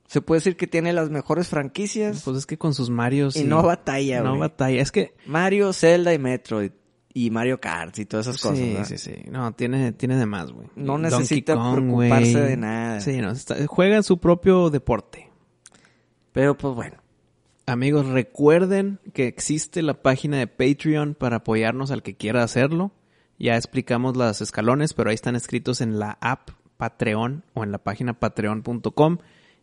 se 0.06 0.20
puede 0.20 0.38
decir 0.38 0.56
que 0.56 0.66
tiene 0.68 0.92
las 0.92 1.08
mejores 1.10 1.48
franquicias 1.48 2.22
Pues 2.24 2.36
es 2.36 2.46
que 2.46 2.56
con 2.58 2.72
sus 2.74 2.88
Marios. 2.90 3.34
y 3.36 3.42
no 3.44 3.62
batalla, 3.64 4.22
No 4.22 4.30
güey. 4.30 4.40
batalla. 4.42 4.80
Es 4.80 4.92
que. 4.92 5.14
Mario, 5.26 5.72
Zelda 5.72 6.14
y 6.14 6.18
Metroid. 6.20 6.70
Y 7.14 7.30
Mario 7.30 7.60
Kart 7.60 7.98
y 7.98 8.06
todas 8.06 8.26
esas 8.26 8.40
cosas. 8.40 8.58
sí, 8.58 8.70
¿verdad? 8.72 8.84
sí, 8.86 8.96
sí. 8.98 9.14
No, 9.30 9.52
tiene, 9.52 9.92
tiene 9.92 10.16
de 10.16 10.24
más, 10.26 10.50
güey. 10.50 10.68
No 10.76 10.96
necesita 10.96 11.54
Kong, 11.54 11.74
preocuparse 11.74 12.40
de 12.40 12.56
nada. 12.56 13.00
Sí, 13.00 13.18
no. 13.20 13.30
está- 13.32 13.56
juega 13.66 14.02
su 14.02 14.18
propio 14.18 14.70
deporte. 14.70 15.30
Pero 16.32 16.56
pues 16.56 16.74
bueno. 16.74 16.96
Amigos, 17.66 18.06
recuerden 18.08 18.98
que 19.12 19.26
existe 19.28 19.82
la 19.82 19.94
página 20.02 20.38
de 20.38 20.46
Patreon 20.46 21.14
para 21.14 21.36
apoyarnos 21.36 21.90
al 21.90 22.02
que 22.02 22.16
quiera 22.16 22.42
hacerlo. 22.42 22.92
Ya 23.38 23.56
explicamos 23.56 24.16
las 24.16 24.40
escalones, 24.40 24.94
pero 24.94 25.10
ahí 25.10 25.14
están 25.14 25.36
escritos 25.36 25.80
en 25.80 25.98
la 25.98 26.18
app 26.20 26.50
Patreon 26.76 27.44
o 27.54 27.62
en 27.62 27.70
la 27.72 27.78
página 27.78 28.18
patreon.com 28.18 29.18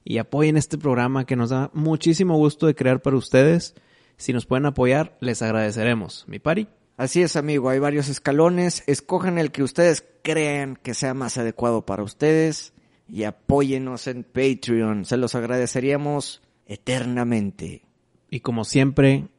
y 0.06 0.18
apoyen 0.20 0.56
este 0.56 0.78
programa 0.78 1.26
que 1.26 1.36
nos 1.36 1.50
da 1.50 1.72
muchísimo 1.74 2.38
gusto 2.38 2.68
de 2.68 2.76
crear 2.76 3.02
para 3.02 3.18
ustedes. 3.18 3.76
Si 4.18 4.32
nos 4.34 4.46
pueden 4.46 4.66
apoyar, 4.66 5.18
les 5.20 5.42
agradeceremos. 5.42 6.26
Mi 6.28 6.40
pari. 6.40 6.68
Así 7.00 7.22
es, 7.22 7.38
amigo, 7.38 7.70
hay 7.70 7.80
varios 7.80 8.10
escalones. 8.10 8.84
Escojan 8.86 9.38
el 9.38 9.54
que 9.54 9.64
ustedes 9.64 10.04
crean 10.22 10.76
que 10.76 10.94
sea 10.94 11.14
más 11.14 11.38
adecuado 11.38 11.86
para 11.86 12.04
ustedes 12.04 12.74
y 13.08 13.24
apóyenos 13.24 14.08
en 14.08 14.26
Patreon. 14.26 15.06
Se 15.06 15.16
los 15.16 15.34
agradeceríamos 15.34 16.42
eternamente. 16.66 17.86
Y 18.30 18.42
como 18.42 18.66
siempre, 18.66 19.30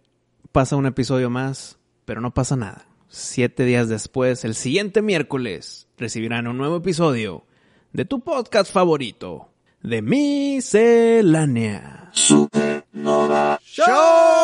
pasa 0.53 0.77
un 0.77 0.87
episodio 0.87 1.29
más, 1.29 1.79
pero 2.07 2.23
no 2.23 2.33
pasa 2.33 2.57
nada. 2.57 2.87
Siete 3.09 3.67
días 3.67 3.91
después, 3.91 4.47
el 4.47 4.55
siguiente 4.55 5.03
miércoles, 5.03 5.87
recibirán 5.99 6.47
un 6.47 6.57
nuevo 6.57 6.79
episodio 6.79 7.45
de 7.93 8.07
tu 8.07 8.21
podcast 8.21 8.73
favorito, 8.73 9.51
de 9.83 10.01
Miscelánea. 10.01 12.09
Supernova. 12.15 13.61
¡Show! 13.63 14.39